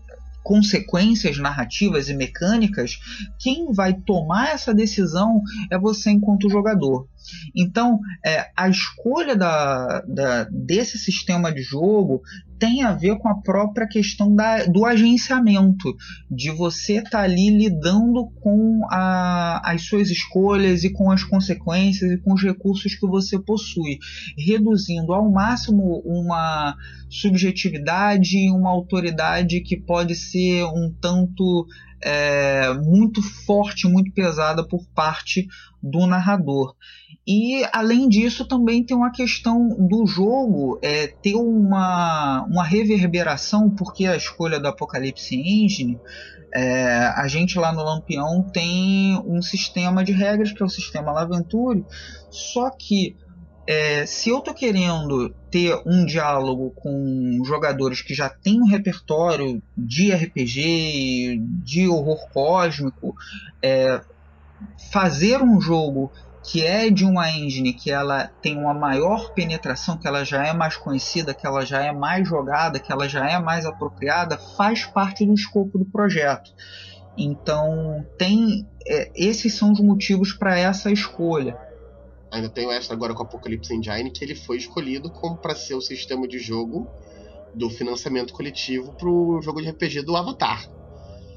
consequências 0.50 1.38
narrativas 1.38 2.10
e 2.10 2.16
mecânicas, 2.16 3.00
quem 3.38 3.72
vai 3.72 3.94
tomar 3.94 4.50
essa 4.50 4.74
decisão 4.74 5.44
é 5.70 5.78
você 5.78 6.10
enquanto 6.10 6.50
jogador. 6.50 7.08
Então, 7.56 8.00
é, 8.26 8.50
a 8.56 8.70
escolha 8.70 9.36
da, 9.36 10.02
da, 10.08 10.44
desse 10.46 10.98
sistema 10.98 11.52
de 11.52 11.62
jogo 11.62 12.22
tem 12.60 12.84
a 12.84 12.92
ver 12.92 13.18
com 13.18 13.30
a 13.30 13.42
própria 13.42 13.88
questão 13.88 14.36
da, 14.36 14.66
do 14.66 14.86
agenciamento, 14.86 15.96
de 16.30 16.52
você 16.52 16.98
estar 16.98 17.10
tá 17.10 17.22
ali 17.22 17.50
lidando 17.50 18.30
com 18.42 18.82
a, 18.92 19.62
as 19.64 19.84
suas 19.84 20.10
escolhas 20.10 20.84
e 20.84 20.92
com 20.92 21.10
as 21.10 21.24
consequências 21.24 22.12
e 22.12 22.18
com 22.18 22.34
os 22.34 22.44
recursos 22.44 22.94
que 22.94 23.08
você 23.08 23.40
possui, 23.40 23.98
reduzindo 24.38 25.14
ao 25.14 25.32
máximo 25.32 26.02
uma 26.06 26.76
subjetividade 27.10 28.38
e 28.38 28.52
uma 28.52 28.70
autoridade 28.70 29.62
que 29.62 29.78
pode 29.78 30.14
ser 30.16 30.66
um 30.66 30.94
tanto 31.02 31.66
é, 32.02 32.74
muito 32.74 33.22
forte, 33.22 33.88
muito 33.88 34.12
pesada 34.12 34.66
por 34.66 34.86
parte 34.94 35.48
do 35.82 36.06
narrador. 36.06 36.76
E 37.32 37.64
além 37.72 38.10
disso, 38.10 38.44
também 38.44 38.84
tem 38.84 38.98
uma 38.98 39.12
questão 39.12 39.70
do 39.88 40.04
jogo 40.08 40.80
é, 40.82 41.06
ter 41.06 41.36
uma, 41.36 42.44
uma 42.50 42.64
reverberação, 42.64 43.70
porque 43.70 44.08
a 44.08 44.16
escolha 44.16 44.60
do 44.60 44.68
Apocalipse 44.68 45.36
Engine, 45.36 46.00
é, 46.52 47.14
a 47.16 47.28
gente 47.28 47.60
lá 47.60 47.72
no 47.72 47.84
Lampião 47.84 48.42
tem 48.42 49.16
um 49.28 49.44
sistema 49.44 50.04
de 50.04 50.12
regras 50.12 50.52
que 50.52 50.64
é 50.64 50.66
o 50.66 50.70
sistema 50.70 51.12
Laventure, 51.12 51.86
só 52.32 52.72
que 52.72 53.16
é, 53.68 54.08
se 54.08 54.32
eu 54.32 54.42
tô 54.42 54.52
querendo 54.52 55.30
ter 55.52 55.80
um 55.86 56.06
diálogo 56.06 56.72
com 56.72 57.44
jogadores 57.46 58.02
que 58.02 58.16
já 58.16 58.28
têm 58.28 58.60
um 58.60 58.66
repertório 58.66 59.62
de 59.78 60.12
RPG, 60.12 61.40
de 61.64 61.88
horror 61.88 62.28
cósmico, 62.34 63.16
é, 63.62 64.02
fazer 64.92 65.44
um 65.44 65.62
jogo 65.62 66.12
que 66.44 66.66
é 66.66 66.90
de 66.90 67.06
uma 67.06 67.30
engine 67.30 67.74
que 67.74 67.92
ela 67.92 68.28
tem 68.42 68.58
uma 68.58 68.74
maior 68.74 69.34
penetração, 69.34 69.98
que 69.98 70.08
ela 70.08 70.24
já 70.24 70.46
é 70.46 70.54
mais 70.54 70.78
conhecida, 70.78 71.34
que 71.34 71.46
ela 71.46 71.66
já 71.66 71.84
é 71.84 71.92
mais 71.92 72.28
jogada, 72.28 72.80
que 72.80 72.92
ela 72.92 73.08
já 73.08 73.30
é 73.30 73.40
mais 73.40 73.66
apropriada, 73.66 74.38
faz 74.38 74.86
parte 74.86 75.26
do 75.26 75.34
escopo 75.34 75.78
do 75.78 75.86
projeto. 75.86 76.52
Então 77.18 78.06
tem 78.18 78.66
é, 78.88 79.12
esses 79.16 79.54
são 79.54 79.72
os 79.72 79.80
motivos 79.80 80.32
para 80.32 80.58
essa 80.58 80.92
escolha. 80.92 81.58
Ainda 82.32 82.50
tem 82.50 82.66
o 82.66 82.72
extra 82.72 82.96
agora 82.96 83.14
com 83.14 83.24
o 83.24 83.26
Apocalypse 83.26 83.74
Engine 83.74 84.12
que 84.12 84.24
ele 84.24 84.36
foi 84.36 84.58
escolhido 84.58 85.10
como 85.10 85.38
para 85.38 85.56
ser 85.56 85.74
o 85.74 85.82
sistema 85.82 86.28
de 86.28 86.40
jogo 86.40 86.88
do 87.54 87.70
financiamento 87.70 88.34
coletivo 88.34 88.94
para 88.94 89.10
o 89.10 89.42
jogo 89.42 89.62
de 89.62 89.70
RPG 89.70 90.04
do 90.04 90.16
Avatar. 90.16 90.70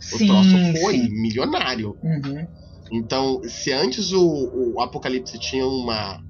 Sim, 0.00 0.24
o 0.24 0.26
troço 0.28 0.80
foi 0.80 0.94
sim. 0.94 1.09
milionário. 1.09 1.96
Uhum. 2.03 2.46
Então, 2.91 3.41
se 3.45 3.72
antes 3.72 4.12
o, 4.12 4.74
o 4.74 4.80
Apocalipse 4.80 5.39
tinha 5.39 5.66
uma, 5.66 6.20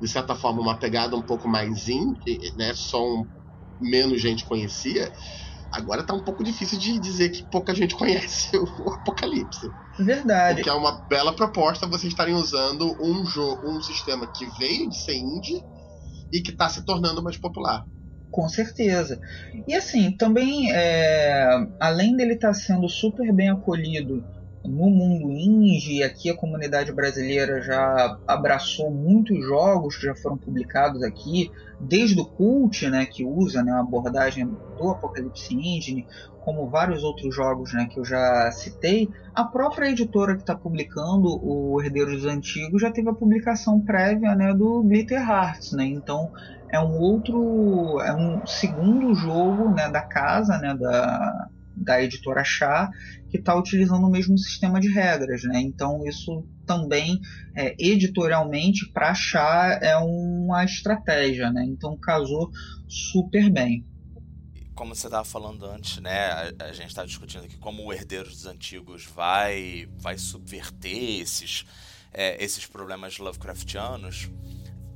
de 0.00 0.08
certa 0.08 0.34
forma, 0.34 0.60
uma 0.60 0.78
pegada 0.78 1.16
um 1.16 1.22
pouco 1.22 1.48
mais 1.48 1.88
indie, 1.88 2.38
né? 2.56 2.72
Só 2.74 3.04
um, 3.04 3.24
menos 3.80 4.20
gente 4.20 4.44
conhecia. 4.44 5.12
Agora 5.72 6.04
tá 6.04 6.14
um 6.14 6.22
pouco 6.22 6.44
difícil 6.44 6.78
de 6.78 6.98
dizer 6.98 7.30
que 7.30 7.44
pouca 7.50 7.74
gente 7.74 7.96
conhece 7.96 8.56
o 8.56 8.90
Apocalipse. 8.92 9.68
Verdade. 9.98 10.56
Porque 10.56 10.70
é 10.70 10.72
uma 10.72 11.02
bela 11.08 11.32
proposta 11.32 11.86
vocês 11.86 12.12
estarem 12.12 12.34
usando 12.34 12.96
um 13.00 13.24
jogo, 13.24 13.70
um 13.70 13.80
sistema 13.82 14.26
que 14.26 14.46
veio 14.58 14.88
de 14.88 14.96
ser 14.96 15.16
indie 15.16 15.62
e 16.32 16.40
que 16.40 16.50
está 16.50 16.68
se 16.68 16.84
tornando 16.84 17.22
mais 17.22 17.36
popular. 17.36 17.84
Com 18.30 18.48
certeza. 18.48 19.20
E 19.68 19.74
assim, 19.74 20.10
também, 20.16 20.72
é, 20.72 21.46
além 21.78 22.16
dele 22.16 22.34
estar 22.34 22.52
sendo 22.52 22.88
super 22.88 23.32
bem 23.32 23.50
acolhido 23.50 24.24
no 24.64 24.88
mundo 24.88 25.30
indie, 25.30 26.02
aqui 26.02 26.30
a 26.30 26.36
comunidade 26.36 26.90
brasileira 26.90 27.60
já 27.60 28.18
abraçou 28.26 28.90
muitos 28.90 29.44
jogos 29.44 29.96
que 29.96 30.06
já 30.06 30.14
foram 30.14 30.38
publicados 30.38 31.02
aqui, 31.02 31.50
desde 31.78 32.18
o 32.18 32.24
Cult, 32.24 32.88
né, 32.88 33.04
que 33.04 33.24
usa 33.24 33.62
né, 33.62 33.72
a 33.72 33.80
abordagem 33.80 34.46
do 34.78 34.88
Apocalipse 34.88 35.54
Engine, 35.54 36.06
como 36.40 36.68
vários 36.68 37.02
outros 37.02 37.34
jogos 37.34 37.72
né, 37.74 37.86
que 37.90 37.98
eu 37.98 38.04
já 38.04 38.50
citei, 38.52 39.08
a 39.34 39.44
própria 39.44 39.90
editora 39.90 40.34
que 40.34 40.42
está 40.42 40.54
publicando 40.54 41.28
o 41.42 41.80
Herdeiros 41.82 42.22
dos 42.22 42.26
Antigos 42.26 42.80
já 42.80 42.90
teve 42.90 43.08
a 43.08 43.14
publicação 43.14 43.80
prévia 43.80 44.34
né, 44.34 44.54
do 44.54 44.82
Glitter 44.82 45.20
Hearts, 45.20 45.72
né, 45.72 45.84
então 45.84 46.32
é 46.70 46.80
um 46.80 46.98
outro, 46.98 48.00
é 48.00 48.14
um 48.14 48.46
segundo 48.46 49.14
jogo 49.14 49.68
né, 49.70 49.90
da 49.90 50.02
casa, 50.02 50.58
né, 50.58 50.74
da, 50.74 51.48
da 51.76 52.02
editora 52.02 52.44
Chá, 52.44 52.90
que 53.30 53.38
está 53.38 53.54
utilizando 53.54 54.06
o 54.06 54.10
mesmo 54.10 54.38
sistema 54.38 54.80
de 54.80 54.88
regras, 54.88 55.42
né? 55.42 55.60
Então 55.60 56.06
isso 56.06 56.46
também 56.66 57.20
é, 57.54 57.74
editorialmente 57.78 58.90
para 58.92 59.14
Chá 59.14 59.78
é 59.82 59.96
uma 59.96 60.64
estratégia, 60.64 61.50
né? 61.50 61.64
Então 61.64 61.96
casou 61.96 62.50
super 62.88 63.50
bem. 63.50 63.84
Como 64.74 64.94
você 64.94 65.06
estava 65.06 65.24
falando 65.24 65.64
antes, 65.66 65.98
né? 65.98 66.26
A, 66.58 66.66
a 66.66 66.72
gente 66.72 66.88
está 66.88 67.04
discutindo 67.04 67.44
aqui 67.44 67.56
como 67.58 67.84
o 67.84 67.92
Herdeiro 67.92 68.28
dos 68.28 68.46
Antigos 68.46 69.04
vai, 69.04 69.88
vai 69.98 70.18
subverter 70.18 71.20
esses, 71.20 71.64
é, 72.12 72.42
esses 72.42 72.66
problemas 72.66 73.18
Lovecraftianos. 73.18 74.30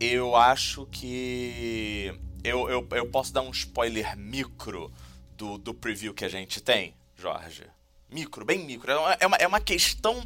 Eu 0.01 0.37
acho 0.37 0.87
que 0.87 2.13
eu, 2.45 2.69
eu, 2.71 2.87
eu 2.93 3.11
posso 3.11 3.33
dar 3.33 3.43
um 3.43 3.51
spoiler 3.51 4.17
micro 4.17 4.93
do, 5.39 5.57
do 5.57 5.73
preview 5.73 6.13
que 6.13 6.25
a 6.25 6.29
gente 6.29 6.61
tem, 6.61 6.95
Jorge. 7.17 7.65
Micro, 8.11 8.45
bem 8.45 8.67
micro. 8.67 8.91
É 8.91 8.97
uma, 8.97 9.13
é 9.21 9.27
uma, 9.27 9.37
é 9.37 9.47
uma 9.47 9.61
questão 9.61 10.23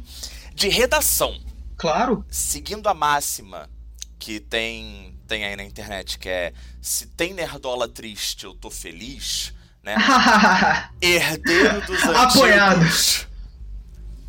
de 0.53 0.67
redação. 0.67 1.39
Claro. 1.77 2.25
Seguindo 2.29 2.87
a 2.87 2.93
máxima 2.93 3.69
que 4.17 4.39
tem, 4.39 5.17
tem 5.27 5.45
aí 5.45 5.55
na 5.55 5.63
internet, 5.63 6.17
que 6.17 6.29
é 6.29 6.53
se 6.81 7.07
tem 7.07 7.33
nerdola 7.33 7.87
triste, 7.87 8.45
eu 8.45 8.55
tô 8.55 8.71
feliz, 8.71 9.53
né? 9.83 9.95
Herdeiro 11.01 11.85
dos 11.85 12.01
antigos 12.07 13.27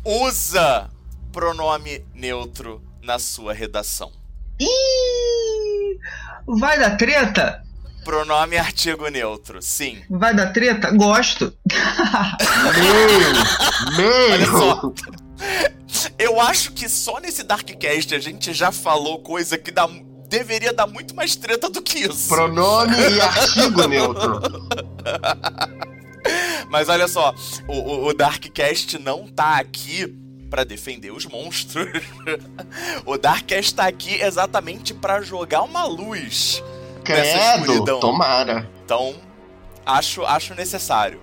usa 0.05 0.91
pronome 1.31 2.05
neutro 2.13 2.83
na 3.01 3.17
sua 3.17 3.53
redação. 3.53 4.11
Ih, 4.59 5.99
vai 6.45 6.77
dar 6.79 6.95
treta? 6.95 7.64
Pronome 8.05 8.55
artigo 8.55 9.07
neutro, 9.09 9.59
sim. 9.63 9.97
Vai 10.07 10.33
dar 10.35 10.53
treta? 10.53 10.91
Gosto. 10.91 11.51
Meu! 13.97 14.31
Olha 14.31 14.45
só. 14.45 14.81
Meu! 14.83 14.95
Eu 16.19 16.39
acho 16.39 16.71
que 16.73 16.87
só 16.87 17.19
nesse 17.19 17.41
Darkcast 17.41 18.13
a 18.13 18.19
gente 18.19 18.53
já 18.53 18.71
falou 18.71 19.23
coisa 19.23 19.57
que 19.57 19.71
dá, 19.71 19.89
deveria 20.29 20.71
dar 20.71 20.85
muito 20.85 21.15
mais 21.15 21.35
treta 21.35 21.67
do 21.67 21.81
que 21.81 21.99
isso. 21.99 22.29
Pronome 22.29 22.95
e 22.95 23.19
artigo 23.19 23.87
neutro. 23.87 24.39
Mas 26.69 26.87
olha 26.87 27.07
só, 27.07 27.33
o, 27.67 28.07
o, 28.07 28.13
Darkcast 28.13 28.99
não 28.99 29.27
tá 29.27 29.57
aqui 29.57 30.15
pra 30.47 30.63
defender 30.63 31.11
os 31.11 31.25
monstros. 31.25 31.89
o 33.03 33.17
Darkcast 33.17 33.73
tá 33.73 33.87
aqui 33.87 34.21
exatamente 34.21 34.93
pra 34.93 35.21
jogar 35.21 35.63
uma 35.63 35.85
luz 35.85 36.61
nessa 37.13 37.53
Credo, 37.53 37.61
escuridão. 37.71 37.99
tomara. 37.99 38.69
Então, 38.83 39.13
acho, 39.85 40.23
acho 40.25 40.55
necessário. 40.55 41.19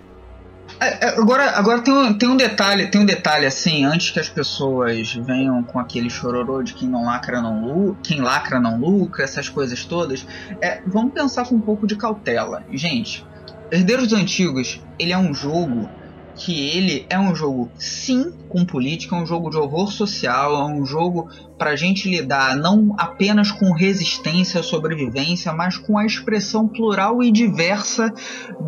É, 0.80 1.07
é, 1.07 1.09
Agora, 1.18 1.51
agora 1.51 1.83
tem, 1.83 1.93
um, 1.93 2.14
tem 2.16 2.28
um 2.28 2.37
detalhe, 2.37 2.87
tem 2.89 3.01
um 3.01 3.05
detalhe 3.05 3.47
assim, 3.47 3.85
antes 3.85 4.11
que 4.11 4.18
as 4.20 4.28
pessoas 4.28 5.12
venham 5.12 5.62
com 5.62 5.78
aquele 5.78 6.09
chororô 6.09 6.62
de 6.62 6.72
quem 6.74 6.89
não 6.89 7.05
lacra 7.05 7.43
não 7.43 7.64
lucra, 7.64 8.01
quem 8.03 8.20
lacra 8.20 8.59
não 8.61 8.78
lucra, 8.78 9.24
essas 9.24 9.49
coisas 9.49 9.85
todas, 9.85 10.26
é, 10.61 10.80
vamos 10.87 11.12
pensar 11.12 11.47
com 11.47 11.57
um 11.57 11.61
pouco 11.61 11.87
de 11.87 11.97
cautela. 11.97 12.64
Gente, 12.70 13.24
Herdeiros 13.70 14.09
dos 14.09 14.18
Antigos, 14.18 14.80
ele 14.99 15.12
é 15.12 15.18
um 15.18 15.35
jogo 15.35 15.89
que 16.37 16.68
ele 16.70 17.07
é 17.09 17.18
um 17.18 17.35
jogo 17.35 17.70
sim 17.78 18.33
com 18.49 18.64
política, 18.64 19.16
é 19.16 19.18
um 19.18 19.26
jogo 19.26 19.49
de 19.49 19.57
horror 19.57 19.91
social, 19.91 20.55
é 20.55 20.64
um 20.74 20.85
jogo 20.85 21.28
para 21.57 21.70
a 21.70 21.76
gente 21.76 22.11
lidar 22.11 22.57
não 22.57 22.95
apenas 22.99 23.53
com 23.53 23.72
resistência 23.72 24.62
sobrevivência, 24.62 25.53
mas 25.53 25.78
com 25.78 25.97
a 25.97 26.05
expressão 26.05 26.66
plural 26.66 27.22
e 27.22 27.30
diversa 27.30 28.12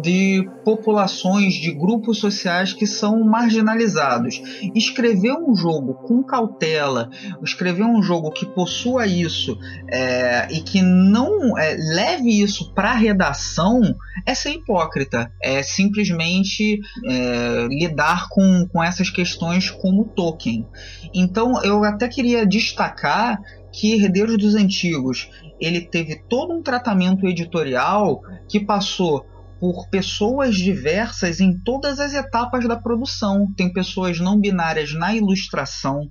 de 0.01 0.49
populações, 0.65 1.55
de 1.55 1.73
grupos 1.73 2.19
sociais 2.19 2.73
que 2.73 2.87
são 2.87 3.25
marginalizados. 3.25 4.41
Escrever 4.75 5.33
um 5.33 5.57
jogo 5.57 5.95
com 6.07 6.23
cautela, 6.23 7.11
escrever 7.43 7.85
um 7.85 8.03
jogo 8.03 8.31
que 8.31 8.47
possua 8.47 9.07
isso 9.07 9.59
é, 9.91 10.47
e 10.53 10.61
que 10.61 10.81
não 10.81 11.59
é, 11.59 11.77
leve 11.77 12.41
isso 12.41 12.73
para 12.75 12.93
redação 12.93 13.83
é 14.27 14.35
ser 14.35 14.53
hipócrita, 14.53 15.33
é 15.43 15.63
simplesmente 15.63 16.81
é, 17.07 17.54
lidar 17.69 18.29
com, 18.29 18.67
com 18.69 18.83
essas 18.83 19.11
questões 19.11 19.71
como 19.71 20.05
Tolkien. 20.05 20.67
Então 21.13 21.63
eu 21.63 21.85
até 21.85 22.09
queria 22.09 22.47
destacar 22.47 23.41
que 23.73 23.95
Herdeiros 23.95 24.39
dos 24.39 24.55
Antigos 24.55 25.29
ele 25.61 25.81
teve 25.81 26.23
todo 26.29 26.55
um 26.55 26.63
tratamento 26.63 27.27
editorial 27.27 28.21
que 28.49 28.61
passou 28.61 29.27
por 29.61 29.89
pessoas 29.89 30.55
diversas 30.55 31.41
em 31.41 31.57
todas 31.59 31.99
as 31.99 32.13
etapas 32.13 32.69
da 32.69 32.77
produção. 32.77 33.49
Tem 33.57 33.73
pessoas 33.73 34.21
não 34.21 34.39
binárias 34.39 34.93
na 34.93 35.15
ilustração, 35.15 36.09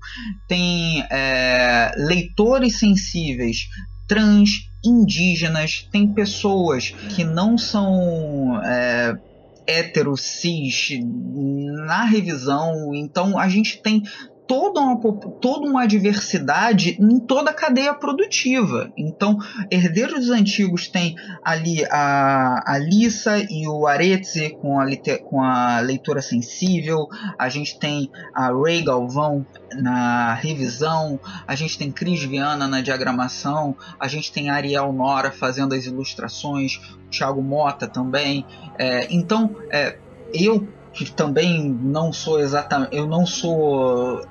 tem 0.47 1.03
é, 1.11 1.91
leitores 1.95 2.79
sensíveis 2.79 3.67
trans, 4.07 4.69
indígenas, 4.83 5.87
tem 5.91 6.07
pessoas 6.13 6.89
que 7.15 7.23
não 7.23 7.57
são 7.57 8.61
é, 8.63 9.15
hétero, 9.67 10.15
cis 10.17 10.89
na 11.85 12.03
revisão. 12.05 12.93
Então 12.93 13.37
a 13.37 13.47
gente 13.47 13.81
tem 13.81 14.03
toda 14.47 14.79
uma, 14.81 14.99
toda 15.41 15.67
uma 15.67 15.85
diversidade 15.85 16.97
em 16.99 17.19
toda 17.19 17.51
a 17.51 17.53
cadeia 17.53 17.93
produtiva. 17.93 18.91
Então, 18.97 19.37
Herdeiros 19.71 20.21
dos 20.21 20.29
Antigos 20.29 20.87
tem 20.87 21.15
ali 21.43 21.85
a 21.85 22.63
Alissa 22.65 23.37
e 23.49 23.67
o 23.67 23.87
Aretze 23.87 24.51
com 24.61 24.79
a, 24.79 24.85
com 25.23 25.41
a 25.41 25.79
leitura 25.79 26.21
sensível, 26.21 27.07
a 27.37 27.49
gente 27.49 27.79
tem 27.79 28.11
a 28.33 28.51
Ray 28.51 28.83
Galvão 28.83 29.45
na 29.75 30.33
revisão, 30.33 31.19
a 31.47 31.55
gente 31.55 31.77
tem 31.77 31.91
Cris 31.91 32.23
Viana 32.23 32.67
na 32.67 32.81
diagramação, 32.81 33.75
a 33.99 34.07
gente 34.07 34.31
tem 34.31 34.49
a 34.49 34.55
Ariel 34.55 34.91
Nora 34.93 35.31
fazendo 35.31 35.73
as 35.73 35.85
ilustrações, 35.85 36.79
Thiago 37.09 37.41
Mota 37.41 37.87
também. 37.87 38.45
É, 38.77 39.07
então, 39.11 39.55
é, 39.71 39.97
eu 40.33 40.67
que 40.93 41.11
também 41.11 41.67
não 41.67 42.13
sou 42.13 42.39
exatamente, 42.39 42.95
eu 42.95 43.07
não 43.07 43.25
sou 43.25 44.21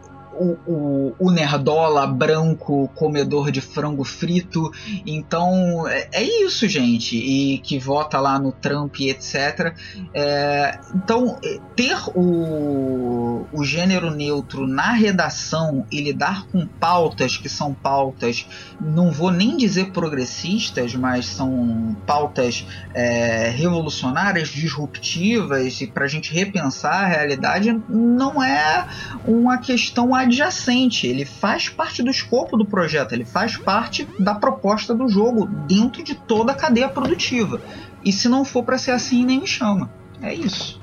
o, 0.67 1.15
o, 1.19 1.31
nerdola 1.31 2.07
branco 2.07 2.89
comedor 2.95 3.51
de 3.51 3.61
frango 3.61 4.05
frito. 4.05 4.71
Então 5.07 5.87
é, 5.89 6.09
é, 6.13 6.23
isso, 6.23 6.69
gente. 6.69 7.17
E 7.17 7.59
que 7.59 7.79
vota 7.79 8.19
lá 8.19 8.39
no 8.39 8.53
Trump 8.53 9.01
e 9.01 9.11
etc. 9.11 9.75
É, 10.15 10.79
então, 10.95 11.39
ter 11.77 11.97
o, 12.15 13.47
o 13.53 13.65
gênero 13.65 14.11
neutro 14.11 14.67
na 14.67 14.93
redação 14.93 15.87
e 15.91 16.01
lidar 16.01 16.47
com 16.47 16.67
pautas 16.67 17.37
que 17.37 17.49
são 17.49 17.73
pautas, 17.75 18.47
não 18.81 19.11
vou 19.11 19.31
nem 19.31 19.57
dizer 19.57 19.91
progressistas, 19.93 20.95
mas 20.95 21.27
são 21.27 21.97
pautas 22.07 22.67
é, 22.95 23.49
revolucionárias, 23.51 24.49
disruptivas, 24.49 25.81
e 25.81 25.87
para 25.87 26.05
a 26.05 26.09
gente 26.09 26.33
repensar 26.33 27.05
a 27.05 27.07
realidade, 27.07 27.73
não 27.89 28.43
é 28.43 28.87
uma 29.27 29.59
questão 29.59 30.15
adjacente, 30.33 31.07
ele 31.07 31.25
faz 31.25 31.69
parte 31.69 32.03
do 32.03 32.11
escopo 32.11 32.57
do 32.57 32.65
projeto, 32.65 33.13
ele 33.13 33.25
faz 33.25 33.57
parte 33.57 34.09
da 34.19 34.35
proposta 34.35 34.95
do 34.95 35.07
jogo 35.07 35.47
dentro 35.69 36.03
de 36.03 36.15
toda 36.15 36.53
a 36.53 36.55
cadeia 36.55 36.89
produtiva. 36.89 37.61
E 38.03 38.11
se 38.13 38.29
não 38.29 38.45
for 38.45 38.65
para 38.65 38.79
ser 38.79 38.93
assim, 38.93 39.25
nem 39.25 39.41
me 39.41 39.47
chama. 39.47 39.93
É 40.21 40.33
isso. 40.33 40.81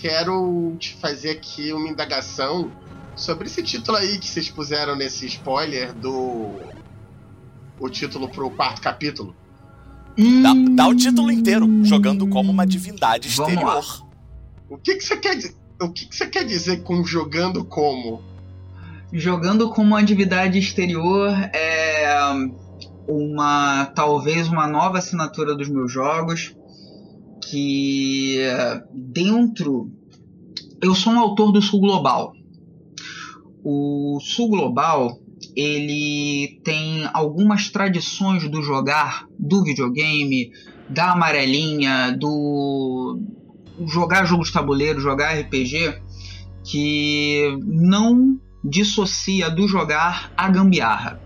Quero 0.00 0.76
te 0.78 0.94
fazer 0.94 1.30
aqui 1.30 1.72
uma 1.72 1.88
indagação 1.88 2.72
sobre 3.14 3.46
esse 3.46 3.62
título 3.62 3.98
aí 3.98 4.18
que 4.18 4.26
vocês 4.26 4.48
puseram 4.50 4.96
nesse 4.96 5.26
spoiler 5.26 5.92
do 5.92 6.58
o 7.78 7.88
título 7.88 8.28
pro 8.28 8.50
quarto 8.50 8.80
capítulo. 8.80 9.34
Dá, 10.42 10.54
dá, 10.74 10.88
o 10.88 10.94
título 10.94 11.30
inteiro, 11.30 11.84
jogando 11.84 12.26
como 12.26 12.50
uma 12.50 12.66
divindade 12.66 13.28
exterior. 13.28 14.04
O 14.68 14.76
que, 14.76 14.96
que 14.96 15.04
você 15.04 15.16
quer 15.16 15.38
O 15.80 15.90
que, 15.90 16.06
que 16.06 16.14
você 16.14 16.26
quer 16.26 16.44
dizer 16.44 16.82
com 16.82 17.04
jogando 17.04 17.64
como? 17.64 18.22
Jogando 19.12 19.70
como 19.70 19.88
uma 19.88 20.02
divindade 20.02 20.58
exterior 20.58 21.30
é 21.52 22.14
uma 23.08 23.86
talvez 23.86 24.48
uma 24.48 24.68
nova 24.68 24.98
assinatura 24.98 25.56
dos 25.56 25.68
meus 25.68 25.90
jogos 25.92 26.54
que 27.42 28.38
dentro 28.92 29.90
eu 30.80 30.94
sou 30.94 31.12
um 31.12 31.18
autor 31.18 31.52
do 31.52 31.60
Sul 31.60 31.80
Global. 31.80 32.32
O 33.62 34.18
Sul 34.20 34.48
Global 34.48 35.18
ele 35.56 36.60
tem 36.64 37.08
algumas 37.12 37.68
tradições 37.70 38.48
do 38.48 38.62
jogar, 38.62 39.26
do 39.38 39.64
videogame, 39.64 40.52
da 40.88 41.12
amarelinha, 41.12 42.16
do 42.18 43.18
jogar 43.86 44.24
jogos 44.24 44.48
de 44.48 44.54
tabuleiro, 44.54 45.00
jogar 45.00 45.38
RPG, 45.38 46.00
que 46.64 47.58
não 47.64 48.38
dissocia 48.62 49.50
do 49.50 49.66
jogar 49.66 50.32
a 50.36 50.48
gambiarra. 50.48 51.20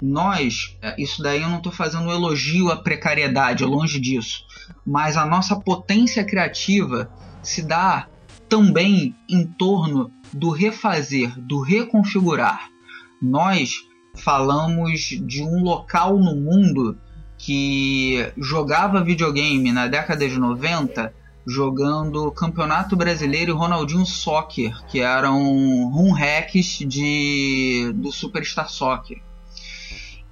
Nós, 0.00 0.76
isso 0.96 1.22
daí 1.22 1.42
eu 1.42 1.48
não 1.50 1.58
estou 1.58 1.72
fazendo 1.72 2.04
um 2.04 2.12
elogio 2.12 2.70
à 2.70 2.76
precariedade, 2.76 3.64
longe 3.64 4.00
disso, 4.00 4.44
mas 4.86 5.16
a 5.16 5.26
nossa 5.26 5.56
potência 5.60 6.24
criativa 6.24 7.12
se 7.42 7.62
dá 7.62 8.08
também 8.48 9.14
em 9.28 9.46
torno 9.46 10.10
do 10.32 10.50
refazer, 10.50 11.38
do 11.38 11.60
reconfigurar 11.60 12.70
nós 13.20 13.86
falamos 14.14 15.00
de 15.00 15.42
um 15.42 15.62
local 15.62 16.18
no 16.18 16.34
mundo 16.34 16.96
que 17.36 18.32
jogava 18.36 19.04
videogame 19.04 19.72
na 19.72 19.86
década 19.86 20.26
de 20.28 20.38
90 20.38 21.12
jogando 21.46 22.30
Campeonato 22.32 22.94
Brasileiro 22.96 23.52
e 23.52 23.54
Ronaldinho 23.54 24.06
Soccer, 24.06 24.84
que 24.86 25.00
eram 25.00 25.42
home 25.90 26.12
hacks 26.12 26.78
de, 26.86 27.92
do 27.94 28.12
Superstar 28.12 28.68
Soccer. 28.68 29.20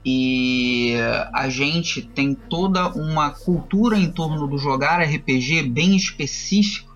E 0.04 0.94
a 1.32 1.48
gente 1.48 2.02
tem 2.02 2.34
toda 2.34 2.88
uma 2.88 3.30
cultura 3.30 3.98
em 3.98 4.10
torno 4.10 4.46
do 4.46 4.58
jogar 4.58 5.02
RPG 5.02 5.64
bem 5.64 5.96
específica 5.96 6.87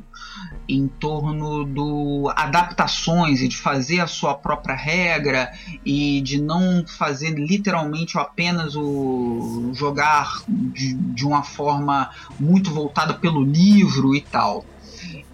em 0.73 0.89
torno 0.89 1.65
do 1.65 2.33
adaptações 2.35 3.41
e 3.41 3.49
de 3.49 3.57
fazer 3.57 4.01
a 4.01 4.07
sua 4.07 4.35
própria 4.35 4.75
regra 4.75 5.53
e 5.85 6.21
de 6.23 6.41
não 6.41 6.85
fazer 6.87 7.31
literalmente 7.31 8.19
apenas 8.19 8.75
o 8.75 9.71
jogar 9.75 10.43
de, 10.49 10.95
de 10.95 11.27
uma 11.27 11.43
forma 11.43 12.11
muito 12.39 12.71
voltada 12.71 13.15
pelo 13.15 13.43
livro 13.43 14.15
e 14.15 14.21
tal. 14.21 14.65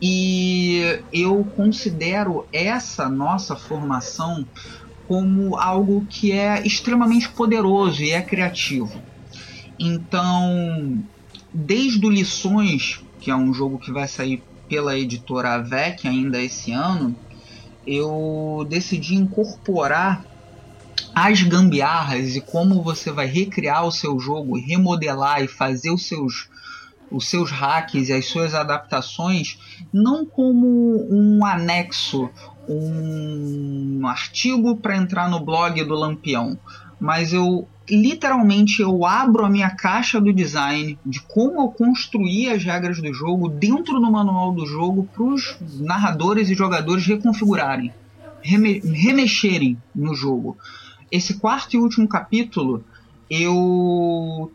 E 0.00 1.00
eu 1.12 1.44
considero 1.56 2.46
essa 2.52 3.08
nossa 3.08 3.56
formação 3.56 4.46
como 5.06 5.56
algo 5.56 6.06
que 6.08 6.32
é 6.32 6.64
extremamente 6.66 7.28
poderoso 7.30 8.02
e 8.02 8.10
é 8.10 8.20
criativo. 8.20 9.00
Então, 9.78 11.02
desde 11.52 12.04
o 12.04 12.10
Lições, 12.10 13.00
que 13.20 13.30
é 13.30 13.36
um 13.36 13.52
jogo 13.54 13.78
que 13.78 13.90
vai 13.90 14.06
sair 14.06 14.42
pela 14.68 14.96
editora 14.96 15.54
AVEC 15.54 16.06
ainda 16.06 16.40
esse 16.40 16.72
ano, 16.72 17.16
eu 17.86 18.66
decidi 18.68 19.14
incorporar 19.14 20.24
as 21.14 21.42
gambiarras 21.42 22.36
e 22.36 22.40
como 22.40 22.82
você 22.82 23.10
vai 23.10 23.26
recriar 23.26 23.84
o 23.84 23.90
seu 23.92 24.20
jogo, 24.20 24.58
remodelar 24.58 25.42
e 25.42 25.48
fazer 25.48 25.90
os 25.90 26.06
seus 26.06 26.48
os 27.10 27.26
seus 27.26 27.50
hacks 27.50 28.10
e 28.10 28.12
as 28.12 28.26
suas 28.26 28.54
adaptações 28.54 29.58
não 29.90 30.26
como 30.26 31.06
um 31.10 31.42
anexo, 31.42 32.28
um 32.68 34.06
artigo 34.06 34.76
para 34.76 34.96
entrar 34.96 35.30
no 35.30 35.40
blog 35.40 35.82
do 35.84 35.94
Lampião, 35.94 36.58
mas 37.00 37.32
eu 37.32 37.66
literalmente 37.88 38.82
eu 38.82 39.04
abro 39.06 39.44
a 39.44 39.50
minha 39.50 39.70
caixa 39.70 40.20
do 40.20 40.32
design 40.32 40.98
de 41.04 41.20
como 41.20 41.62
eu 41.62 41.68
construí 41.68 42.50
as 42.50 42.62
regras 42.62 43.00
do 43.00 43.12
jogo 43.12 43.48
dentro 43.48 43.98
do 43.98 44.10
manual 44.10 44.52
do 44.52 44.66
jogo 44.66 45.08
para 45.14 45.24
os 45.24 45.56
narradores 45.80 46.50
e 46.50 46.54
jogadores 46.54 47.06
reconfigurarem, 47.06 47.92
reme 48.42 48.80
remexerem 48.80 49.78
no 49.94 50.14
jogo. 50.14 50.56
Esse 51.10 51.34
quarto 51.34 51.74
e 51.74 51.78
último 51.78 52.06
capítulo 52.06 52.84
eu 53.30 54.52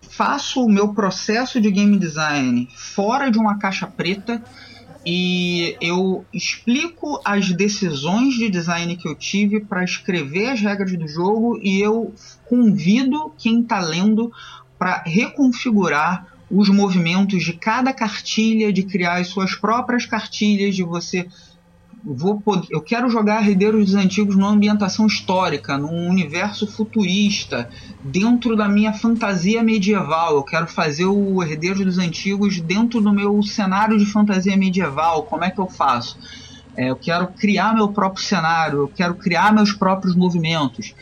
faço 0.00 0.64
o 0.64 0.70
meu 0.70 0.94
processo 0.94 1.60
de 1.60 1.70
game 1.70 1.98
design 1.98 2.68
fora 2.74 3.30
de 3.30 3.38
uma 3.38 3.58
caixa 3.58 3.86
preta 3.86 4.42
e 5.04 5.76
eu 5.80 6.24
explico 6.32 7.20
as 7.24 7.52
decisões 7.52 8.34
de 8.34 8.48
design 8.48 8.96
que 8.96 9.08
eu 9.08 9.14
tive 9.14 9.60
para 9.60 9.82
escrever 9.82 10.50
as 10.50 10.60
regras 10.60 10.96
do 10.96 11.08
jogo 11.08 11.58
e 11.62 11.80
eu 11.80 12.14
convido 12.48 13.32
quem 13.36 13.60
está 13.60 13.80
lendo 13.80 14.32
para 14.78 15.02
reconfigurar 15.04 16.26
os 16.50 16.68
movimentos 16.68 17.42
de 17.42 17.54
cada 17.54 17.92
cartilha, 17.92 18.72
de 18.72 18.82
criar 18.82 19.20
as 19.20 19.28
suas 19.28 19.54
próprias 19.54 20.04
cartilhas, 20.06 20.76
de 20.76 20.82
você 20.82 21.26
vou 22.04 22.40
poder, 22.40 22.66
eu 22.70 22.80
quero 22.80 23.08
jogar 23.08 23.48
Herdeiros 23.48 23.86
dos 23.86 23.94
Antigos 23.94 24.36
numa 24.36 24.50
ambientação 24.50 25.06
histórica, 25.06 25.78
num 25.78 26.08
universo 26.08 26.66
futurista, 26.66 27.68
dentro 28.02 28.56
da 28.56 28.68
minha 28.68 28.92
fantasia 28.92 29.62
medieval. 29.62 30.34
Eu 30.36 30.42
quero 30.42 30.66
fazer 30.66 31.06
o 31.06 31.42
Herdeiros 31.42 31.84
dos 31.84 31.98
Antigos 31.98 32.60
dentro 32.60 33.00
do 33.00 33.12
meu 33.12 33.42
cenário 33.42 33.96
de 33.96 34.06
fantasia 34.06 34.56
medieval. 34.56 35.24
Como 35.24 35.44
é 35.44 35.50
que 35.50 35.60
eu 35.60 35.68
faço? 35.68 36.18
É, 36.76 36.90
eu 36.90 36.96
quero 36.96 37.28
criar 37.28 37.74
meu 37.74 37.88
próprio 37.88 38.24
cenário, 38.24 38.80
eu 38.80 38.88
quero 38.88 39.14
criar 39.14 39.52
meus 39.52 39.72
próprios 39.72 40.16
movimentos. 40.16 40.94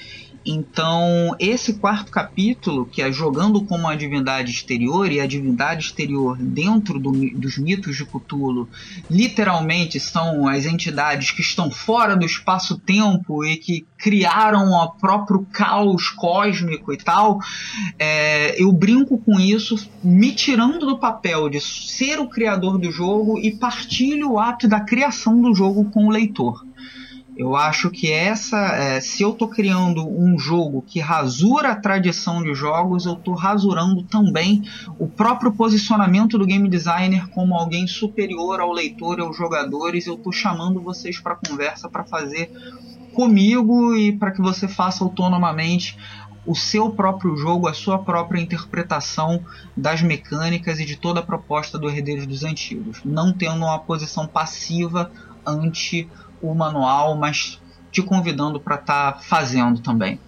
Então, 0.45 1.37
esse 1.39 1.75
quarto 1.75 2.11
capítulo, 2.11 2.87
que 2.87 3.03
é 3.03 3.13
jogando 3.13 3.63
como 3.67 3.87
a 3.87 3.95
divindade 3.95 4.51
exterior 4.51 5.13
e 5.13 5.21
a 5.21 5.27
divindade 5.27 5.85
exterior 5.85 6.39
dentro 6.39 6.99
do, 6.99 7.13
dos 7.39 7.59
mitos 7.59 7.97
de 7.97 8.07
Cthulhu, 8.07 8.67
literalmente 9.11 10.01
são 10.01 10.49
as 10.49 10.65
entidades 10.65 11.31
que 11.31 11.43
estão 11.43 11.71
fora 11.71 12.17
do 12.17 12.25
espaço-tempo 12.25 13.45
e 13.45 13.59
que 13.59 13.87
criaram 13.99 14.73
o 14.73 14.91
próprio 14.93 15.47
caos 15.53 16.09
cósmico 16.09 16.91
e 16.91 16.97
tal. 16.97 17.39
É, 17.99 18.61
eu 18.61 18.73
brinco 18.73 19.19
com 19.19 19.39
isso, 19.39 19.77
me 20.03 20.33
tirando 20.33 20.87
do 20.87 20.99
papel 20.99 21.51
de 21.51 21.61
ser 21.61 22.19
o 22.19 22.29
criador 22.29 22.79
do 22.79 22.91
jogo 22.91 23.39
e 23.39 23.53
partilho 23.53 24.33
o 24.33 24.39
ato 24.39 24.67
da 24.67 24.81
criação 24.81 25.41
do 25.43 25.55
jogo 25.55 25.85
com 25.91 26.07
o 26.07 26.11
leitor. 26.11 26.65
Eu 27.41 27.57
acho 27.57 27.91
que 27.91 28.13
essa, 28.13 28.59
é, 28.59 29.01
se 29.01 29.23
eu 29.23 29.31
estou 29.31 29.49
criando 29.49 30.07
um 30.07 30.39
jogo 30.39 30.85
que 30.87 31.01
rasura 31.01 31.71
a 31.71 31.75
tradição 31.75 32.43
de 32.43 32.53
jogos, 32.55 33.07
eu 33.07 33.15
estou 33.15 33.33
rasurando 33.33 34.03
também 34.03 34.63
o 34.99 35.09
próprio 35.09 35.51
posicionamento 35.51 36.37
do 36.37 36.45
game 36.45 36.69
designer 36.69 37.31
como 37.31 37.55
alguém 37.55 37.87
superior 37.87 38.61
ao 38.61 38.71
leitor 38.71 39.19
e 39.19 39.23
aos 39.23 39.39
jogadores. 39.39 40.07
Eu 40.07 40.17
estou 40.17 40.31
chamando 40.31 40.83
vocês 40.83 41.19
para 41.19 41.35
conversa 41.35 41.89
para 41.89 42.05
fazer 42.05 42.53
comigo 43.15 43.97
e 43.97 44.13
para 44.13 44.33
que 44.33 44.43
você 44.43 44.69
faça 44.69 45.03
autonomamente 45.03 45.97
o 46.45 46.55
seu 46.55 46.91
próprio 46.91 47.35
jogo, 47.39 47.69
a 47.69 47.73
sua 47.73 47.99
própria 48.01 48.39
interpretação 48.39 49.43
das 49.75 50.03
mecânicas 50.03 50.79
e 50.79 50.85
de 50.85 50.97
toda 50.97 51.21
a 51.21 51.23
proposta 51.23 51.79
do 51.79 51.89
Herdeiros 51.89 52.27
dos 52.27 52.45
Antigos, 52.45 53.01
não 53.03 53.33
tendo 53.33 53.65
uma 53.65 53.79
posição 53.79 54.27
passiva 54.27 55.11
ante 55.47 56.07
o 56.41 56.55
manual, 56.55 57.17
mas 57.17 57.61
te 57.91 58.03
convidando 58.03 58.61
para 58.61 58.77
estar 58.77 59.13
tá 59.13 59.19
fazendo 59.21 59.81
também. 59.81 60.21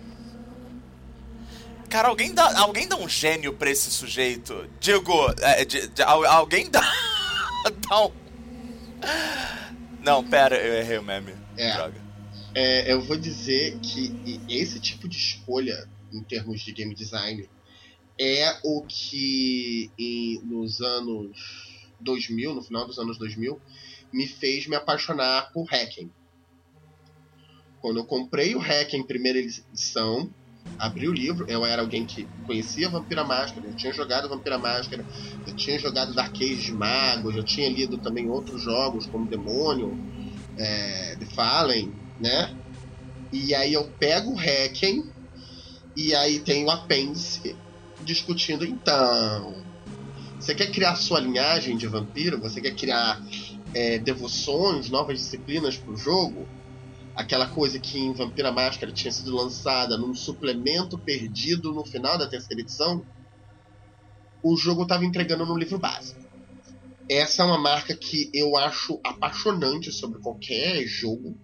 Cara, 1.89 2.09
alguém 2.09 2.33
dá, 2.33 2.59
alguém 2.61 2.89
dá 2.89 2.97
um 2.97 3.09
gênio 3.09 3.53
pra 3.53 3.71
esse 3.71 3.91
sujeito? 3.91 4.67
Digo, 4.81 5.13
é, 5.41 5.65
de, 5.65 5.89
de, 5.89 6.03
alguém 6.03 6.71
dá, 6.71 6.81
dá 7.89 8.07
um... 8.07 8.11
Não, 10.03 10.25
pera, 10.25 10.57
eu 10.57 10.75
errei 10.75 10.99
o 10.99 11.03
meme. 11.03 11.35
É. 11.57 11.75
Droga. 11.75 12.01
É, 12.55 12.93
eu 12.93 13.01
vou 13.01 13.17
dizer 13.17 13.79
que 13.81 14.41
esse 14.49 14.81
tipo 14.81 15.09
de 15.09 15.17
escolha, 15.17 15.89
em 16.13 16.23
termos 16.23 16.61
de 16.61 16.73
game 16.73 16.95
design, 16.95 17.49
é 18.19 18.59
o 18.63 18.83
que 18.87 19.91
em, 19.99 20.41
nos 20.45 20.81
anos 20.81 21.83
2000, 22.01 22.55
no 22.55 22.63
final 22.63 22.87
dos 22.87 22.99
anos 22.99 23.19
2000, 23.19 23.61
me 24.13 24.27
fez 24.27 24.67
me 24.67 24.77
apaixonar 24.77 25.53
por 25.53 25.67
hacking. 25.67 26.11
Quando 27.83 27.99
eu 27.99 28.05
comprei 28.05 28.55
o 28.55 28.61
Hacking 28.61 29.03
primeira 29.03 29.41
edição, 29.41 30.33
abri 30.79 31.09
o 31.09 31.13
livro, 31.13 31.45
eu 31.49 31.67
era 31.67 31.83
alguém 31.83 32.07
que 32.07 32.29
conhecia 32.47 32.89
Vampira 32.89 33.25
Máscara, 33.25 33.67
eu 33.67 33.75
tinha 33.75 33.93
jogado 33.93 34.29
Vampira 34.29 34.57
Máscara, 34.57 35.05
eu 35.45 35.57
tinha 35.57 35.77
jogado 35.81 36.15
Dark 36.15 36.33
Age 36.37 36.63
de 36.63 36.73
Magos, 36.73 37.35
eu 37.35 37.43
tinha 37.43 37.69
lido 37.69 37.99
também 37.99 38.31
outros 38.31 38.63
jogos 38.63 39.07
como 39.07 39.29
Demônio, 39.29 39.99
é, 40.57 41.17
The 41.17 41.27
Fallen, 41.27 41.93
né? 42.21 42.57
E 43.33 43.53
aí 43.53 43.73
eu 43.73 43.85
pego 43.99 44.33
o 44.33 44.39
Hacken 44.39 45.05
e 45.97 46.15
aí 46.15 46.39
tem 46.39 46.65
o 46.65 46.71
apêndice 46.71 47.57
discutindo 48.05 48.65
então. 48.65 49.61
Você 50.39 50.55
quer 50.55 50.71
criar 50.71 50.95
sua 50.97 51.19
linhagem 51.19 51.77
de 51.77 51.87
vampiro? 51.87 52.41
Você 52.41 52.61
quer 52.61 52.75
criar 52.75 53.21
é, 53.75 53.99
devoções, 53.99 54.91
novas 54.91 55.19
disciplinas 55.19 55.77
para 55.77 55.93
o 55.93 55.97
jogo? 55.97 56.47
aquela 57.15 57.47
coisa 57.47 57.79
que 57.79 57.99
em 57.99 58.13
Vampira 58.13 58.51
Máscara 58.51 58.93
tinha 58.93 59.13
sido 59.13 59.35
lançada 59.35 59.97
num 59.97 60.15
suplemento 60.15 60.99
perdido 60.99 61.73
no 61.73 61.85
final 61.85 62.17
da 62.17 62.27
terceira 62.27 62.63
edição, 62.63 63.05
o 64.43 64.57
jogo 64.57 64.83
estava 64.83 65.05
entregando 65.05 65.47
no 65.47 65.57
livro 65.57 65.79
básico. 65.79 66.21
Essa 67.09 67.43
é 67.43 67.47
uma 67.47 67.59
marca 67.59 67.95
que 67.95 68.31
eu 68.33 68.57
acho 68.57 68.99
apaixonante 69.05 69.93
sobre 69.93 70.21
qualquer 70.21 70.87
jogo, 70.87 71.37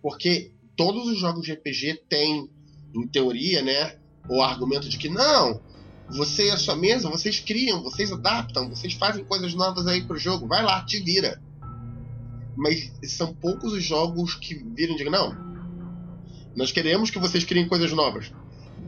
porque 0.00 0.52
todos 0.76 1.06
os 1.06 1.18
jogos 1.18 1.44
de 1.44 1.52
RPG 1.52 2.04
têm, 2.08 2.48
em 2.94 3.06
teoria, 3.06 3.62
né, 3.62 3.98
o 4.28 4.42
argumento 4.42 4.88
de 4.88 4.96
que 4.96 5.08
não, 5.08 5.60
você 6.08 6.46
e 6.46 6.50
a 6.50 6.56
sua 6.56 6.76
mesa, 6.76 7.10
vocês 7.10 7.40
criam, 7.40 7.82
vocês 7.82 8.10
adaptam, 8.10 8.68
vocês 8.68 8.94
fazem 8.94 9.24
coisas 9.24 9.54
novas 9.54 9.86
aí 9.86 10.02
pro 10.04 10.18
jogo, 10.18 10.46
vai 10.46 10.62
lá, 10.62 10.84
te 10.84 11.00
vira 11.00 11.40
mas 12.56 12.90
são 13.04 13.34
poucos 13.34 13.72
os 13.72 13.84
jogos 13.84 14.34
que 14.34 14.54
viram 14.54 14.94
e 14.94 14.96
digam, 14.96 15.12
não, 15.12 15.36
nós 16.56 16.72
queremos 16.72 17.10
que 17.10 17.18
vocês 17.18 17.44
criem 17.44 17.68
coisas 17.68 17.92
novas. 17.92 18.32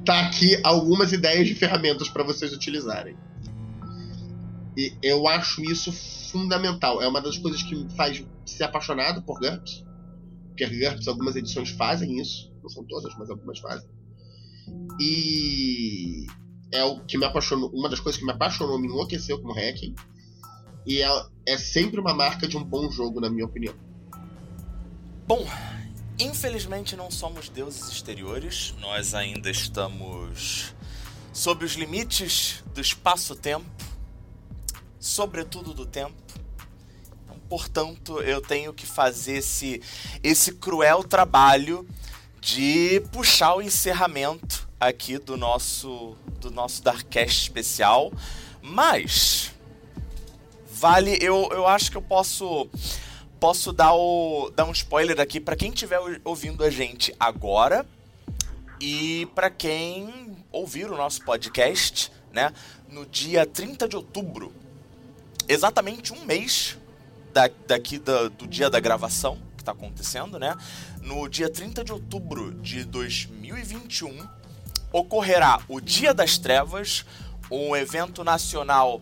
Tá 0.05 0.27
aqui 0.27 0.59
algumas 0.65 1.13
ideias 1.13 1.47
de 1.47 1.55
ferramentas 1.55 2.09
para 2.09 2.25
vocês 2.25 2.53
utilizarem. 2.53 3.17
E 4.77 4.95
eu 5.03 5.27
acho 5.29 5.63
isso 5.63 5.93
fundamental. 5.93 7.03
É 7.03 7.09
uma 7.09 7.21
das 7.21 7.37
coisas 7.37 7.63
que 7.63 7.75
me 7.75 7.91
faz 7.91 8.25
ser 8.47 8.65
apaixonado 8.65 9.23
por 9.23 9.39
GURPS. 9.39 9.85
Porque 10.49 10.67
GURPS, 10.67 11.09
algumas 11.09 11.37
edições 11.37 11.71
fazem 11.71 12.19
isso. 12.19 12.51
Não 12.63 12.71
são 12.71 12.85
todas, 12.85 13.15
mas 13.19 13.29
algumas 13.29 13.59
fazem. 13.59 13.89
E 15.01 16.27
é 16.73 16.85
o 16.85 17.01
que 17.05 17.19
me 17.19 17.25
apaixonou. 17.25 17.71
Uma 17.71 17.89
das 17.89 18.01
coisas 18.01 18.19
que 18.19 18.25
me 18.25 18.33
apaixonou, 18.33 18.79
me 18.79 18.87
enlouqueceu 18.87 19.41
como 19.41 19.53
hacking 19.53 19.95
e 20.89 21.03
é, 21.03 21.27
é 21.45 21.59
sempre 21.59 22.01
uma 22.01 22.15
marca 22.15 22.49
de 22.49 22.57
um 22.57 22.65
bom 22.65 22.91
jogo, 22.91 23.21
na 23.21 23.29
minha 23.29 23.45
opinião. 23.45 23.75
Bom, 25.27 25.47
infelizmente 26.19 26.97
não 26.97 27.11
somos 27.11 27.51
deuses 27.51 27.91
exteriores, 27.91 28.75
nós 28.81 29.13
ainda 29.13 29.51
estamos 29.51 30.75
sob 31.31 31.67
os 31.67 31.73
limites 31.75 32.65
do 32.75 32.81
espaço-tempo, 32.81 33.67
sobretudo 34.99 35.75
do 35.75 35.85
tempo. 35.85 36.17
Então, 37.23 37.37
portanto, 37.51 38.23
eu 38.23 38.41
tenho 38.41 38.73
que 38.73 38.87
fazer 38.87 39.37
esse, 39.37 39.83
esse 40.23 40.55
cruel 40.55 41.05
trabalho 41.05 41.87
de 42.41 43.03
puxar 43.13 43.55
o 43.57 43.61
encerramento 43.61 44.67
aqui 44.81 45.19
do 45.19 45.37
nosso 45.37 46.17
do 46.41 46.51
nosso 46.51 46.83
Darkcast 46.83 47.43
especial. 47.43 48.11
Mas 48.63 49.53
vale. 50.79 51.19
Eu, 51.21 51.49
eu 51.53 51.67
acho 51.67 51.91
que 51.91 51.97
eu 51.97 52.03
posso. 52.03 52.69
Posso 53.41 53.73
dar, 53.73 53.95
o, 53.95 54.51
dar 54.51 54.65
um 54.65 54.73
spoiler 54.73 55.21
aqui 55.21 55.39
para 55.39 55.55
quem 55.55 55.71
estiver 55.71 56.01
ouvindo 56.25 56.65
a 56.65 56.71
gente 56.71 57.15
agora 57.21 57.87
e 58.81 59.29
para 59.33 59.49
quem 59.49 60.37
ouvir 60.51 60.91
o 60.91 60.97
nosso 60.97 61.25
podcast, 61.25 62.11
né? 62.33 62.53
No 62.89 63.07
dia 63.07 63.47
30 63.47 63.87
de 63.87 63.95
outubro, 63.95 64.53
exatamente 65.47 66.13
um 66.13 66.25
mês 66.25 66.77
da, 67.33 67.49
daqui 67.65 67.97
da, 67.97 68.27
do 68.27 68.45
dia 68.49 68.69
da 68.69 68.81
gravação 68.81 69.39
que 69.57 69.63
está 69.63 69.71
acontecendo, 69.71 70.37
né? 70.37 70.57
No 71.01 71.29
dia 71.29 71.49
30 71.49 71.85
de 71.85 71.93
outubro 71.93 72.53
de 72.55 72.85
2021, 72.85 74.27
ocorrerá 74.93 75.61
o 75.69 75.81
Dia 75.81 76.13
das 76.13 76.39
Trevas, 76.39 77.05
um 77.49 77.77
evento 77.77 78.25
nacional 78.25 79.01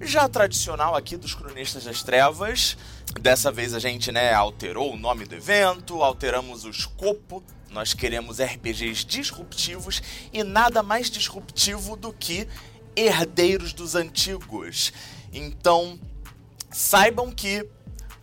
já 0.00 0.28
tradicional 0.28 0.94
aqui 0.94 1.16
dos 1.16 1.34
Cronistas 1.34 1.84
das 1.84 2.02
Trevas. 2.02 2.76
Dessa 3.20 3.50
vez 3.50 3.74
a 3.74 3.78
gente, 3.78 4.10
né, 4.10 4.32
alterou 4.32 4.92
o 4.92 4.96
nome 4.96 5.24
do 5.24 5.34
evento, 5.34 6.02
alteramos 6.02 6.64
o 6.64 6.70
escopo. 6.70 7.42
Nós 7.70 7.92
queremos 7.92 8.40
RPGs 8.40 9.04
disruptivos 9.04 10.02
e 10.32 10.42
nada 10.44 10.82
mais 10.82 11.10
disruptivo 11.10 11.96
do 11.96 12.12
que 12.12 12.48
herdeiros 12.96 13.72
dos 13.72 13.94
antigos. 13.94 14.92
Então, 15.32 15.98
saibam 16.70 17.30
que 17.32 17.68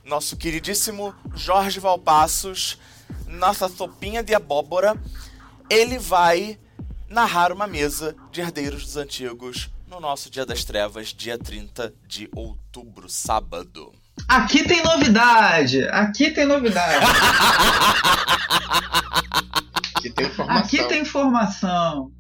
nosso 0.03 0.38
queridíssimo 0.38 1.13
Jorge 1.36 1.80
Valpassos, 1.80 2.78
nossa 3.28 3.67
sopinha 3.67 4.24
de 4.24 4.34
abóbora, 4.34 4.95
ele 5.69 5.97
vai 5.97 6.57
narrar 7.09 7.51
uma 7.51 7.67
mesa 7.67 8.15
de 8.32 8.41
herdeiros 8.41 8.86
dos 8.86 8.97
antigos 8.97 9.69
no 9.91 9.99
nosso 9.99 10.31
Dia 10.31 10.45
das 10.45 10.63
Trevas, 10.63 11.09
dia 11.09 11.37
30 11.37 11.93
de 12.07 12.29
outubro, 12.33 13.09
sábado. 13.09 13.91
Aqui 14.25 14.63
tem 14.63 14.81
novidade! 14.81 15.83
Aqui 15.89 16.31
tem 16.31 16.45
novidade! 16.45 17.03
Aqui 19.93 20.09
tem 20.09 20.25
informação. 20.27 20.57
Aqui 20.57 20.83
tem 20.87 21.01
informação. 21.01 22.11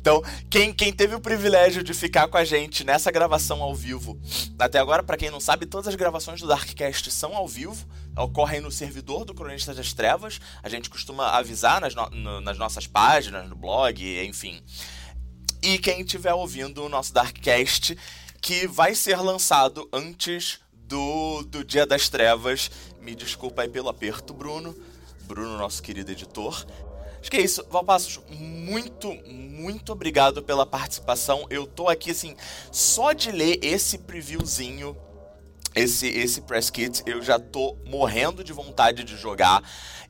Então, 0.00 0.22
quem, 0.48 0.72
quem 0.72 0.92
teve 0.92 1.16
o 1.16 1.20
privilégio 1.20 1.82
de 1.82 1.92
ficar 1.92 2.28
com 2.28 2.36
a 2.36 2.44
gente 2.44 2.84
nessa 2.84 3.10
gravação 3.10 3.60
ao 3.60 3.74
vivo, 3.74 4.16
até 4.56 4.78
agora, 4.78 5.02
para 5.02 5.16
quem 5.16 5.30
não 5.30 5.40
sabe, 5.40 5.66
todas 5.66 5.88
as 5.88 5.96
gravações 5.96 6.40
do 6.40 6.46
Darkcast 6.46 7.10
são 7.10 7.36
ao 7.36 7.46
vivo, 7.46 7.86
ocorrem 8.16 8.60
no 8.60 8.70
servidor 8.70 9.24
do 9.24 9.34
Cronistas 9.34 9.76
das 9.76 9.92
Trevas. 9.92 10.40
A 10.62 10.68
gente 10.68 10.88
costuma 10.88 11.30
avisar 11.30 11.80
nas, 11.80 11.94
no, 11.94 12.08
no, 12.10 12.40
nas 12.40 12.56
nossas 12.56 12.86
páginas, 12.86 13.48
no 13.48 13.56
blog, 13.56 14.00
enfim 14.24 14.62
e 15.62 15.78
quem 15.78 16.00
estiver 16.00 16.34
ouvindo 16.34 16.84
o 16.84 16.88
nosso 16.88 17.14
Darkcast, 17.14 17.96
que 18.40 18.66
vai 18.66 18.94
ser 18.96 19.16
lançado 19.16 19.88
antes 19.92 20.58
do, 20.74 21.42
do 21.44 21.64
Dia 21.64 21.86
das 21.86 22.08
Trevas. 22.08 22.70
Me 23.00 23.14
desculpa 23.14 23.62
aí 23.62 23.68
pelo 23.68 23.88
aperto, 23.88 24.34
Bruno. 24.34 24.74
Bruno, 25.22 25.56
nosso 25.56 25.80
querido 25.80 26.10
editor. 26.10 26.66
Acho 27.20 27.30
que 27.30 27.36
é 27.36 27.40
isso. 27.40 27.64
Valpassos, 27.70 28.20
muito, 28.28 29.14
muito 29.24 29.92
obrigado 29.92 30.42
pela 30.42 30.66
participação. 30.66 31.46
Eu 31.48 31.64
tô 31.64 31.88
aqui, 31.88 32.10
assim, 32.10 32.36
só 32.72 33.12
de 33.12 33.30
ler 33.30 33.60
esse 33.62 33.98
previewzinho, 33.98 34.96
esse, 35.76 36.08
esse 36.08 36.40
press 36.40 36.68
kit, 36.68 37.02
eu 37.06 37.22
já 37.22 37.38
tô 37.38 37.76
morrendo 37.86 38.42
de 38.42 38.52
vontade 38.52 39.04
de 39.04 39.16
jogar. 39.16 39.62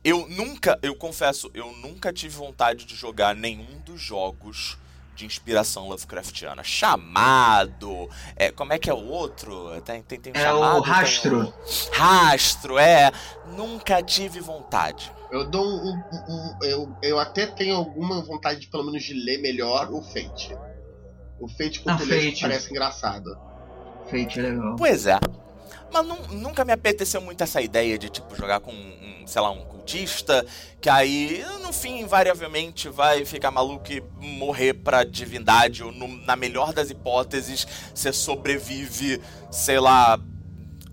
Eu 0.03 0.27
nunca, 0.27 0.79
eu 0.81 0.95
confesso, 0.95 1.51
eu 1.53 1.71
nunca 1.73 2.11
tive 2.11 2.35
vontade 2.35 2.85
de 2.85 2.95
jogar 2.95 3.35
nenhum 3.35 3.79
dos 3.85 4.01
jogos 4.01 4.77
de 5.15 5.25
inspiração 5.25 5.87
Lovecraftiana. 5.87 6.63
Chamado. 6.63 8.09
É, 8.35 8.51
como 8.51 8.73
é 8.73 8.79
que 8.79 8.89
é 8.89 8.93
o 8.93 9.07
outro? 9.07 9.81
Tem, 9.81 10.01
tem, 10.01 10.19
tem 10.19 10.33
é 10.35 10.39
chamado, 10.39 10.77
o 10.77 10.81
rastro. 10.81 11.41
O... 11.41 11.91
Rastro, 11.91 12.77
é. 12.77 13.11
Nunca 13.55 14.01
tive 14.01 14.39
vontade. 14.39 15.11
Eu 15.31 15.49
dou 15.49 15.65
um, 15.65 15.93
um, 15.93 16.33
um, 16.33 16.57
eu, 16.63 16.95
eu 17.01 17.19
até 17.19 17.47
tenho 17.47 17.75
alguma 17.75 18.21
vontade 18.21 18.59
de 18.59 18.67
pelo 18.67 18.83
menos 18.83 19.03
de 19.03 19.13
ler 19.13 19.39
melhor 19.39 19.91
o 19.91 20.01
Fate. 20.01 20.55
O 21.39 21.47
Fate 21.47 21.79
com 21.79 21.89
ah, 21.89 21.97
Fate. 21.97 22.41
parece 22.41 22.71
engraçado. 22.71 23.37
Fate 24.05 24.39
é 24.39 24.43
legal. 24.43 24.75
Pois 24.75 25.07
é. 25.07 25.17
Mas 25.93 26.05
nunca 26.31 26.65
me 26.65 26.73
apeteceu 26.73 27.21
muito 27.21 27.43
essa 27.43 27.61
ideia 27.61 27.99
de, 27.99 28.09
tipo, 28.09 28.35
jogar 28.35 28.59
com 28.59 28.71
um, 28.71 29.27
sei 29.27 29.39
lá, 29.39 29.51
um 29.51 29.63
cultista, 29.65 30.43
que 30.81 30.89
aí, 30.89 31.45
no 31.61 31.71
fim, 31.71 31.99
invariavelmente 31.99 32.89
vai 32.89 33.23
ficar 33.25 33.51
maluco 33.51 33.93
e 33.93 34.01
morrer 34.19 34.73
pra 34.73 35.03
divindade, 35.03 35.83
ou 35.83 35.91
no, 35.91 36.07
na 36.25 36.35
melhor 36.35 36.73
das 36.73 36.89
hipóteses, 36.89 37.67
você 37.93 38.11
sobrevive, 38.11 39.21
sei 39.51 39.79
lá, 39.79 40.19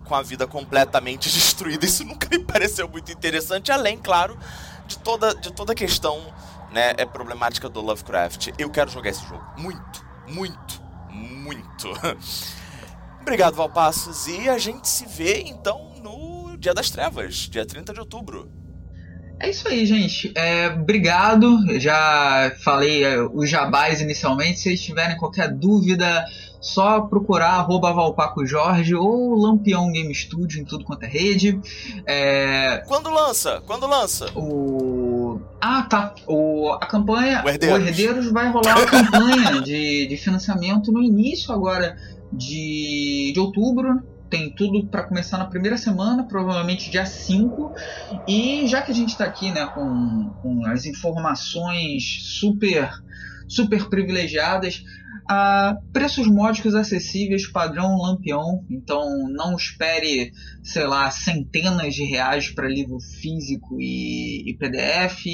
com 0.05 0.13
a 0.13 0.21
vida 0.21 0.45
completamente 0.45 1.29
destruída. 1.33 1.83
Isso 1.83 2.05
nunca 2.05 2.29
me 2.29 2.37
pareceu 2.37 2.87
muito 2.87 3.11
interessante, 3.11 3.71
além, 3.71 3.97
claro, 3.97 4.37
de 4.85 4.99
toda, 4.99 5.33
de 5.33 5.51
toda 5.51 5.73
a 5.73 5.75
questão 5.75 6.31
né, 6.71 6.93
é 6.97 7.05
problemática 7.05 7.67
do 7.67 7.81
Lovecraft. 7.81 8.49
Eu 8.57 8.69
quero 8.69 8.91
jogar 8.91 9.09
esse 9.09 9.25
jogo. 9.27 9.43
Muito, 9.57 10.05
muito, 10.27 10.81
muito. 11.09 11.89
Obrigado, 13.21 13.55
Valpassos. 13.55 14.27
E 14.27 14.49
a 14.49 14.57
gente 14.57 14.87
se 14.89 15.05
vê 15.05 15.43
então 15.45 15.93
no 16.03 16.57
Dia 16.57 16.73
das 16.73 16.89
Trevas, 16.89 17.35
dia 17.35 17.65
30 17.65 17.93
de 17.93 17.99
outubro. 17.99 18.49
É 19.41 19.49
isso 19.49 19.67
aí, 19.67 19.85
gente. 19.87 20.31
É, 20.35 20.67
obrigado. 20.67 21.57
Já 21.79 22.55
falei 22.63 23.03
é, 23.03 23.19
os 23.19 23.49
jabás 23.49 23.99
inicialmente. 23.99 24.57
Se 24.59 24.63
vocês 24.63 24.81
tiverem 24.81 25.17
qualquer 25.17 25.51
dúvida, 25.51 26.25
só 26.59 27.01
procurar 27.01 27.53
arroba 27.53 27.91
Valpaco 27.91 28.45
Jorge 28.45 28.93
ou 28.93 29.33
Lampião 29.33 29.91
Game 29.91 30.13
Studio 30.13 30.61
em 30.61 30.63
tudo 30.63 30.85
quanto 30.85 31.03
é 31.03 31.07
rede. 31.07 31.59
É... 32.05 32.83
Quando 32.87 33.09
lança? 33.09 33.63
Quando 33.65 33.87
lança? 33.87 34.27
O. 34.35 35.41
Ah, 35.59 35.81
tá. 35.89 36.13
O, 36.27 36.71
a 36.73 36.85
campanha. 36.85 37.41
O 37.43 37.49
Herdeiros. 37.49 37.79
o 37.79 37.87
Herdeiros 37.87 38.31
vai 38.31 38.51
rolar 38.51 38.77
uma 38.77 38.85
campanha 38.85 39.61
de, 39.61 40.05
de 40.05 40.17
financiamento 40.17 40.91
no 40.91 41.01
início 41.01 41.51
agora 41.51 41.97
de, 42.31 43.31
de 43.33 43.39
outubro. 43.39 44.01
Tem 44.29 44.49
tudo 44.49 44.87
para 44.87 45.03
começar 45.03 45.37
na 45.37 45.45
primeira 45.45 45.77
semana, 45.77 46.23
provavelmente 46.23 46.89
dia 46.89 47.05
5. 47.05 47.73
E 48.27 48.65
já 48.67 48.81
que 48.81 48.91
a 48.91 48.95
gente 48.95 49.09
está 49.09 49.25
aqui 49.25 49.51
né, 49.51 49.65
com, 49.67 50.29
com 50.41 50.65
as 50.65 50.85
informações 50.85 52.19
super 52.23 52.89
super 53.51 53.89
privilegiadas, 53.89 54.81
a 55.29 55.77
preços 55.91 56.27
módicos 56.27 56.73
acessíveis 56.73 57.47
padrão 57.47 57.97
Lampião. 57.97 58.65
Então 58.69 59.27
não 59.29 59.55
espere, 59.55 60.31
sei 60.63 60.85
lá, 60.87 61.11
centenas 61.11 61.93
de 61.93 62.03
reais 62.03 62.49
para 62.49 62.67
livro 62.67 62.99
físico 62.99 63.79
e, 63.79 64.49
e, 64.49 64.53
PDF. 64.57 65.25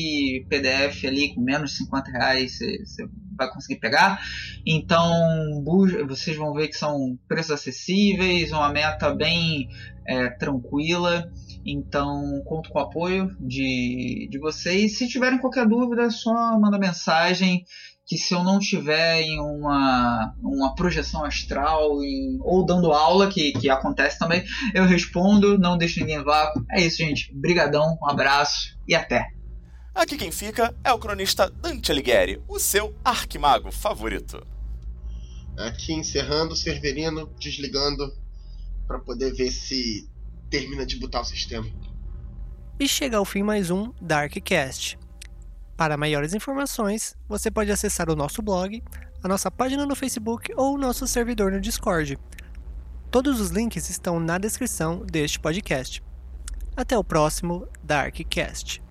PDF 0.49 1.05
ali 1.05 1.33
com 1.33 1.41
menos 1.41 1.71
de 1.71 1.77
50 1.77 2.11
reais 2.11 2.57
você 2.57 3.07
vai 3.37 3.49
conseguir 3.49 3.79
pegar. 3.79 4.19
Então 4.65 5.63
vocês 6.07 6.35
vão 6.35 6.53
ver 6.53 6.67
que 6.67 6.77
são 6.77 7.17
preços 7.27 7.51
acessíveis, 7.51 8.51
uma 8.51 8.69
meta 8.69 9.13
bem 9.13 9.69
é, 10.07 10.29
tranquila. 10.29 11.29
Então, 11.65 12.41
conto 12.45 12.69
com 12.69 12.79
o 12.79 12.81
apoio 12.81 13.35
de, 13.39 14.27
de 14.31 14.39
vocês. 14.39 14.97
Se 14.97 15.07
tiverem 15.07 15.37
qualquer 15.37 15.67
dúvida, 15.67 16.03
é 16.03 16.09
só 16.09 16.57
manda 16.59 16.79
mensagem 16.79 17.65
que 18.07 18.17
se 18.17 18.33
eu 18.33 18.41
não 18.41 18.57
tiver 18.57 19.19
em 19.19 19.37
uma, 19.37 20.33
uma 20.41 20.73
projeção 20.73 21.25
astral 21.25 22.01
em, 22.01 22.37
ou 22.41 22.65
dando 22.65 22.93
aula, 22.93 23.27
que, 23.27 23.51
que 23.51 23.69
acontece 23.69 24.17
também, 24.17 24.45
eu 24.73 24.85
respondo, 24.85 25.59
não 25.59 25.77
deixo 25.77 25.99
ninguém 25.99 26.23
vácuo. 26.23 26.63
É 26.71 26.81
isso, 26.81 26.97
gente. 26.97 27.29
Brigadão, 27.35 27.97
um 28.01 28.09
abraço 28.09 28.77
e 28.87 28.95
até. 28.95 29.36
Aqui 29.97 30.15
quem 30.15 30.31
fica 30.31 30.75
é 30.83 30.93
o 30.93 30.99
cronista 30.99 31.49
Dante 31.49 31.91
Alighieri, 31.91 32.39
o 32.47 32.59
seu 32.59 32.95
arquimago 33.03 33.71
favorito. 33.71 34.45
Aqui 35.57 35.91
encerrando, 35.91 36.55
Severino 36.55 37.25
desligando 37.39 38.15
para 38.85 38.99
poder 38.99 39.33
ver 39.33 39.49
se 39.49 40.07
termina 40.51 40.85
de 40.85 40.99
botar 40.99 41.21
o 41.21 41.25
sistema. 41.25 41.67
E 42.79 42.87
chega 42.87 43.17
ao 43.17 43.25
fim 43.25 43.41
mais 43.41 43.71
um 43.71 43.91
Darkcast. 43.99 44.99
Para 45.75 45.97
maiores 45.97 46.35
informações, 46.35 47.15
você 47.27 47.49
pode 47.49 47.71
acessar 47.71 48.07
o 48.07 48.15
nosso 48.15 48.43
blog, 48.43 48.83
a 49.23 49.27
nossa 49.27 49.49
página 49.49 49.83
no 49.83 49.95
Facebook 49.95 50.53
ou 50.55 50.75
o 50.75 50.77
nosso 50.77 51.07
servidor 51.07 51.51
no 51.51 51.59
Discord. 51.59 52.19
Todos 53.09 53.41
os 53.41 53.49
links 53.49 53.89
estão 53.89 54.19
na 54.19 54.37
descrição 54.37 55.03
deste 55.03 55.39
podcast. 55.39 56.03
Até 56.75 56.95
o 56.95 57.03
próximo 57.03 57.67
Darkcast. 57.83 58.85